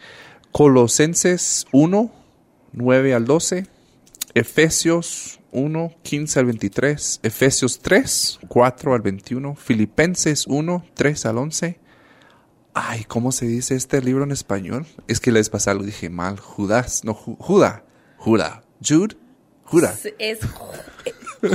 Colosenses 0.53 1.67
1, 1.73 2.13
9 2.75 3.15
al 3.15 3.25
12, 3.25 3.67
Efesios 4.35 5.41
1, 5.51 5.95
15 6.05 6.39
al 6.39 6.47
23, 6.47 7.21
Efesios 7.25 7.81
3, 7.81 8.39
4 8.47 8.95
al 8.95 9.03
21, 9.03 9.57
Filipenses 9.57 10.47
1, 10.47 10.85
3 10.95 11.27
al 11.27 11.39
11. 11.39 11.81
Ay, 12.73 13.05
¿cómo 13.05 13.33
se 13.33 13.47
dice 13.47 13.75
este 13.75 14.01
libro 14.01 14.23
en 14.23 14.31
español? 14.31 14.87
Es 15.09 15.19
que 15.19 15.33
les 15.33 15.51
pasado 15.51 15.81
lo 15.81 15.85
dije 15.85 16.09
mal. 16.09 16.39
Judas, 16.39 17.03
no, 17.05 17.15
Judá, 17.15 17.85
Judá, 18.17 18.63
Jude, 18.85 19.17
Judas. 19.65 20.09
Es 20.19 20.41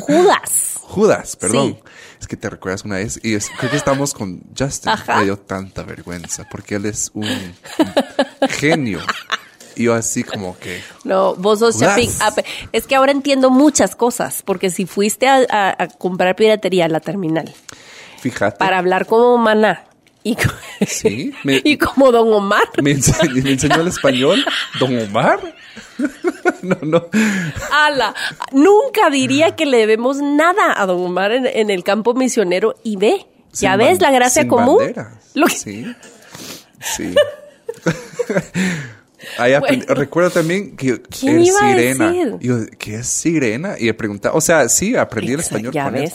Judas. 0.02 0.80
Judas, 0.82 1.36
perdón. 1.36 1.80
Es 2.20 2.28
que 2.28 2.36
te 2.36 2.50
recuerdas 2.50 2.84
una 2.84 2.96
vez 2.96 3.18
y 3.18 3.38
creo 3.38 3.72
que 3.72 3.78
estamos 3.78 4.14
con 4.14 4.42
Justin. 4.58 4.92
Me 5.08 5.26
dio 5.26 5.38
tanta 5.38 5.84
vergüenza 5.84 6.48
porque 6.50 6.76
él 6.76 6.86
es 6.86 7.12
un, 7.14 7.28
genio. 8.50 9.00
Y 9.76 9.84
yo 9.84 9.94
así 9.94 10.24
como 10.24 10.58
que... 10.58 10.82
No, 11.04 11.36
vos 11.36 11.60
sos 11.60 11.80
Chapín. 11.80 12.10
Ah, 12.20 12.34
es 12.72 12.88
que 12.88 12.96
ahora 12.96 13.12
entiendo 13.12 13.52
muchas 13.52 13.96
cosas, 13.96 14.42
porque 14.44 14.72
si 14.72 14.88
fuiste 14.88 15.28
a, 15.28 15.88
comprar 16.00 16.36
piratería 16.36 16.86
a 16.86 16.90
la 16.90 17.00
terminal. 17.00 17.54
Fíjate. 18.20 18.58
Para 18.58 18.80
hablar 18.80 19.06
como 19.06 19.38
maná. 19.38 19.87
Y, 20.28 20.38
sí, 20.86 21.34
y 21.44 21.78
como 21.78 22.12
Don 22.12 22.34
Omar. 22.34 22.68
Me 22.82 22.94
me 22.94 23.52
enseñó 23.52 23.82
el 23.82 23.88
español. 23.88 24.44
¿Don 24.80 25.00
Omar? 25.00 25.40
no, 26.62 26.78
no. 26.82 27.08
Ala, 27.72 28.14
nunca 28.52 29.10
diría 29.10 29.56
que 29.56 29.66
le 29.66 29.78
debemos 29.78 30.18
nada 30.18 30.80
a 30.82 30.86
Don 30.86 31.00
Omar 31.00 31.32
en, 31.32 31.70
el 31.70 31.84
campo 31.84 32.14
misionero 32.14 32.76
y 32.84 32.98
ve, 32.98 33.26
ya 33.54 33.76
ves 33.78 34.02
la 34.02 34.12
gracia 34.12 34.48
común. 34.48 34.80
Sí. 35.50 35.86
Sí. 36.80 37.14
Recuerdo 39.88 40.30
también 40.30 40.76
que 40.76 40.90
es 40.90 41.00
sirena. 41.12 42.14
Yo, 42.40 42.58
¿qué 42.78 42.96
es 42.96 43.08
sirena? 43.08 43.76
Y 43.80 43.88
he 43.88 43.94
preguntado, 43.94 44.36
o 44.36 44.42
sea, 44.42 44.70
sí, 44.70 44.96
aprendí 44.96 45.34
el 45.34 45.40
español 45.40 45.74
con 45.74 45.96
él. 45.96 46.12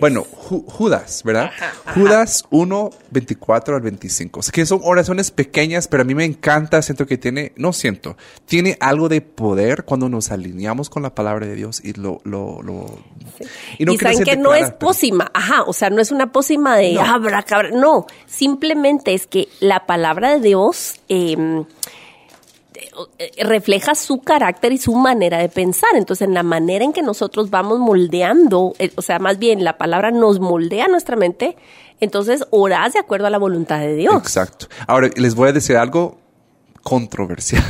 Bueno, 0.00 0.24
Judas, 0.24 1.22
¿verdad? 1.24 1.50
Judas 1.94 2.44
1, 2.50 2.90
24 3.10 3.76
al 3.76 3.82
25. 3.82 4.40
O 4.40 4.42
que 4.52 4.66
son 4.66 4.80
oraciones 4.84 5.30
pequeñas, 5.30 5.88
pero 5.88 6.02
a 6.02 6.04
mí 6.04 6.14
me 6.14 6.24
encanta, 6.24 6.80
siento 6.82 7.06
que 7.06 7.18
tiene, 7.18 7.52
no 7.56 7.72
siento, 7.72 8.16
tiene 8.46 8.76
algo 8.80 9.08
de 9.08 9.20
poder 9.20 9.84
cuando 9.84 10.08
nos 10.08 10.30
alineamos 10.30 10.90
con 10.90 11.02
la 11.02 11.14
palabra 11.14 11.46
de 11.46 11.54
Dios 11.54 11.80
y 11.82 11.92
lo, 11.94 12.20
lo, 12.24 12.62
lo 12.62 12.98
y, 13.78 13.84
no 13.84 13.94
saben 13.96 14.24
que 14.24 14.36
no 14.36 14.54
es 14.54 14.70
pócima, 14.72 15.30
ajá, 15.34 15.62
o 15.62 15.72
sea, 15.72 15.90
no 15.90 16.00
es 16.00 16.10
una 16.10 16.30
pócima 16.32 16.76
de 16.76 16.98
abra, 17.00 17.42
cabra, 17.42 17.70
no, 17.70 18.06
simplemente 18.26 19.14
es 19.14 19.26
que 19.26 19.48
la 19.60 19.86
palabra 19.86 20.34
de 20.34 20.40
Dios, 20.40 21.00
eh, 21.08 21.36
refleja 23.38 23.94
su 23.94 24.20
carácter 24.20 24.72
y 24.72 24.78
su 24.78 24.94
manera 24.94 25.38
de 25.38 25.48
pensar. 25.48 25.90
Entonces, 25.94 26.26
en 26.26 26.34
la 26.34 26.42
manera 26.42 26.84
en 26.84 26.92
que 26.92 27.02
nosotros 27.02 27.50
vamos 27.50 27.78
moldeando, 27.78 28.74
eh, 28.78 28.90
o 28.96 29.02
sea, 29.02 29.18
más 29.18 29.38
bien 29.38 29.64
la 29.64 29.78
palabra 29.78 30.10
nos 30.10 30.40
moldea 30.40 30.88
nuestra 30.88 31.16
mente, 31.16 31.56
entonces 32.00 32.44
orás 32.50 32.92
de 32.92 32.98
acuerdo 32.98 33.26
a 33.26 33.30
la 33.30 33.38
voluntad 33.38 33.80
de 33.80 33.96
Dios. 33.96 34.14
Exacto. 34.16 34.66
Ahora, 34.86 35.10
les 35.16 35.34
voy 35.34 35.48
a 35.48 35.52
decir 35.52 35.76
algo 35.76 36.18
controversial. 36.82 37.64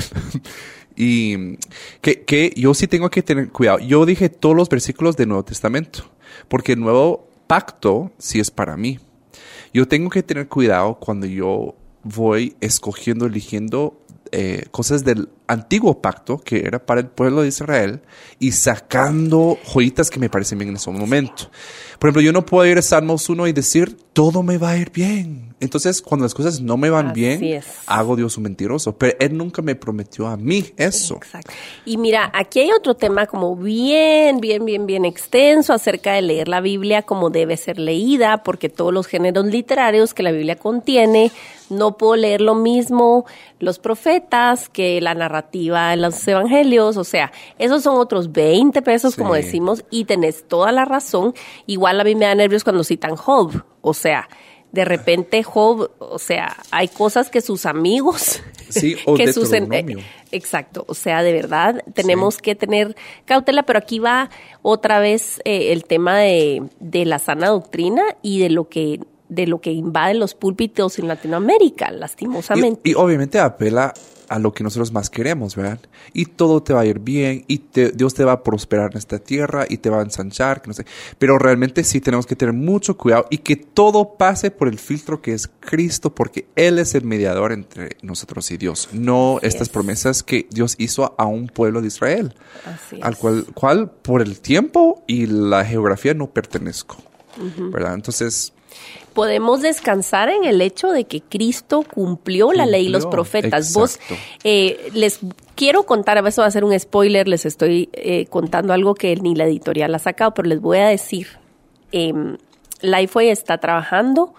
y 0.97 1.57
que, 2.01 2.25
que 2.25 2.53
yo 2.57 2.75
sí 2.75 2.87
tengo 2.87 3.11
que 3.11 3.23
tener 3.23 3.51
cuidado. 3.51 3.79
Yo 3.79 4.07
dije 4.07 4.29
todos 4.29 4.57
los 4.57 4.69
versículos 4.69 5.17
del 5.17 5.29
Nuevo 5.29 5.45
Testamento, 5.45 6.11
porque 6.49 6.73
el 6.73 6.81
nuevo 6.81 7.29
pacto 7.47 8.13
sí 8.19 8.41
es 8.41 8.51
para 8.51 8.77
mí. 8.77 8.99
Yo 9.73 9.89
tengo 9.89 10.11
que 10.11 10.23
tener 10.23 10.49
cuidado 10.49 10.99
cuando 11.01 11.27
yo 11.27 11.75
voy 12.05 12.55
escogiendo, 12.61 13.27
eligiendo 13.27 14.04
eh, 14.37 14.65
cosas 14.73 15.05
del 15.05 15.29
antiguo 15.47 16.03
pacto, 16.03 16.39
que 16.39 16.67
era 16.67 16.85
para 16.85 17.01
el 17.01 17.07
pueblo 17.07 17.43
de 17.43 17.49
Israel, 17.49 18.01
y 18.41 18.51
sacando 18.51 19.59
joyitas 19.65 20.11
que 20.11 20.19
me 20.19 20.29
parecen 20.29 20.59
bien 20.59 20.71
en 20.71 20.77
ese 20.77 20.91
momento. 20.91 21.51
Por 22.01 22.09
ejemplo, 22.09 22.21
yo 22.21 22.33
no 22.33 22.45
puedo 22.45 22.67
ir 22.67 22.77
a 22.77 22.83
Salmos 22.83 23.29
1 23.29 23.47
y 23.47 23.53
decir, 23.53 23.97
todo 24.13 24.43
me 24.43 24.59
va 24.59 24.71
a 24.71 24.77
ir 24.77 24.91
bien. 24.91 25.54
Entonces, 25.65 26.01
cuando 26.03 26.25
las 26.25 26.35
cosas 26.35 26.61
no 26.61 26.77
me 26.77 26.91
van 26.91 27.13
bien, 27.13 27.63
hago 27.87 28.17
Dios 28.17 28.37
un 28.37 28.45
mentiroso. 28.45 28.97
Pero 28.97 29.17
Él 29.19 29.37
nunca 29.37 29.63
me 29.63 29.75
prometió 29.75 30.27
a 30.27 30.37
mí 30.37 30.67
eso. 30.77 31.17
Exacto. 31.17 31.53
Y 31.85 31.97
mira, 31.97 32.31
aquí 32.35 32.61
hay 32.61 32.71
otro 32.73 32.95
tema 32.95 33.27
como 33.27 33.57
bien, 33.57 34.41
bien, 34.41 34.65
bien, 34.65 34.87
bien 34.87 35.05
extenso 35.05 35.73
acerca 35.73 36.13
de 36.13 36.23
leer 36.23 36.49
la 36.49 36.61
Biblia 36.61 37.03
como 37.03 37.31
debe 37.31 37.57
ser 37.57 37.79
leída, 37.79 38.43
porque 38.43 38.69
todos 38.69 38.93
los 38.93 39.07
géneros 39.07 39.47
literarios 39.47 40.15
que 40.15 40.23
la 40.23 40.33
Biblia 40.33 40.57
contiene, 40.57 41.33
no 41.71 41.97
puedo 41.97 42.17
leer 42.17 42.41
lo 42.41 42.55
mismo 42.55 43.25
los 43.59 43.79
profetas 43.79 44.69
que 44.69 45.01
la 45.01 45.15
narrativa 45.15 45.93
en 45.95 46.03
los 46.03 46.27
evangelios, 46.29 46.97
o 46.97 47.05
sea, 47.05 47.33
esos 47.59 47.83
son 47.83 47.97
otros 47.97 48.31
20 48.33 48.83
pesos, 48.83 49.17
como 49.17 49.35
decimos, 49.35 49.85
y 49.91 50.05
tenés 50.05 50.47
toda 50.47 50.71
la 50.71 50.85
razón. 50.85 51.35
Igual 51.67 52.01
a 52.01 52.05
mí 52.05 52.15
me 52.15 52.27
da 52.27 52.35
nervios 52.35 52.65
cuando 52.65 52.85
citan 52.85 53.17
Job, 53.17 53.65
o 53.81 53.95
sea, 53.95 54.29
de 54.75 54.85
repente 54.85 55.45
Job, 55.45 55.89
o 56.01 56.19
sea, 56.19 56.57
hay 56.73 56.89
cosas 56.89 57.31
que 57.31 57.41
sus 57.41 57.65
amigos, 57.65 58.43
sí, 58.69 58.97
o 59.07 59.15
que 59.15 59.33
sus 59.33 59.53
exacto, 60.33 60.85
o 60.89 60.95
sea, 60.95 61.23
de 61.23 61.33
verdad 61.33 61.85
tenemos 61.95 62.39
que 62.43 62.57
tener 62.57 62.97
cautela, 63.25 63.63
pero 63.63 63.79
aquí 63.79 64.01
va 64.01 64.31
otra 64.63 64.99
vez 64.99 65.41
eh, 65.45 65.73
el 65.73 65.85
tema 65.85 66.19
de, 66.19 66.65
de 66.81 67.05
la 67.05 67.21
sana 67.21 67.51
doctrina 67.51 68.03
y 68.21 68.41
de 68.41 68.51
lo 68.51 68.69
que 68.69 68.99
de 69.29 69.47
lo 69.47 69.61
que 69.61 69.73
invade 69.73 70.15
los 70.15 70.35
púlpitos 70.35 70.99
en 70.99 71.09
Latinoamérica, 71.09 71.91
lastimosamente. 71.91 72.91
Y, 72.91 72.95
obviamente 72.95 73.39
apela 73.39 73.95
a 74.29 74.39
lo 74.39 74.53
que 74.53 74.65
nosotros 74.65 74.93
más 74.93 75.11
queremos, 75.11 75.55
¿verdad? 75.55 75.79
Y 76.13 76.27
todo 76.27 76.63
te 76.63 76.73
va 76.73 76.81
a 76.81 76.87
ir 76.87 76.99
bien 76.99 77.45
y 77.47 77.63
Dios 77.95 78.15
te 78.15 78.25
va 78.25 78.33
a 78.33 78.43
prosperar 78.43 78.93
en 78.93 78.99
esta 78.99 79.19
tierra 79.19 79.67
y 79.69 79.79
te 79.79 79.91
va 79.91 80.01
a 80.01 80.03
ensanchar, 80.03 80.63
que 80.63 80.69
no 80.69 80.75
sé. 80.75 80.87
Pero 81.19 81.39
realmente 81.39 81.85
sí 81.85 82.01
tenemos 82.01 82.27
que 82.27 82.37
tener 82.37 82.55
mucho 82.55 82.97
cuidado 82.97 83.27
y 83.31 83.39
que 83.39 83.57
todo 83.57 84.15
pase 84.17 84.51
por 84.51 84.69
el 84.69 84.79
filtro 84.79 85.21
que 85.21 85.35
es 85.35 85.51
Cristo, 85.61 86.15
porque 86.15 86.47
Él 86.57 86.79
es 86.79 86.95
el 86.95 87.05
mediador 87.05 87.53
entre 87.53 87.97
nosotros 88.03 88.51
y 88.51 88.57
Dios, 88.57 88.89
no 88.93 89.39
estas 89.43 89.69
promesas 89.69 90.23
que 90.23 90.47
Dios 90.51 90.75
hizo 90.79 91.15
a 91.19 91.27
un 91.27 91.49
pueblo 91.49 91.81
de 91.81 91.89
Israel, 91.89 92.35
al 93.03 93.17
cual, 93.17 93.47
cual 93.55 93.91
por 93.91 94.23
el 94.23 94.41
tiempo 94.41 95.05
y 95.07 95.27
la 95.27 95.65
geografía 95.65 96.15
no 96.15 96.31
pertenezco, 96.31 96.97
¿verdad? 97.71 97.95
Entonces 97.95 98.55
podemos 99.15 99.63
descansar 99.63 100.29
en 100.29 100.45
el 100.45 100.61
hecho 100.61 100.91
de 100.91 101.05
que 101.05 101.23
Cristo 101.23 101.83
cumplió, 101.83 102.53
la 102.53 102.67
ley 102.67 102.87
y 102.87 102.89
los 102.89 103.07
profetas. 103.07 103.73
Vos 103.73 104.01
eh, 104.43 104.91
les 104.93 105.21
quiero 105.55 105.85
contar, 105.85 106.19
a 106.19 106.23
veces 106.23 106.41
va 106.41 106.47
a 106.47 106.51
ser 106.51 106.65
un 106.65 106.79
spoiler, 106.79 107.29
les 107.29 107.47
estoy 107.47 107.89
eh, 107.93 108.27
contando 108.27 108.73
algo 108.73 108.95
que 108.95 109.15
ni 109.17 109.35
la 109.35 109.45
editorial 109.45 109.95
ha 109.95 109.99
sacado, 109.99 110.35
pero 110.35 110.49
les 110.49 110.61
voy 110.61 110.79
a 110.79 110.89
decir, 110.89 111.29
eh, 111.93 112.13
Lifeway 112.83 113.31
está 113.31 113.59
trabajando 113.59 114.35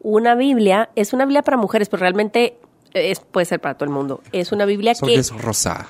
una 0.00 0.34
Biblia, 0.34 0.90
es 0.94 1.12
una 1.12 1.24
Biblia 1.24 1.42
para 1.42 1.56
mujeres, 1.56 1.88
pero 1.88 2.02
realmente 2.02 2.58
es, 2.94 3.20
puede 3.20 3.46
ser 3.46 3.60
para 3.60 3.74
todo 3.74 3.84
el 3.84 3.90
mundo. 3.90 4.20
Es 4.32 4.52
una 4.52 4.64
Biblia 4.64 4.94
que... 4.94 5.14
es 5.14 5.30
rosada. 5.30 5.88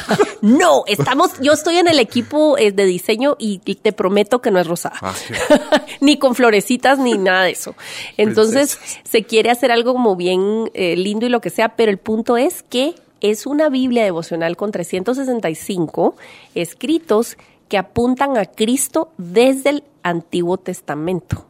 no, 0.42 0.84
estamos, 0.86 1.38
yo 1.40 1.52
estoy 1.52 1.76
en 1.76 1.88
el 1.88 1.98
equipo 1.98 2.58
eh, 2.58 2.72
de 2.72 2.84
diseño 2.84 3.36
y, 3.38 3.58
te 3.58 3.92
prometo 3.92 4.40
que 4.40 4.50
no 4.50 4.58
es 4.58 4.66
rosada. 4.66 4.96
Ah, 5.00 5.14
ni 6.00 6.18
con 6.18 6.34
florecitas 6.34 6.98
ni 6.98 7.16
nada 7.16 7.44
de 7.44 7.52
eso. 7.52 7.74
Entonces, 8.16 8.78
se 9.04 9.24
quiere 9.24 9.50
hacer 9.50 9.72
algo 9.72 9.92
como 9.92 10.16
bien 10.16 10.70
eh, 10.74 10.96
lindo 10.96 11.26
y 11.26 11.28
lo 11.28 11.40
que 11.40 11.50
sea, 11.50 11.76
pero 11.76 11.90
el 11.90 11.98
punto 11.98 12.36
es 12.36 12.62
que 12.62 12.94
es 13.20 13.46
una 13.46 13.68
Biblia 13.68 14.04
devocional 14.04 14.56
con 14.56 14.72
365 14.72 16.16
escritos 16.54 17.36
que 17.68 17.78
apuntan 17.78 18.36
a 18.36 18.46
Cristo 18.46 19.12
desde 19.16 19.70
el 19.70 19.84
Antiguo 20.02 20.56
Testamento. 20.56 21.49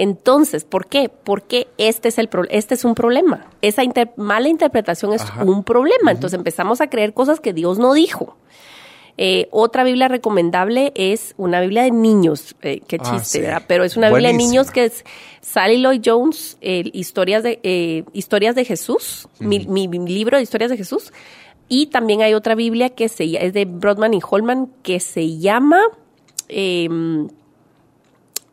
Entonces, 0.00 0.64
¿por 0.64 0.86
qué? 0.86 1.08
Porque 1.08 1.66
este 1.76 2.06
es, 2.06 2.18
el 2.18 2.28
este 2.50 2.74
es 2.74 2.84
un 2.84 2.94
problema. 2.94 3.48
Esa 3.62 3.82
mala 4.14 4.48
interpretación 4.48 5.12
es 5.12 5.24
un 5.44 5.64
problema. 5.64 6.12
Entonces 6.12 6.38
empezamos 6.38 6.80
a 6.80 6.88
creer 6.88 7.12
cosas 7.14 7.40
que 7.40 7.52
Dios 7.52 7.80
no 7.80 7.94
dijo. 7.94 8.36
Eh, 9.16 9.48
otra 9.50 9.82
Biblia 9.82 10.06
recomendable 10.06 10.92
es 10.94 11.34
una 11.36 11.60
Biblia 11.60 11.82
de 11.82 11.90
niños, 11.90 12.54
eh, 12.62 12.80
qué 12.86 12.98
ah, 13.00 13.10
chiste, 13.10 13.40
¿verdad? 13.40 13.64
Pero 13.66 13.82
es 13.82 13.96
una 13.96 14.08
Biblia 14.08 14.28
de 14.28 14.36
niños 14.36 14.70
que 14.70 14.84
es 14.84 15.04
Sally 15.40 15.78
Lloyd 15.78 16.02
Jones, 16.04 16.56
historias, 16.60 17.42
de, 17.42 18.04
historias 18.12 18.54
de 18.54 18.64
Jesús, 18.64 19.26
mi, 19.40 19.58
libro 19.88 20.36
de 20.36 20.44
historias 20.44 20.70
de 20.70 20.76
Jesús. 20.76 21.12
Y 21.68 21.86
también 21.86 22.22
hay 22.22 22.34
otra 22.34 22.54
Biblia 22.54 22.90
que 22.90 23.08
se, 23.08 23.24
es 23.44 23.52
de 23.52 23.64
Broadman 23.64 24.14
y 24.14 24.20
Holman 24.22 24.70
que 24.84 25.00
se 25.00 25.38
llama 25.38 25.80
em, 26.48 27.26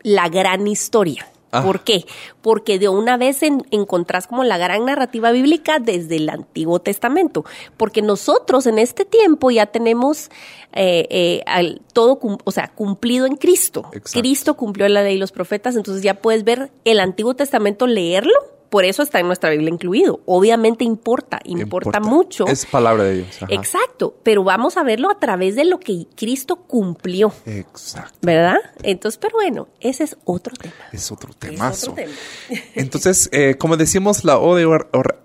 La 0.02 0.28
Gran 0.28 0.66
Historia. 0.66 1.28
Ah. 1.58 1.64
¿Por 1.64 1.84
qué? 1.84 2.06
Porque 2.42 2.80
de 2.80 2.90
una 2.90 3.18
vez 3.18 3.42
encontrás 3.44 4.28
como 4.28 4.44
la 4.44 4.58
gran 4.58 4.86
narrativa 4.86 5.32
bíblica 5.32 5.80
desde 5.80 6.18
el 6.18 6.30
Antiguo 6.30 6.80
Testamento. 6.80 7.46
Porque 7.78 8.02
nosotros 8.02 8.66
en 8.68 8.80
este 8.80 9.06
tiempo 9.06 9.52
ya 9.52 9.68
tenemos 9.68 10.30
eh, 10.74 11.08
eh, 11.10 11.80
todo, 11.94 12.20
o 12.44 12.52
sea, 12.52 12.68
cumplido 12.74 13.26
en 13.26 13.36
Cristo. 13.36 13.90
Cristo 14.12 14.56
cumplió 14.56 14.88
la 14.90 15.04
ley 15.04 15.16
y 15.16 15.20
los 15.20 15.32
profetas, 15.32 15.76
entonces 15.76 16.04
ya 16.04 16.16
puedes 16.16 16.44
ver 16.44 16.72
el 16.84 17.00
Antiguo 17.00 17.36
Testamento, 17.36 17.88
leerlo 17.88 18.55
por 18.76 18.84
eso 18.84 19.04
está 19.04 19.22
en 19.22 19.28
nuestra 19.28 19.52
Biblia 19.52 19.70
incluido. 19.70 20.20
Obviamente 20.26 20.84
importa, 20.84 21.40
importa, 21.46 22.02
mucho. 22.02 22.46
Es 22.46 22.66
palabra 22.66 23.06
de 23.06 23.16
Dios. 23.20 23.40
Exacto, 23.48 24.18
pero 24.22 24.44
vamos 24.44 24.76
a 24.76 24.84
verlo 24.84 25.10
a 25.10 25.18
través 25.18 25.56
de 25.56 25.64
lo 25.64 25.80
que 25.80 26.08
Cristo 26.14 26.58
cumplió. 26.58 27.32
Exacto. 27.46 28.18
¿Verdad? 28.22 28.58
Entonces, 28.84 29.18
pero 29.18 29.38
bueno, 29.38 29.70
ese 29.80 30.04
es 30.04 30.18
otro 30.26 30.54
tema. 30.58 30.74
Es 30.92 31.10
otro 31.10 31.32
temazo. 31.34 31.96
Entonces, 32.76 33.30
eh, 33.32 33.56
como 33.58 33.78
decimos, 33.78 34.26
la 34.26 34.40
O 34.40 34.56
de 34.56 34.68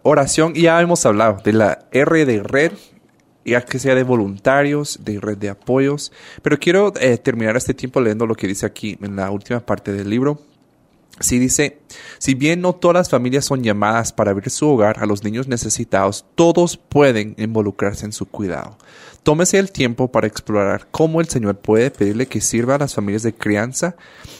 oración, 0.04 0.54
ya 0.54 0.80
hemos 0.80 1.04
hablado 1.04 1.42
de 1.42 1.52
la 1.52 1.88
R 1.90 2.24
de 2.24 2.44
red, 2.44 2.70
ya 3.44 3.62
que 3.62 3.80
sea 3.80 3.96
de 3.96 4.04
voluntarios, 4.04 5.00
de 5.02 5.18
red 5.18 5.38
de 5.38 5.48
apoyos. 5.48 6.12
Pero 6.42 6.56
quiero 6.60 6.92
eh, 7.00 7.18
terminar 7.18 7.56
este 7.56 7.74
tiempo 7.74 8.00
leyendo 8.00 8.28
lo 8.28 8.36
que 8.36 8.46
dice 8.46 8.64
aquí 8.64 8.96
en 9.02 9.16
la 9.16 9.28
última 9.32 9.58
parte 9.58 9.92
del 9.92 10.08
libro. 10.08 10.38
Sí 11.20 11.38
dice, 11.38 11.78
si 12.18 12.34
bien 12.34 12.62
no 12.62 12.74
todas 12.74 12.94
las 12.94 13.10
familias 13.10 13.44
son 13.44 13.62
llamadas 13.62 14.10
para 14.10 14.30
abrir 14.30 14.48
su 14.48 14.66
hogar 14.66 15.00
a 15.00 15.06
los 15.06 15.22
niños 15.22 15.48
necesitados, 15.48 16.24
todos 16.34 16.78
pueden 16.78 17.34
involucrarse 17.36 18.06
en 18.06 18.12
su 18.12 18.24
cuidado. 18.24 18.78
Tómese 19.22 19.58
el 19.58 19.70
tiempo 19.70 20.10
para 20.10 20.26
explorar 20.26 20.88
cómo 20.90 21.20
el 21.20 21.28
Señor 21.28 21.58
puede 21.58 21.90
pedirle 21.90 22.26
que 22.26 22.40
sirva 22.40 22.76
a 22.76 22.78
las 22.78 22.94
familias 22.94 23.22
de 23.22 23.34
crianza, 23.34 23.96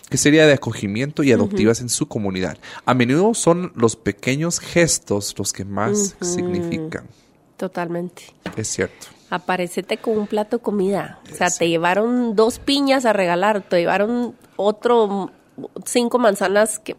que 0.08 0.16
sería 0.16 0.46
de 0.46 0.54
acogimiento 0.54 1.22
y 1.22 1.32
adoptivas 1.32 1.82
en 1.82 1.90
su 1.90 2.08
comunidad. 2.08 2.56
A 2.86 2.94
menudo 2.94 3.34
son 3.34 3.72
los 3.74 3.96
pequeños 3.96 4.58
gestos 4.58 5.34
los 5.38 5.52
que 5.52 5.66
más 5.66 6.16
significan. 6.22 7.04
Totalmente. 7.58 8.22
Es 8.56 8.68
cierto. 8.68 9.08
Aparecete 9.28 9.98
con 9.98 10.16
un 10.16 10.26
plato 10.26 10.56
de 10.56 10.62
comida. 10.62 11.20
O 11.30 11.34
sea, 11.34 11.50
te 11.50 11.68
llevaron 11.68 12.34
dos 12.34 12.58
piñas 12.58 13.04
a 13.04 13.12
regalar, 13.12 13.60
te 13.60 13.76
llevaron 13.76 14.34
otro 14.56 15.30
cinco 15.84 16.18
manzanas 16.18 16.78
que 16.78 16.96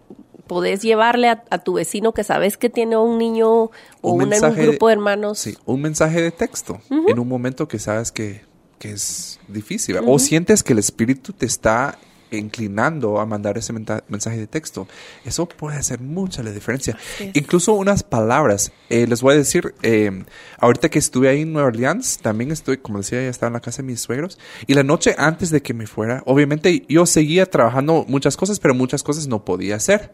podés 0.48 0.82
llevarle 0.82 1.30
a, 1.30 1.58
tu 1.60 1.74
vecino 1.74 2.12
que 2.12 2.26
sabes 2.26 2.58
que 2.58 2.70
tiene 2.70 2.98
un 2.98 3.18
niño 3.18 3.50
o 3.50 3.72
un, 4.02 4.30
grupo 4.30 4.88
de 4.88 4.94
hermanos. 4.94 5.40
Sí, 5.40 5.58
un 5.66 5.82
mensaje 5.82 6.22
de 6.22 6.32
texto 6.32 6.82
en 6.90 7.20
un 7.20 7.28
momento 7.28 7.68
que 7.68 7.80
sabes 7.80 8.12
que, 8.12 8.42
es 8.82 9.40
difícil. 9.48 9.98
O 10.06 10.18
sientes 10.20 10.64
que 10.64 10.74
el 10.74 10.80
espíritu 10.80 11.34
te 11.34 11.46
está 11.46 11.98
inclinando 12.32 13.20
a 13.20 13.26
mandar 13.26 13.58
ese 13.58 13.74
mensaje 13.74 14.38
de 14.38 14.48
texto. 14.48 14.88
Eso 15.26 15.48
puede 15.48 15.78
hacer 15.78 16.00
mucha 16.00 16.44
la 16.44 16.52
diferencia. 16.52 16.98
Incluso 17.34 17.74
unas 17.74 18.04
palabras. 18.04 18.72
Eh, 18.90 19.08
les 19.08 19.22
voy 19.22 19.34
a 19.34 19.38
decir, 19.38 19.74
eh, 19.84 20.24
ahorita 20.58 20.90
que 20.90 21.00
estuve 21.00 21.30
ahí 21.30 21.42
en 21.42 21.54
Nueva 21.54 21.70
Orleans, 21.70 22.20
también 22.20 22.52
estoy, 22.52 22.78
como 22.78 23.00
decía, 23.00 23.22
ya 23.22 23.30
estaba 23.30 23.48
en 23.48 23.54
la 23.54 23.62
casa 23.62 23.82
de 23.82 23.88
mis 23.88 24.02
suegros. 24.02 24.38
Y 24.68 24.74
la 24.74 24.84
noche 24.84 25.16
antes 25.18 25.50
de 25.50 25.62
que 25.62 25.74
me 25.74 25.88
fuera, 25.88 26.24
obviamente 26.26 26.86
yo 26.88 27.06
seguía 27.06 27.46
trabajando 27.46 28.06
muchas 28.08 28.38
cosas, 28.38 28.60
pero 28.60 28.74
muchas 28.74 29.04
cosas 29.04 29.28
no 29.28 29.46
podía 29.46 29.76
hacer. 29.76 30.14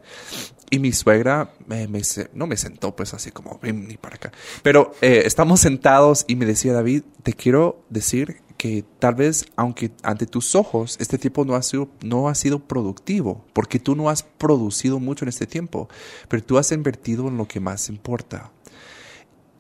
Y 0.70 0.80
mi 0.80 0.92
suegra 0.92 1.54
me, 1.66 1.88
no 2.34 2.48
me 2.48 2.58
sentó 2.58 2.96
pues 2.96 3.14
así 3.14 3.32
como, 3.32 3.60
ven 3.62 3.88
ni 3.88 3.98
para 3.98 4.16
acá. 4.16 4.32
Pero 4.64 4.94
eh, 5.02 5.24
estamos 5.26 5.62
sentados 5.62 6.26
y 6.28 6.36
me 6.36 6.46
decía, 6.46 6.74
David, 6.74 7.04
te 7.24 7.34
quiero 7.34 7.86
decir 7.90 8.42
que 8.58 8.84
tal 9.00 9.16
vez, 9.16 9.46
aunque 9.56 9.92
ante 10.04 10.26
tus 10.26 10.56
ojos 10.56 10.98
este 11.00 11.18
tiempo 11.18 11.46
no 11.46 11.56
ha 11.56 11.62
sido, 11.62 11.90
no 12.02 12.28
ha 12.28 12.36
sido 12.36 12.60
productivo, 12.60 13.46
porque 13.54 13.80
tú 13.80 13.96
no 13.96 14.10
has 14.10 14.24
producido 14.24 15.00
mucho 15.00 15.26
en 15.26 15.30
este 15.30 15.46
tiempo, 15.46 15.88
pero 16.28 16.44
tú 16.44 16.58
has 16.58 16.72
invertido 16.72 17.28
en 17.28 17.38
lo 17.38 17.48
que 17.48 17.60
más 17.60 17.88
importa. 17.90 18.52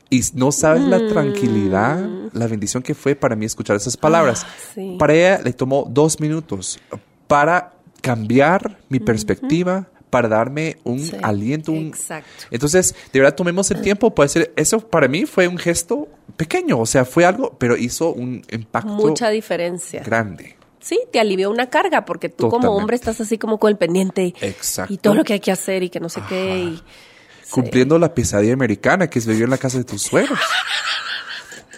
Y 0.10 0.22
no 0.34 0.52
sabes 0.52 0.84
la 0.84 1.06
tranquilidad, 1.08 2.00
mm. 2.00 2.30
la 2.34 2.48
bendición 2.48 2.82
que 2.82 2.96
fue 2.96 3.16
para 3.16 3.36
mí 3.36 3.46
escuchar 3.46 3.76
esas 3.76 3.98
palabras. 3.98 4.46
Ah, 4.46 4.82
para 4.98 5.14
ella 5.14 5.42
le 5.44 5.54
tomó 5.54 5.86
dos 5.90 6.20
minutos 6.20 6.80
para 7.28 7.74
cambiar 8.02 8.80
mi 8.90 9.00
perspectiva, 9.00 9.90
para 10.10 10.28
darme 10.28 10.78
un 10.84 11.04
aliento. 11.22 11.74
Exacto. 11.74 12.46
Entonces, 12.52 12.96
de 13.12 13.20
verdad, 13.20 13.36
tomemos 13.36 13.70
el 13.72 13.82
tiempo. 13.82 14.14
Puede 14.14 14.30
ser, 14.30 14.54
eso 14.56 14.80
para 14.80 15.08
mí 15.08 15.26
fue 15.26 15.48
un 15.48 15.58
gesto 15.58 16.08
pequeño, 16.36 16.80
o 16.80 16.86
sea, 16.86 17.06
fue 17.06 17.26
algo, 17.26 17.56
pero 17.58 17.78
hizo 17.78 18.12
un 18.12 18.44
impacto. 18.52 18.90
Mucha 18.90 19.30
diferencia. 19.30 20.04
Grande. 20.04 20.56
Sí, 20.80 21.02
te 21.12 21.20
alivió 21.20 21.50
una 21.50 21.70
carga 21.70 22.06
porque 22.06 22.30
tú 22.30 22.50
como 22.50 22.72
hombre 22.76 22.96
estás 22.96 23.20
así 23.20 23.38
como 23.38 23.58
con 23.58 23.72
el 23.72 23.78
pendiente. 23.78 24.34
Exacto. 24.40 24.94
Y 24.94 24.98
todo 24.98 25.16
lo 25.16 25.24
que 25.24 25.34
hay 25.34 25.40
que 25.40 25.52
hacer 25.52 25.84
y 25.84 25.90
que 25.90 26.00
no 26.00 26.08
sé 26.08 26.22
qué. 26.30 26.76
Cumpliendo 27.50 27.98
la 27.98 28.14
pesadilla 28.14 28.54
americana 28.54 29.10
que 29.10 29.20
es 29.20 29.26
vivir 29.26 29.44
en 29.44 29.50
la 29.50 29.58
casa 29.58 29.78
de 29.78 29.84
tus 29.84 30.04
suegros. 30.04 30.40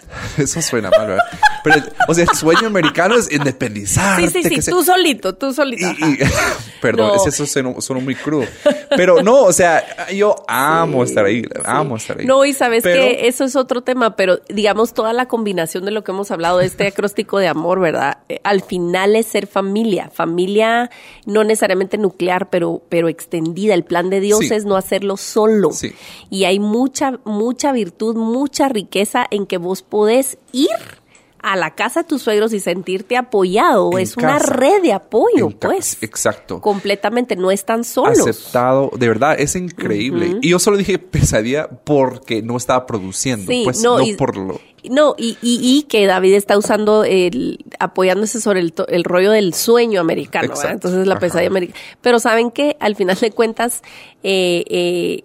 Eso 0.37 0.61
suena 0.61 0.89
mal, 0.89 1.07
¿verdad? 1.07 1.23
Pero, 1.63 1.81
o 2.07 2.13
sea, 2.13 2.23
el 2.23 2.37
sueño 2.37 2.67
americano 2.67 3.15
es 3.15 3.31
independizar. 3.31 4.19
Sí, 4.19 4.29
sí, 4.29 4.61
sí, 4.61 4.71
tú 4.71 4.83
solito, 4.83 5.35
tú 5.35 5.53
solito. 5.53 5.87
perdón, 6.81 7.11
eso 7.25 7.45
suena, 7.45 8.01
muy 8.01 8.15
crudo. 8.15 8.45
Pero 8.95 9.21
no, 9.21 9.43
o 9.43 9.53
sea, 9.53 10.07
yo 10.09 10.35
amo 10.47 11.03
estar 11.03 11.25
ahí, 11.25 11.43
amo 11.65 11.97
estar 11.97 12.19
ahí. 12.19 12.25
No, 12.25 12.45
y 12.45 12.53
sabes 12.53 12.83
que 12.83 13.27
eso 13.27 13.43
es 13.43 13.55
otro 13.55 13.81
tema, 13.81 14.15
pero 14.15 14.39
digamos 14.47 14.93
toda 14.93 15.13
la 15.13 15.27
combinación 15.27 15.85
de 15.85 15.91
lo 15.91 16.03
que 16.03 16.11
hemos 16.11 16.31
hablado 16.31 16.59
de 16.59 16.65
este 16.65 16.87
acróstico 16.87 17.37
de 17.39 17.47
amor, 17.47 17.79
¿verdad? 17.79 18.19
Eh, 18.29 18.39
al 18.43 18.61
final 18.61 19.15
es 19.15 19.27
ser 19.27 19.47
familia, 19.47 20.09
familia 20.13 20.89
no 21.25 21.43
necesariamente 21.43 21.97
nuclear, 21.97 22.49
pero, 22.49 22.81
pero 22.89 23.09
extendida. 23.09 23.73
El 23.73 23.83
plan 23.83 24.09
de 24.09 24.21
Dios 24.21 24.49
es 24.51 24.65
no 24.65 24.77
hacerlo 24.77 25.17
solo. 25.17 25.71
Y 26.29 26.45
hay 26.45 26.59
mucha, 26.59 27.19
mucha 27.25 27.71
virtud, 27.71 28.15
mucha 28.15 28.69
riqueza 28.69 29.27
en 29.29 29.45
que 29.45 29.57
vos 29.57 29.81
podés 29.81 29.98
ir 30.51 30.69
a 31.41 31.55
la 31.55 31.75
casa 31.75 32.01
de 32.01 32.07
tus 32.07 32.21
suegros 32.21 32.53
y 32.53 32.59
sentirte 32.59 33.17
apoyado. 33.17 33.97
es 33.97 34.17
una 34.17 34.39
red 34.39 34.81
de 34.81 34.93
apoyo, 34.93 35.49
pues. 35.49 35.97
Exacto. 36.01 36.61
Completamente, 36.61 37.35
no 37.35 37.51
están 37.51 37.83
solos. 37.83 38.19
Aceptado, 38.19 38.91
de 38.97 39.07
verdad, 39.07 39.39
es 39.39 39.55
increíble. 39.55 40.37
Y 40.41 40.49
yo 40.49 40.59
solo 40.59 40.77
dije 40.77 40.99
pesadilla 40.99 41.67
porque 41.67 42.41
no 42.41 42.57
estaba 42.57 42.85
produciendo, 42.85 43.51
pues 43.63 43.81
no, 43.81 43.97
por 44.17 44.37
lo... 44.37 44.59
No, 44.89 45.13
y, 45.17 45.37
y, 45.41 45.83
que 45.89 46.05
David 46.05 46.35
está 46.35 46.57
usando 46.57 47.03
el, 47.03 47.65
apoyándose 47.79 48.39
sobre 48.39 48.61
el, 48.61 48.73
el 48.87 49.03
rollo 49.03 49.31
del 49.31 49.53
sueño 49.53 49.99
americano, 49.99 50.53
entonces 50.69 51.05
la 51.05 51.19
pesadilla 51.19 51.49
americana. 51.49 51.77
Pero 51.99 52.19
saben 52.19 52.49
que 52.49 52.77
al 52.79 52.95
final 52.95 53.17
de 53.19 53.31
cuentas, 53.31 53.81
eh, 54.23 54.63
eh, 54.69 55.23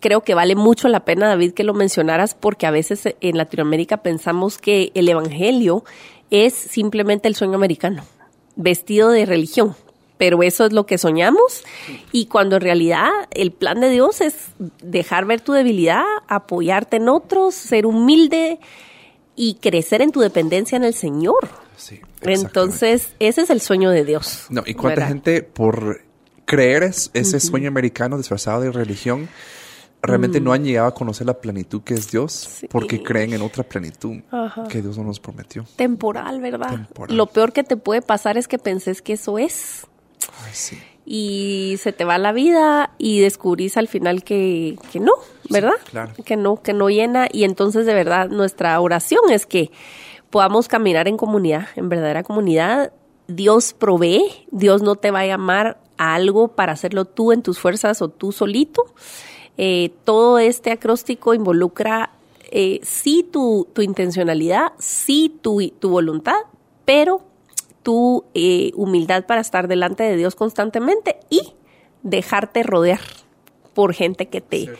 creo 0.00 0.22
que 0.22 0.34
vale 0.34 0.56
mucho 0.56 0.88
la 0.88 1.04
pena, 1.04 1.28
David, 1.28 1.52
que 1.52 1.64
lo 1.64 1.74
mencionaras, 1.74 2.34
porque 2.34 2.66
a 2.66 2.70
veces 2.70 3.02
en 3.20 3.36
Latinoamérica 3.36 3.98
pensamos 3.98 4.58
que 4.58 4.90
el 4.94 5.08
Evangelio 5.08 5.84
es 6.30 6.54
simplemente 6.54 7.28
el 7.28 7.34
sueño 7.34 7.54
americano, 7.54 8.04
vestido 8.56 9.10
de 9.10 9.26
religión. 9.26 9.76
Pero 10.18 10.42
eso 10.42 10.66
es 10.66 10.72
lo 10.74 10.84
que 10.84 10.98
soñamos 10.98 11.64
y 12.12 12.26
cuando 12.26 12.56
en 12.56 12.62
realidad 12.62 13.08
el 13.30 13.52
plan 13.52 13.80
de 13.80 13.88
Dios 13.88 14.20
es 14.20 14.34
dejar 14.82 15.24
ver 15.24 15.40
tu 15.40 15.54
debilidad, 15.54 16.04
apoyarte 16.28 16.98
en 16.98 17.08
otros, 17.08 17.54
ser 17.54 17.86
humilde 17.86 18.60
y 19.34 19.54
crecer 19.54 20.02
en 20.02 20.12
tu 20.12 20.20
dependencia 20.20 20.76
en 20.76 20.84
el 20.84 20.92
Señor. 20.92 21.48
Sí, 21.78 22.02
Entonces, 22.20 23.14
ese 23.18 23.40
es 23.40 23.48
el 23.48 23.62
sueño 23.62 23.88
de 23.90 24.04
Dios. 24.04 24.44
No, 24.50 24.62
y 24.66 24.74
cuánta 24.74 25.06
gente 25.06 25.42
por 25.42 26.02
creer 26.44 26.82
ese 26.82 27.40
sueño 27.40 27.68
americano 27.68 28.18
disfrazado 28.18 28.60
de 28.60 28.72
religión 28.72 29.30
realmente 30.02 30.40
no 30.40 30.50
mm. 30.50 30.54
han 30.54 30.64
llegado 30.64 30.88
a 30.88 30.94
conocer 30.94 31.26
la 31.26 31.34
plenitud 31.34 31.82
que 31.82 31.94
es 31.94 32.10
Dios 32.10 32.64
porque 32.70 33.02
creen 33.02 33.32
en 33.32 33.42
otra 33.42 33.62
plenitud 33.64 34.18
que 34.68 34.82
Dios 34.82 34.96
no 34.98 35.04
nos 35.04 35.20
prometió. 35.20 35.64
Temporal, 35.76 36.40
¿verdad? 36.40 36.86
Lo 37.08 37.26
peor 37.26 37.52
que 37.52 37.64
te 37.64 37.76
puede 37.76 38.02
pasar 38.02 38.38
es 38.38 38.48
que 38.48 38.58
penses 38.58 39.02
que 39.02 39.14
eso 39.14 39.38
es. 39.38 39.86
Ay, 40.44 40.52
sí. 40.52 40.78
Y 41.04 41.76
se 41.78 41.92
te 41.92 42.04
va 42.04 42.18
la 42.18 42.32
vida 42.32 42.92
y 42.98 43.20
descubrís 43.20 43.76
al 43.76 43.88
final 43.88 44.22
que, 44.22 44.78
que 44.92 45.00
no, 45.00 45.12
¿verdad? 45.48 45.74
claro. 45.90 46.12
Que 46.24 46.36
no, 46.36 46.62
que 46.62 46.72
no 46.72 46.88
llena. 46.88 47.26
Y 47.32 47.44
entonces, 47.44 47.86
de 47.86 47.94
verdad, 47.94 48.28
nuestra 48.28 48.78
oración 48.80 49.30
es 49.30 49.46
que 49.46 49.70
podamos 50.28 50.68
caminar 50.68 51.08
en 51.08 51.16
comunidad, 51.16 51.66
en 51.76 51.88
verdadera 51.88 52.22
comunidad. 52.22 52.92
Dios 53.26 53.72
provee, 53.72 54.22
Dios 54.50 54.82
no 54.82 54.96
te 54.96 55.10
va 55.10 55.20
a 55.20 55.26
llamar 55.26 55.80
a 55.98 56.14
algo 56.14 56.48
para 56.48 56.72
hacerlo 56.72 57.04
tú 57.04 57.32
en 57.32 57.42
tus 57.42 57.58
fuerzas 57.58 58.02
o 58.02 58.08
tú 58.08 58.32
solito 58.32 58.84
eh, 59.62 59.92
todo 60.04 60.38
este 60.38 60.70
acróstico 60.70 61.34
involucra 61.34 62.12
eh, 62.50 62.80
sí 62.82 63.28
tu, 63.30 63.68
intencionalidad, 63.76 64.72
sí 64.78 65.38
tu, 65.42 65.60
tu 65.78 65.90
voluntad, 65.90 66.38
pero 66.86 67.20
tu 67.82 68.24
eh, 68.32 68.70
humildad 68.74 69.26
para 69.26 69.42
estar 69.42 69.68
delante 69.68 70.02
de 70.02 70.16
Dios 70.16 70.34
constantemente 70.34 71.16
y 71.28 71.42
dejarte 72.02 72.62
rodear 72.62 73.00
por 73.74 73.92
gente 73.92 74.28
que 74.28 74.40
te, 74.40 74.70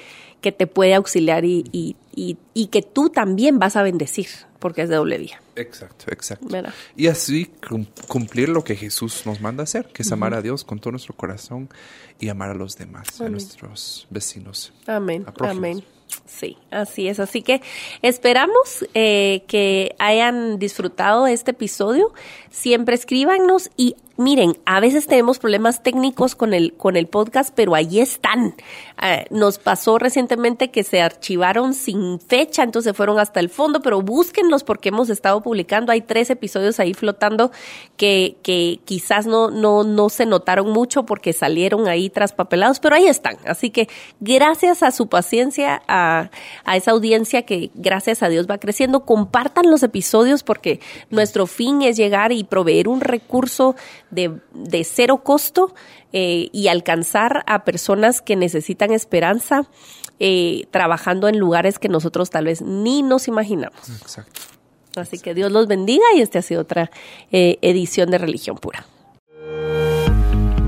que 0.40 0.50
te 0.50 0.66
puede 0.66 0.94
auxiliar 0.94 1.44
y, 1.44 1.94
y, 2.14 2.66
que 2.68 2.80
tú 2.80 3.10
también 3.10 3.58
vas 3.58 3.76
a 3.76 3.82
bendecir, 3.82 4.28
porque 4.60 4.80
es 4.80 4.88
de 4.88 4.96
doble 4.96 5.18
vía. 5.18 5.42
Exacto, 5.60 6.06
exacto. 6.10 6.48
Y 6.96 7.06
así 7.06 7.50
cumplir 8.08 8.48
lo 8.48 8.64
que 8.64 8.76
Jesús 8.76 9.22
nos 9.26 9.40
manda 9.40 9.64
hacer, 9.64 9.86
que 9.86 10.02
es 10.02 10.12
amar 10.12 10.34
a 10.34 10.42
Dios 10.42 10.64
con 10.64 10.78
todo 10.78 10.92
nuestro 10.92 11.14
corazón 11.14 11.68
y 12.18 12.28
amar 12.28 12.50
a 12.50 12.54
los 12.54 12.76
demás, 12.76 13.20
a 13.20 13.28
nuestros 13.28 14.06
vecinos. 14.10 14.72
Amén. 14.86 15.26
Amén. 15.40 15.84
Sí, 16.26 16.56
así 16.70 17.08
es. 17.08 17.20
Así 17.20 17.42
que 17.42 17.60
esperamos 18.02 18.86
eh, 18.94 19.44
que 19.46 19.94
hayan 19.98 20.58
disfrutado 20.58 21.26
este 21.26 21.52
episodio. 21.52 22.12
Siempre 22.50 22.94
escríbanos 22.94 23.70
y 23.76 23.96
miren, 24.16 24.58
a 24.66 24.80
veces 24.80 25.06
tenemos 25.06 25.38
problemas 25.38 25.82
técnicos 25.82 26.34
con 26.34 26.52
el, 26.52 26.74
con 26.74 26.96
el 26.96 27.06
podcast, 27.06 27.52
pero 27.54 27.74
ahí 27.74 28.00
están. 28.00 28.54
Eh, 29.02 29.26
nos 29.30 29.58
pasó 29.58 29.98
recientemente 29.98 30.70
que 30.70 30.84
se 30.84 31.00
archivaron 31.00 31.72
sin 31.72 32.20
fecha, 32.20 32.62
entonces 32.62 32.94
fueron 32.94 33.18
hasta 33.18 33.40
el 33.40 33.48
fondo, 33.48 33.80
pero 33.80 34.02
búsquenlos 34.02 34.62
porque 34.62 34.90
hemos 34.90 35.08
estado 35.08 35.42
publicando. 35.42 35.92
Hay 35.92 36.02
tres 36.02 36.28
episodios 36.30 36.78
ahí 36.80 36.92
flotando 36.92 37.50
que, 37.96 38.36
que 38.42 38.80
quizás 38.84 39.26
no, 39.26 39.50
no, 39.50 39.84
no 39.84 40.08
se 40.10 40.26
notaron 40.26 40.70
mucho 40.70 41.06
porque 41.06 41.32
salieron 41.32 41.88
ahí 41.88 42.10
traspapelados, 42.10 42.78
pero 42.80 42.96
ahí 42.96 43.06
están. 43.06 43.38
Así 43.46 43.70
que 43.70 43.88
gracias 44.20 44.82
a 44.82 44.90
su 44.90 45.08
paciencia, 45.08 45.82
a, 45.88 46.30
a 46.64 46.76
esa 46.76 46.90
audiencia 46.90 47.42
que 47.42 47.70
gracias 47.74 48.22
a 48.22 48.28
Dios 48.28 48.46
va 48.48 48.58
creciendo, 48.58 49.04
compartan 49.04 49.70
los 49.70 49.82
episodios 49.82 50.42
porque 50.42 50.80
nuestro 51.08 51.46
fin 51.46 51.82
es 51.82 51.96
llegar 51.96 52.32
y 52.32 52.44
proveer 52.44 52.88
un 52.88 53.00
recurso 53.00 53.76
de, 54.10 54.84
cero 54.84 55.22
costo 55.22 55.74
eh, 56.12 56.48
y 56.52 56.68
alcanzar 56.68 57.44
a 57.46 57.64
personas 57.64 58.20
que 58.20 58.36
necesitan 58.36 58.92
esperanza 58.92 59.68
eh, 60.18 60.66
trabajando 60.70 61.28
en 61.28 61.38
lugares 61.38 61.78
que 61.78 61.88
nosotros 61.88 62.30
tal 62.30 62.44
vez 62.44 62.62
ni 62.62 63.02
nos 63.02 63.28
imaginamos. 63.28 63.88
Exacto. 64.00 64.40
Así 64.96 65.18
que 65.18 65.34
Dios 65.34 65.52
los 65.52 65.66
bendiga 65.66 66.04
y 66.16 66.20
esta 66.20 66.40
ha 66.40 66.42
sido 66.42 66.62
otra 66.62 66.90
eh, 67.30 67.58
edición 67.62 68.10
de 68.10 68.18
Religión 68.18 68.56
Pura. 68.56 68.84